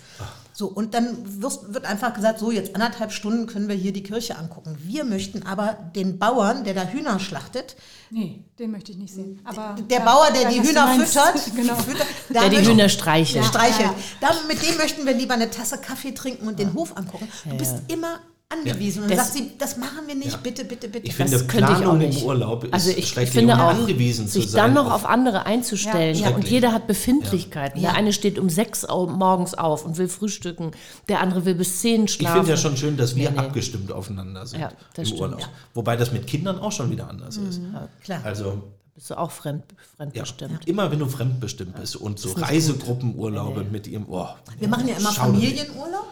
[0.53, 4.03] So, und dann wirst, wird einfach gesagt, so, jetzt anderthalb Stunden können wir hier die
[4.03, 4.76] Kirche angucken.
[4.80, 7.76] Wir möchten aber den Bauern, der da Hühner schlachtet,
[8.11, 9.40] Nee, den möchte ich nicht sehen.
[9.44, 11.12] Aber der ja, Bauer, der ja, die Hühner meinst.
[11.12, 11.74] füttert, genau.
[11.74, 13.44] füttert Der die Hühner streichelt.
[13.44, 13.90] streichelt.
[14.20, 17.28] Ja, Da, mit dem möchten wir lieber eine Tasse Kaffee trinken und den Hof angucken.
[17.44, 19.03] Du bist immer angewiesen.
[19.03, 21.07] Und dann Das- sagt sie, das machen wir nicht, bitte, bitte, bitte.
[21.09, 22.20] Ich Das- finde, könnte ich auch Planung nicht.
[22.20, 24.90] im Urlaub ist also ich, ich schrecklich finde und auch, angewiesen zu sich dann noch
[24.90, 26.16] auf andere einzustellen.
[26.16, 27.80] Ja, und jeder hat Befindlichkeiten.
[27.80, 27.90] Ja.
[27.90, 30.70] Der eine steht um sechs morgens auf und will frühstücken.
[31.09, 32.36] Der andere will bis zehn Ich schlafen.
[32.38, 33.47] finde ja schon schön, dass wir Nee, nee.
[33.47, 35.40] abgestimmt aufeinander sind Ja, das im stimmt, Urlaub.
[35.40, 35.49] ja.
[35.74, 37.61] Wobei das mit Kindern auch schon wieder anders ist.
[38.05, 38.20] Klar.
[38.24, 38.62] Also
[38.94, 40.66] Bist du auch fremd, ja, fremdbestimmt.
[40.68, 44.26] immer wenn du fremdbestimmt bist und so Reisegruppenurlaube mit ihrem oh,
[44.59, 46.07] Wir machen ja immer Familienurlaub.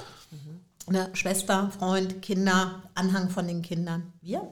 [0.87, 4.13] Eine Schwester, Freund, Kinder, Anhang von den Kindern.
[4.21, 4.43] Wir.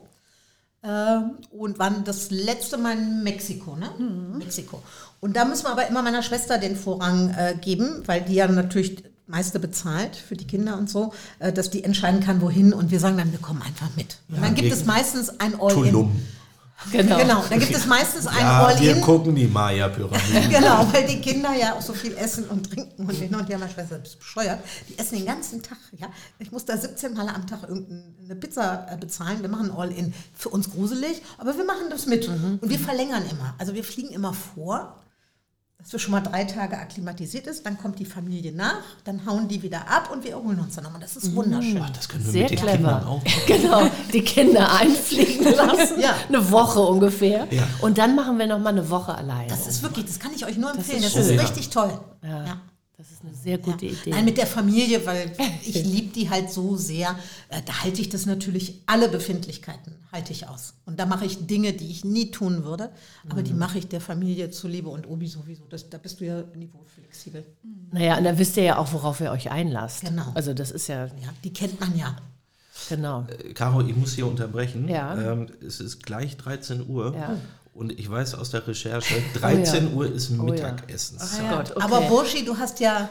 [0.84, 3.90] Ähm, und waren das letzte Mal in Mexiko, ne?
[4.38, 4.82] Mexiko.
[5.20, 8.48] Und da müssen wir aber immer meiner Schwester den Vorrang äh, geben, weil die ja
[8.48, 12.72] natürlich meiste bezahlt für die Kinder und so, äh, dass die entscheiden kann, wohin.
[12.72, 14.18] Und wir sagen dann, wir kommen einfach mit.
[14.28, 16.10] Und dann gibt es meistens ein All-In.
[16.90, 17.16] Genau.
[17.18, 19.00] Genau, dann gibt es meistens ein Ja, wir All-In.
[19.00, 20.50] gucken die Maya-Pyramiden.
[20.50, 23.58] Genau, weil die Kinder ja auch so viel essen und trinken und hin und her,
[23.58, 24.60] meine Schwester ist bescheuert.
[24.88, 26.08] Die essen den ganzen Tag, ja.
[26.38, 29.40] Ich muss da 17 Mal am Tag irgendeine Pizza äh, bezahlen.
[29.42, 30.12] Wir machen All-In.
[30.34, 32.28] Für uns gruselig, aber wir machen das mit.
[32.28, 33.54] Und wir verlängern immer.
[33.58, 34.96] Also wir fliegen immer vor,
[35.82, 37.66] dass wir schon mal drei Tage akklimatisiert ist.
[37.66, 40.84] Dann kommt die Familie nach, dann hauen die wieder ab und wir erholen uns dann
[40.84, 41.00] nochmal.
[41.00, 41.82] Das ist wunderschön.
[41.94, 43.06] Das können wir Sehr mit den Kindern clever.
[43.08, 43.22] auch.
[43.46, 46.00] Genau, die Kinder einfliegen lassen.
[46.00, 46.14] Ja.
[46.28, 47.46] Eine Woche ungefähr.
[47.50, 47.64] Ja.
[47.80, 49.48] Und dann machen wir noch mal eine Woche alleine.
[49.48, 51.02] Das ist wirklich, das kann ich euch nur empfehlen.
[51.02, 51.40] ist Das ist, schön.
[51.40, 51.98] richtig toll.
[52.22, 52.60] Ja.
[53.02, 54.10] Das ist eine sehr gute Idee.
[54.10, 55.32] Nein, mit der Familie, weil
[55.64, 57.18] ich liebe die halt so sehr.
[57.48, 60.74] Äh, Da halte ich das natürlich, alle Befindlichkeiten halte ich aus.
[60.86, 62.90] Und da mache ich Dinge, die ich nie tun würde,
[63.28, 63.44] aber Mhm.
[63.44, 65.64] die mache ich der Familie zuliebe und Obi sowieso.
[65.68, 67.44] Das, da bist du ja niveauflexibel.
[67.90, 70.02] naja, und da wisst ihr ja auch, worauf ihr euch einlasst.
[70.02, 70.30] Genau.
[70.34, 72.14] Also das ist ja, Ja, die kennt man ja.
[72.88, 73.26] genau.
[73.54, 74.86] Caro, ich muss hier unterbrechen.
[74.88, 75.32] Ja.
[75.32, 77.14] Ähm, es ist gleich 13 Uhr.
[77.16, 77.36] Ja.
[77.74, 80.70] Und ich weiß aus der Recherche, 13 Uhr ist Oh ja.
[80.70, 81.80] Gott, okay.
[81.80, 83.08] Aber Burschi, du hast ja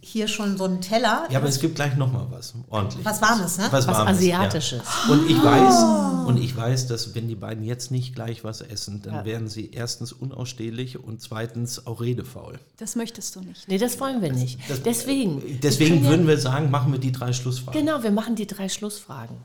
[0.00, 1.26] hier schon so einen Teller.
[1.28, 2.54] Ja, aber es gibt gleich noch mal was.
[2.70, 3.04] Ordentlich.
[3.04, 3.66] Was Warmes, ne?
[3.72, 4.82] Was Warmes, Asiatisches.
[5.08, 5.12] Ja.
[5.12, 9.02] Und ich weiß, und ich weiß, dass wenn die beiden jetzt nicht gleich was essen,
[9.02, 9.24] dann Ja.
[9.24, 12.60] werden sie erstens unausstehlich und zweitens auch redefaul.
[12.76, 13.66] Das möchtest du nicht.
[13.66, 14.60] Nee, das wollen wir nicht.
[14.84, 15.42] Deswegen.
[15.44, 17.84] wir Deswegen können ja- würden wir sagen, machen wir die drei Schlussfragen.
[17.84, 19.36] Genau, wir machen die drei Schlussfragen.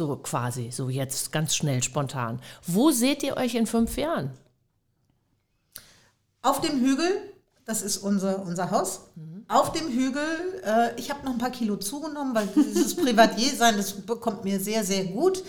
[0.00, 2.40] So quasi, so jetzt ganz schnell, spontan.
[2.66, 4.30] Wo seht ihr euch in fünf Jahren?
[6.40, 7.34] Auf dem Hügel,
[7.66, 9.10] das ist unser, unser Haus.
[9.46, 13.76] Auf dem Hügel, äh, ich habe noch ein paar Kilo zugenommen, weil dieses Privatier sein,
[13.76, 15.44] das bekommt mir sehr, sehr gut.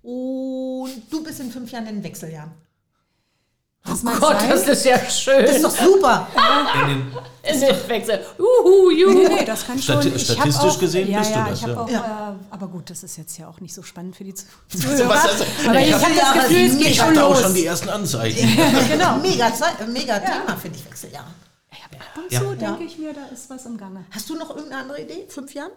[0.00, 2.52] Und du bist in fünf Jahren in Wechseljahren.
[3.88, 4.50] Das mag Gott, sein.
[4.50, 5.42] das ist ja schön.
[5.42, 6.26] Das ist doch super.
[6.82, 7.12] In den,
[7.54, 8.24] In den Wechsel.
[8.38, 9.12] Uhu, juhu.
[9.12, 10.16] Nee, nee, das kann Stati- schon.
[10.16, 11.76] Ich statistisch auch, gesehen ja, bist du ja, das, Ich ja.
[11.80, 12.36] auch, Ja.
[12.50, 14.34] Äh, aber gut, das ist jetzt ja auch nicht so spannend für die
[14.68, 15.14] Zuhörer.
[15.14, 17.42] aber ich Ich habe hab- das Gefühl, es geht ich schon hatte auch los.
[17.42, 18.48] schon die ersten Anzeichen.
[18.88, 19.16] genau.
[19.16, 21.26] Mega, Zeit- mega Thema, finde ich, Wechseljahre.
[21.70, 22.40] Ab und Ja.
[22.40, 24.04] zu denke ich mir, da ist was im Gange.
[24.10, 25.26] Hast du noch irgendeine andere Idee?
[25.28, 25.70] Fünf Jahren?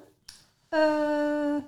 [0.72, 1.62] Äh,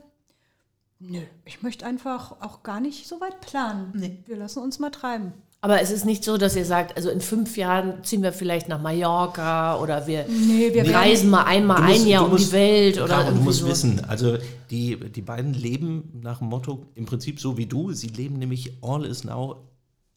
[0.99, 3.91] nö, ich möchte einfach auch gar nicht so weit planen.
[3.95, 4.23] Nee.
[4.25, 5.33] Wir lassen uns mal treiben.
[5.63, 8.67] Aber es ist nicht so, dass ihr sagt, also in fünf Jahren ziehen wir vielleicht
[8.67, 12.51] nach Mallorca oder wir Nee, wir reisen mal einmal musst- ein Jahr um musst- die
[12.51, 13.67] Welt oder Caro, du musst so.
[13.69, 14.37] wissen, also
[14.69, 17.93] die, die beiden leben nach dem Motto im Prinzip so wie du.
[17.93, 19.55] Sie leben nämlich all is now,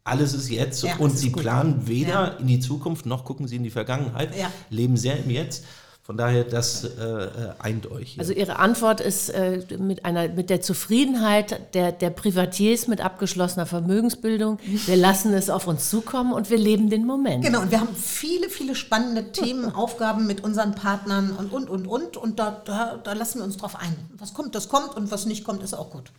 [0.03, 1.43] alles ist jetzt Ja, und sie gut.
[1.43, 2.27] planen weder Ja.
[2.41, 4.51] in die Zukunft noch gucken sie in die Vergangenheit, Ja.
[4.71, 5.63] leben sehr im Jetzt.
[6.07, 8.13] Von daher, das äh, äh, eint euch.
[8.13, 8.21] Hier.
[8.21, 13.67] Also Ihre Antwort ist äh, mit, einer, mit der Zufriedenheit der, der Privatiers mit abgeschlossener
[13.67, 14.61] Vermögensbildung.
[14.63, 17.45] Wir lassen es auf uns zukommen und wir leben den Moment.
[17.45, 21.89] Genau, und wir haben viele, viele spannende Themen, Aufgaben mit unseren Partnern und, und, und,
[21.89, 22.17] und.
[22.17, 23.97] Und da, da, da lassen wir uns drauf ein.
[24.17, 26.13] Was kommt, das kommt und was nicht kommt, ist auch gut.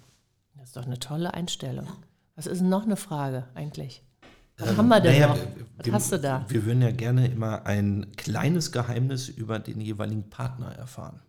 [0.57, 1.87] Das ist doch eine tolle Einstellung.
[2.35, 4.03] Was ist denn noch eine Frage eigentlich?
[4.57, 5.35] Was haben wir denn Naja, noch?
[5.35, 6.45] wir- Was wir- hast du da?
[6.49, 11.19] Wir würden ja gerne immer ein kleines Geheimnis über den jeweiligen Partner erfahren.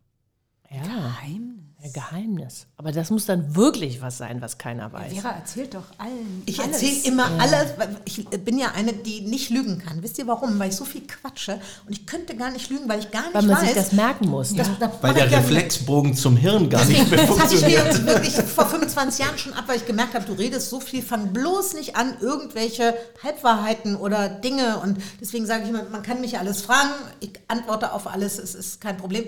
[0.70, 1.67] Ja, Geheimnis.
[1.80, 2.66] Ein Geheimnis.
[2.76, 5.12] Aber das muss dann wirklich was sein, was keiner weiß.
[5.12, 6.42] Vera erzählt doch allen.
[6.44, 6.72] Ich alles.
[6.82, 10.02] erzähle immer alles, weil ich bin ja eine, die nicht lügen kann.
[10.02, 10.58] Wisst ihr warum?
[10.58, 13.34] Weil ich so viel quatsche und ich könnte gar nicht lügen, weil ich gar nicht
[13.34, 13.64] Weil man weiß.
[13.66, 14.52] sich das merken muss.
[14.56, 18.06] das, da Weil der Reflexbogen zum Hirn gar nicht mehr Das hatte ich mir funktioniert.
[18.06, 21.32] wirklich vor 25 Jahren schon ab, weil ich gemerkt habe, du redest so viel, fang
[21.32, 24.78] bloß nicht an, irgendwelche Halbwahrheiten oder Dinge.
[24.80, 28.56] Und deswegen sage ich immer, man kann mich alles fragen, ich antworte auf alles, es
[28.56, 29.24] ist kein Problem.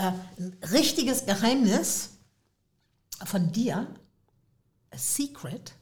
[0.00, 2.10] Äh, ein richtiges Geheimnis
[3.24, 3.86] von dir,
[4.90, 5.74] a secret,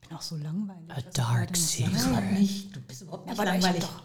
[0.00, 0.90] bin auch so langweilig.
[0.90, 2.32] A dark secret.
[2.32, 2.74] nicht.
[2.74, 3.82] Du bist überhaupt nicht Aber ich langweilig.
[3.84, 4.02] doch-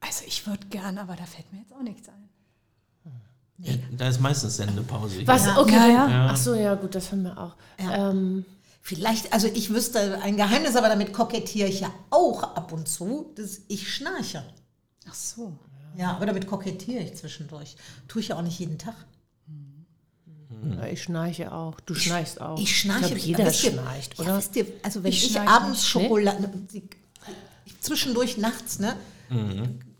[0.00, 2.28] Also ich würde gern, aber da fällt mir jetzt auch nichts ein.
[3.58, 5.26] Ja, da ist meistens Sendepause.
[5.26, 5.56] Was?
[5.56, 5.72] Okay.
[5.72, 6.28] Ja, dann- ja.
[6.30, 7.56] Ach so, ja, gut, das haben wir auch.
[7.78, 8.44] Ähm,
[8.82, 13.32] Vielleicht, also ich wüsste ein Geheimnis, aber damit kokettiere ich ja auch ab und zu,
[13.34, 14.44] dass ich schnarche.
[15.08, 15.58] Ach so.
[15.96, 17.76] Ja, aber damit kokettiere ich zwischendurch.
[18.08, 18.94] Tue ich ja auch nicht jeden Tag.
[20.78, 21.80] ja, ich schnarche auch.
[21.80, 22.58] Du schnarchst auch.
[22.58, 23.14] Ich schnarche.
[23.16, 24.38] Ich glaub, jeder schnarcht, ja, oder?
[24.38, 25.88] wisst ihr, also wenn Ich ich, abends nicht.
[25.88, 28.96] Schokolade, ich, zwischendurch nachts, ne,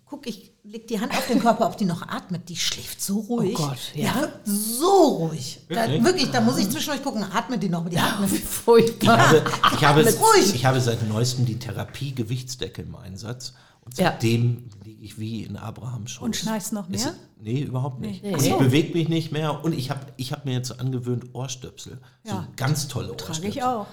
[0.04, 2.48] guck ich, leg die Hand auf den Körper, ob die noch atmet.
[2.48, 3.56] Die schläft so ruhig.
[3.58, 4.28] Oh Gott, ja?
[4.44, 5.60] so ruhig.
[5.68, 6.04] Da, Wirklich?
[6.04, 8.32] wirklich, da muss ich zwischendurch gucken, atmet die noch, aber die atmet.
[8.32, 9.18] Ich Furchtbar.
[9.18, 9.44] habe,
[9.74, 10.54] ich, habe, ruhig.
[10.54, 13.54] ich habe seit neuestem die Therapie-Gewichtsdecke im Einsatz.
[13.86, 14.10] Und Ja.
[14.12, 16.22] seitdem liege ich wie in Abrahams Schoß.
[16.24, 17.14] Und schnarchst noch Es- mehr?
[17.40, 18.22] Nee, überhaupt nicht.
[18.22, 18.34] Nee.
[18.34, 21.98] Und Ich bewege mich nicht mehr und ich habe ich hab mir jetzt angewöhnt Ohrstöpsel.
[22.24, 22.48] So Ja.
[22.56, 23.34] ganz tolle Ohrstöpsel.
[23.42, 23.86] Trage ich auch.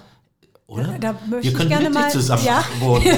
[0.66, 0.84] Oder?
[0.86, 2.64] Da- da möchte Wir ich können gerne wirklich mal- zusammen Ja.
[2.80, 3.04] wohnen.
[3.06, 3.12] Ja,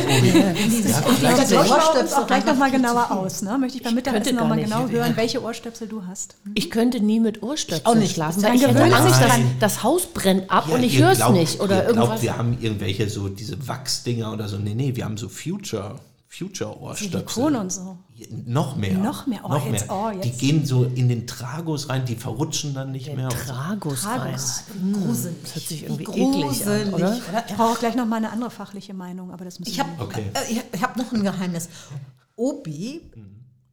[0.54, 3.44] vielleicht Ohrstöpsel uns auch gleich nochmal genauer aus.
[3.44, 3.58] Ne?
[3.58, 6.36] Möchte ich beim Mittagessen nochmal genau hören, welche Ohrstöpsel du hast.
[6.56, 8.16] Ich könnte nie mit Ohrstöpseln auch nicht.
[8.16, 11.12] schlafen, weil ich hätte gewöhnt Angst, sich dass das Haus brennt ab und ich höre
[11.12, 12.22] es nicht oder ihr glaubt, irgendwas.
[12.24, 14.58] wir haben irgendwelche so diese Wachsdinger oder so.
[14.58, 16.00] Nee, nee, wir haben so Future,
[16.38, 17.12] Future Ohrstöpsel.
[17.20, 17.98] Silikon und so.
[18.46, 18.98] Noch mehr.
[18.98, 19.42] Noch mehr.
[19.44, 20.40] Oh, jetzt- oh, Die jetzt.
[20.40, 23.26] gehen so in den Tragos rein, die verrutschen dann nicht mehr.
[23.26, 23.54] und so.
[23.54, 24.20] Tragos rein.
[24.22, 24.64] Tragos.
[24.94, 25.36] Gruselig.
[25.44, 26.26] Das hört sich Wie irgendwie eklig
[26.68, 27.18] an, gruselig, oder?
[27.48, 29.84] Ich brauche auch gleich noch mal eine andere fachliche Meinung, aber das müssen Ich wir
[29.88, 30.26] habe Okay.
[30.34, 31.70] äh, ich, ich hab noch ein Geheimnis.
[32.36, 33.02] Obi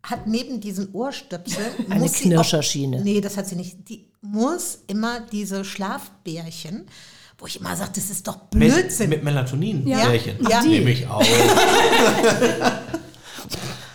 [0.03, 2.99] hat neben diesen Ohrstöpseln Eine Knirscherschiene.
[2.99, 3.89] Auch, nee, das hat sie nicht.
[3.89, 6.87] Die muss immer diese Schlafbärchen,
[7.43, 9.11] wo ich immer sage, das ist doch Mit, Blödsinn.
[9.11, 9.85] mit Melatonin.
[9.87, 10.07] Ja.
[10.07, 10.37] Bärchen.
[10.49, 10.59] Ja.
[10.61, 11.23] Ach, nehme ich auch.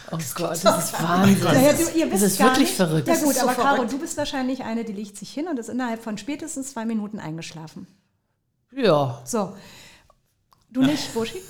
[0.09, 1.43] Oh Gott, das ist Wahnsinn.
[1.43, 2.77] Ja, ja, du, ihr das ist gar wirklich nicht.
[2.77, 3.07] verrückt.
[3.09, 3.91] Ja Das gut, ist so aber Caro, verrückt.
[3.91, 7.19] du bist wahrscheinlich eine, die legt sich hin und ist innerhalb von spätestens zwei Minuten
[7.19, 7.87] eingeschlafen.
[8.73, 9.21] Ja.
[9.25, 9.53] So.
[10.69, 11.41] Du nicht, Buschi?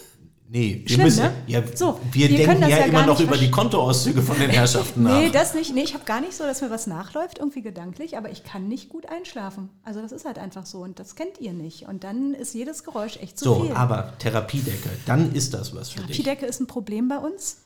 [0.49, 1.23] Nee, wir Schlimm, müssen.
[1.23, 1.31] ne?
[1.47, 4.39] Ja, So, wir wir denken das ja, ja immer noch nicht über die Kontoauszüge von
[4.39, 5.19] den Herrschaften nach.
[5.19, 5.73] Nee, das nicht.
[5.75, 8.69] Nee, ich habe gar nicht so, dass mir was nachläuft, irgendwie gedanklich, aber ich kann
[8.69, 9.69] nicht gut einschlafen.
[9.83, 11.83] Also das ist halt einfach so und das kennt ihr nicht.
[11.87, 13.71] Und dann ist jedes Geräusch echt zu so, viel.
[13.73, 16.15] aber Therapiedecke, dann ist das was für dich.
[16.17, 17.57] Therapiedecke ist ein Problem bei uns.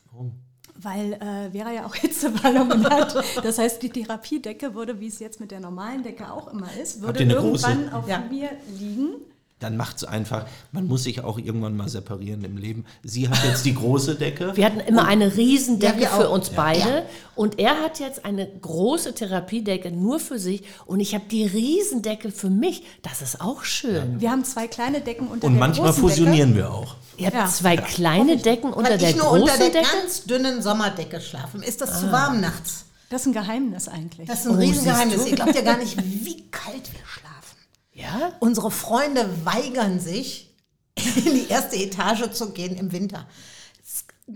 [0.74, 3.14] Weil äh, Vera ja auch Hitzewallungen hat.
[3.44, 7.00] Das heißt, die Therapiedecke würde, wie es jetzt mit der normalen Decke auch immer ist,
[7.02, 7.94] würde irgendwann große?
[7.94, 8.24] auf Ja.
[8.28, 9.10] mir liegen.
[9.62, 12.84] Dann macht es einfach, man muss sich auch irgendwann mal separieren im Leben.
[13.04, 14.56] Sie hat jetzt die große Decke.
[14.56, 17.04] Wir hatten immer eine Riesendecke Ja, für uns beide.
[17.34, 20.64] Und er hat jetzt eine große Therapiedecke nur für sich.
[20.86, 22.82] Und ich habe die Riesendecke für mich.
[23.02, 24.20] Das ist auch schön.
[24.20, 26.96] Wir haben zwei kleine Decken unter Und der manchmal großen fusionieren wir auch.
[27.18, 27.46] Ihr habt Ja.
[27.46, 29.86] zwei kleine Decken unter der ich nur großen unter der Decke.
[30.02, 31.58] ganz dünnen Sommerdecke schlafe.
[31.58, 32.12] Ist das zu Ah.
[32.12, 32.78] warm nachts?
[32.80, 32.88] Decke.
[33.10, 34.26] Das ist ein Geheimnis eigentlich.
[34.26, 35.26] Das ist ein Oh, Riesengeheimnis.
[35.26, 37.21] Ihr glaubt ja gar nicht, wie kalt wir schlafen.
[37.94, 38.32] Ja?
[38.40, 40.48] Unsere Freunde weigern sich,
[40.96, 43.26] in die erste Etage zu gehen im Winter.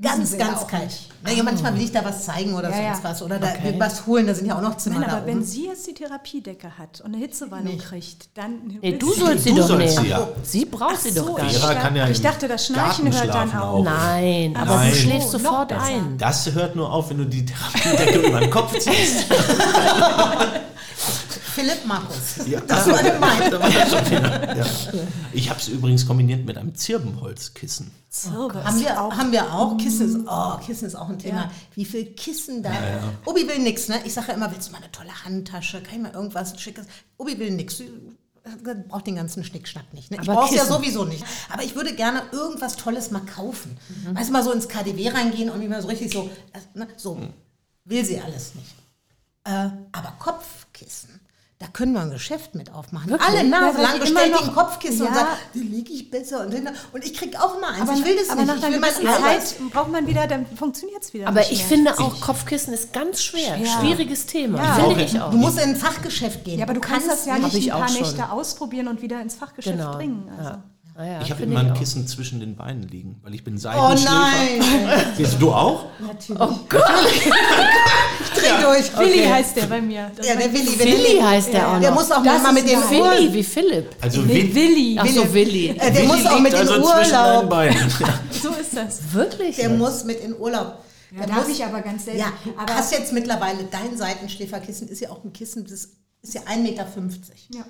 [0.03, 0.91] Ganz, ja ganz kalt.
[1.23, 3.11] Naja, manchmal will ich da was zeigen oder Ja, sonst ja.
[3.11, 3.23] was.
[3.23, 5.37] Oder da will was holen, da sind ja auch noch Zimmer Nein, da aber wenn
[5.39, 5.45] oben.
[5.47, 8.79] sie jetzt die Therapiedecke hat und eine Hitzewallung kriegt, dann.
[8.83, 10.05] Nee, du sollst sie Du doch sollst nehmen.
[10.07, 10.29] sie ja.
[10.43, 11.63] Sie braucht sie doch so, gar ich nicht.
[11.81, 13.75] Kann ja ich dachte, das Schnarchen hört dann auf.
[13.81, 13.85] auch.
[13.85, 14.91] Nein, aber Nein.
[14.91, 16.19] du schläfst noch sofort ein.
[16.19, 19.27] Das hört nur auf, wenn du die Therapiedecke über den Kopf ziehst.
[21.57, 22.47] Philipp Markus.
[22.47, 22.61] Ja.
[22.61, 23.51] Das war gemeint.
[23.51, 24.57] Da war das schon wieder.
[24.57, 24.67] Ja.
[25.33, 27.91] Ich habe es übrigens kombiniert mit einem Zirbenholzkissen.
[28.11, 29.79] Zirbe Haben wir, auch haben wir auch.
[29.79, 31.45] Kissen ist, oh, Kissen ist auch ein Thema.
[31.45, 31.51] Ja.
[31.75, 32.73] Wie viel Kissen da?
[33.25, 34.01] Obi will nix, ne?
[34.05, 35.83] Ich sage ja immer, willst du mal eine tolle Handtasche?
[35.83, 36.85] Kann ich mal irgendwas Schickes?
[37.17, 37.83] Obi will nix.
[38.89, 40.11] Braucht den ganzen Schnickschnack nicht.
[40.11, 40.19] Ne?
[40.21, 40.75] Ich brauche ja Kissen.
[40.75, 41.25] sowieso nicht.
[41.51, 43.79] Aber ich würde gerne irgendwas Tolles mal kaufen.
[44.05, 44.15] Mhm.
[44.15, 46.87] Weißt du, mal so ins KDW reingehen und immer so richtig so, äh, ne?
[46.97, 47.19] so
[47.87, 48.75] will sie alles nicht.
[49.45, 51.16] Äh, aber Kopfkissen,
[51.59, 53.09] da können wir ein Geschäft mit aufmachen.
[53.09, 53.29] Wirklich?
[53.29, 55.21] Alle Ja, Nase weil lang ein noch- Kopfkissen und Ja.
[55.21, 56.43] sagt, die liege ich besser.
[56.45, 57.81] Und, hinter- und ich krieg auch immer eins.
[57.89, 58.61] Aber, ich will das aber nicht.
[58.61, 58.69] nach
[59.01, 59.39] Ich einer.
[59.41, 61.29] Zeit braucht man wieder, dann funktioniert es wieder.
[61.29, 61.67] Aber nicht ich mehr.
[61.69, 63.57] finde auch, Kopfkissen ist ganz schwer.
[63.57, 63.67] Schwer.
[63.81, 64.59] Schwieriges Thema.
[64.63, 64.75] Ja.
[64.75, 65.31] Finde Ich auch.
[65.31, 66.59] Du musst in ein Fachgeschäft gehen.
[66.59, 67.91] Ja, aber du kannst das ja nicht ich ein paar.
[67.91, 69.93] Nächte ausprobieren und wieder ins Fachgeschäft Genau.
[69.97, 70.29] bringen.
[70.39, 70.59] Also.
[70.97, 71.03] Ja.
[71.03, 71.79] Ah ja, Ich habe immer ein auch.
[71.79, 74.11] Kissen zwischen den Beinen liegen, weil ich bin Oh Seitenschläfer.
[74.15, 75.07] nein!
[75.17, 75.85] Siehst du auch?
[76.31, 76.85] Oh Gott,
[78.35, 78.99] Dreh durch.
[78.99, 80.11] Willi heißt der bei mir.
[80.17, 80.79] Das Ja, der Willi.
[80.79, 81.97] Willi der- heißt der auch Der noch.
[82.01, 82.65] muss auch Das mal mit.
[82.65, 82.91] Uhr...
[82.91, 83.91] Willi, wie Philipp.
[84.01, 84.99] Also Nee, Willi.
[85.01, 85.69] Ach so, Willi.
[85.71, 87.53] Äh, der Willi muss auch mit in also Urlaub.
[88.43, 89.01] So ist das.
[89.13, 89.57] Wirklich?
[89.57, 90.79] Der muss mit in Urlaub.
[91.13, 92.21] Ja, Der darf muss- ich aber ganz selten.
[92.21, 95.89] Ja, du aber hast jetzt mittlerweile dein Seitenschläferkissen, ist ja auch ein Kissen, das
[96.23, 96.87] ist ja 1,50 Meter.
[97.55, 97.65] Ja.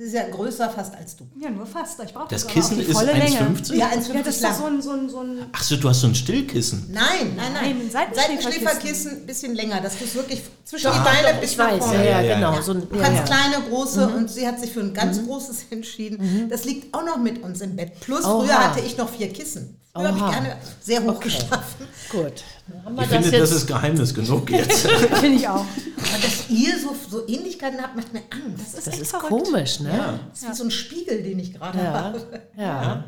[0.00, 1.28] Das Sie ist ja größer fast als du.
[1.38, 2.02] Ja, nur fast.
[2.02, 3.38] Ich brauche Das aber Kissen auch die ist volle Länge.
[3.38, 3.74] 1,50?
[3.74, 4.56] Ja, 1,50 Ja, das ist doch lang.
[4.58, 6.86] so ein, so ein, so ein Ach so, du hast so ein Stillkissen.
[6.90, 7.04] Nein,
[7.36, 7.52] nein, nein.
[7.52, 8.40] Nein, ein Seitenschläferkissen.
[8.42, 11.70] Seitenschläferkissen, ein bisschen länger, dass du es wirklich zwischen Ja, die Beine Ich bis nach
[11.72, 12.04] weiß, vorne.
[12.08, 12.62] ja, ja, genau.
[12.62, 13.22] So ein, ja, ja.
[13.24, 16.48] kleine, große und sie hat sich für ein ganz großes entschieden.
[16.48, 18.00] Das liegt auch noch mit uns im Bett.
[18.00, 18.40] Plus Oha.
[18.44, 19.76] früher hatte ich noch vier Kissen.
[19.92, 21.24] Früher habe ich gerne sehr hoch Okay.
[21.24, 21.86] geschlafen.
[22.10, 22.44] Gut.
[22.68, 23.58] Dann haben wir Ich das finde, das jetzt.
[23.62, 24.86] ist Geheimnis genug jetzt.
[24.88, 25.64] Finde ich auch.
[25.64, 28.76] Aber dass ihr so, so Ähnlichkeiten habt, macht mir Angst.
[28.76, 30.20] Das das echt ist komisch, ne?
[30.32, 31.92] ist wie so ein Spiegel, den ich gerade Ja.
[32.04, 32.40] habe.
[32.56, 33.04] Ja.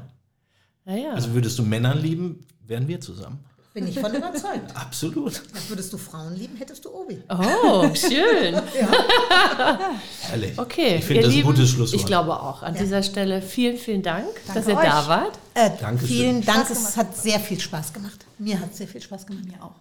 [0.84, 1.12] Ja, ja.
[1.12, 3.44] Also würdest du Männern lieben, wären wir zusammen.
[3.74, 4.70] Bin ich von überzeugt.
[4.76, 5.32] Absolut.
[5.34, 7.22] Ja, würdest du Frauen lieben, hättest du Obi.
[7.30, 8.60] Oh, schön.
[10.20, 10.58] Herrlich.
[10.58, 12.00] Okay, Ich finde das ein Lieben, gutes Schlusswort.
[12.00, 12.62] Ich glaube auch.
[12.62, 14.84] An dieser Stelle vielen, vielen Dank, dass ihr euch.
[14.84, 15.38] da wart.
[15.54, 16.08] Äh, Dankeschön.
[16.08, 18.26] vielen Dank, es hat sehr viel Spaß gemacht.
[18.38, 19.44] Mir hat es sehr viel Spaß gemacht.
[19.46, 19.74] Mir auch.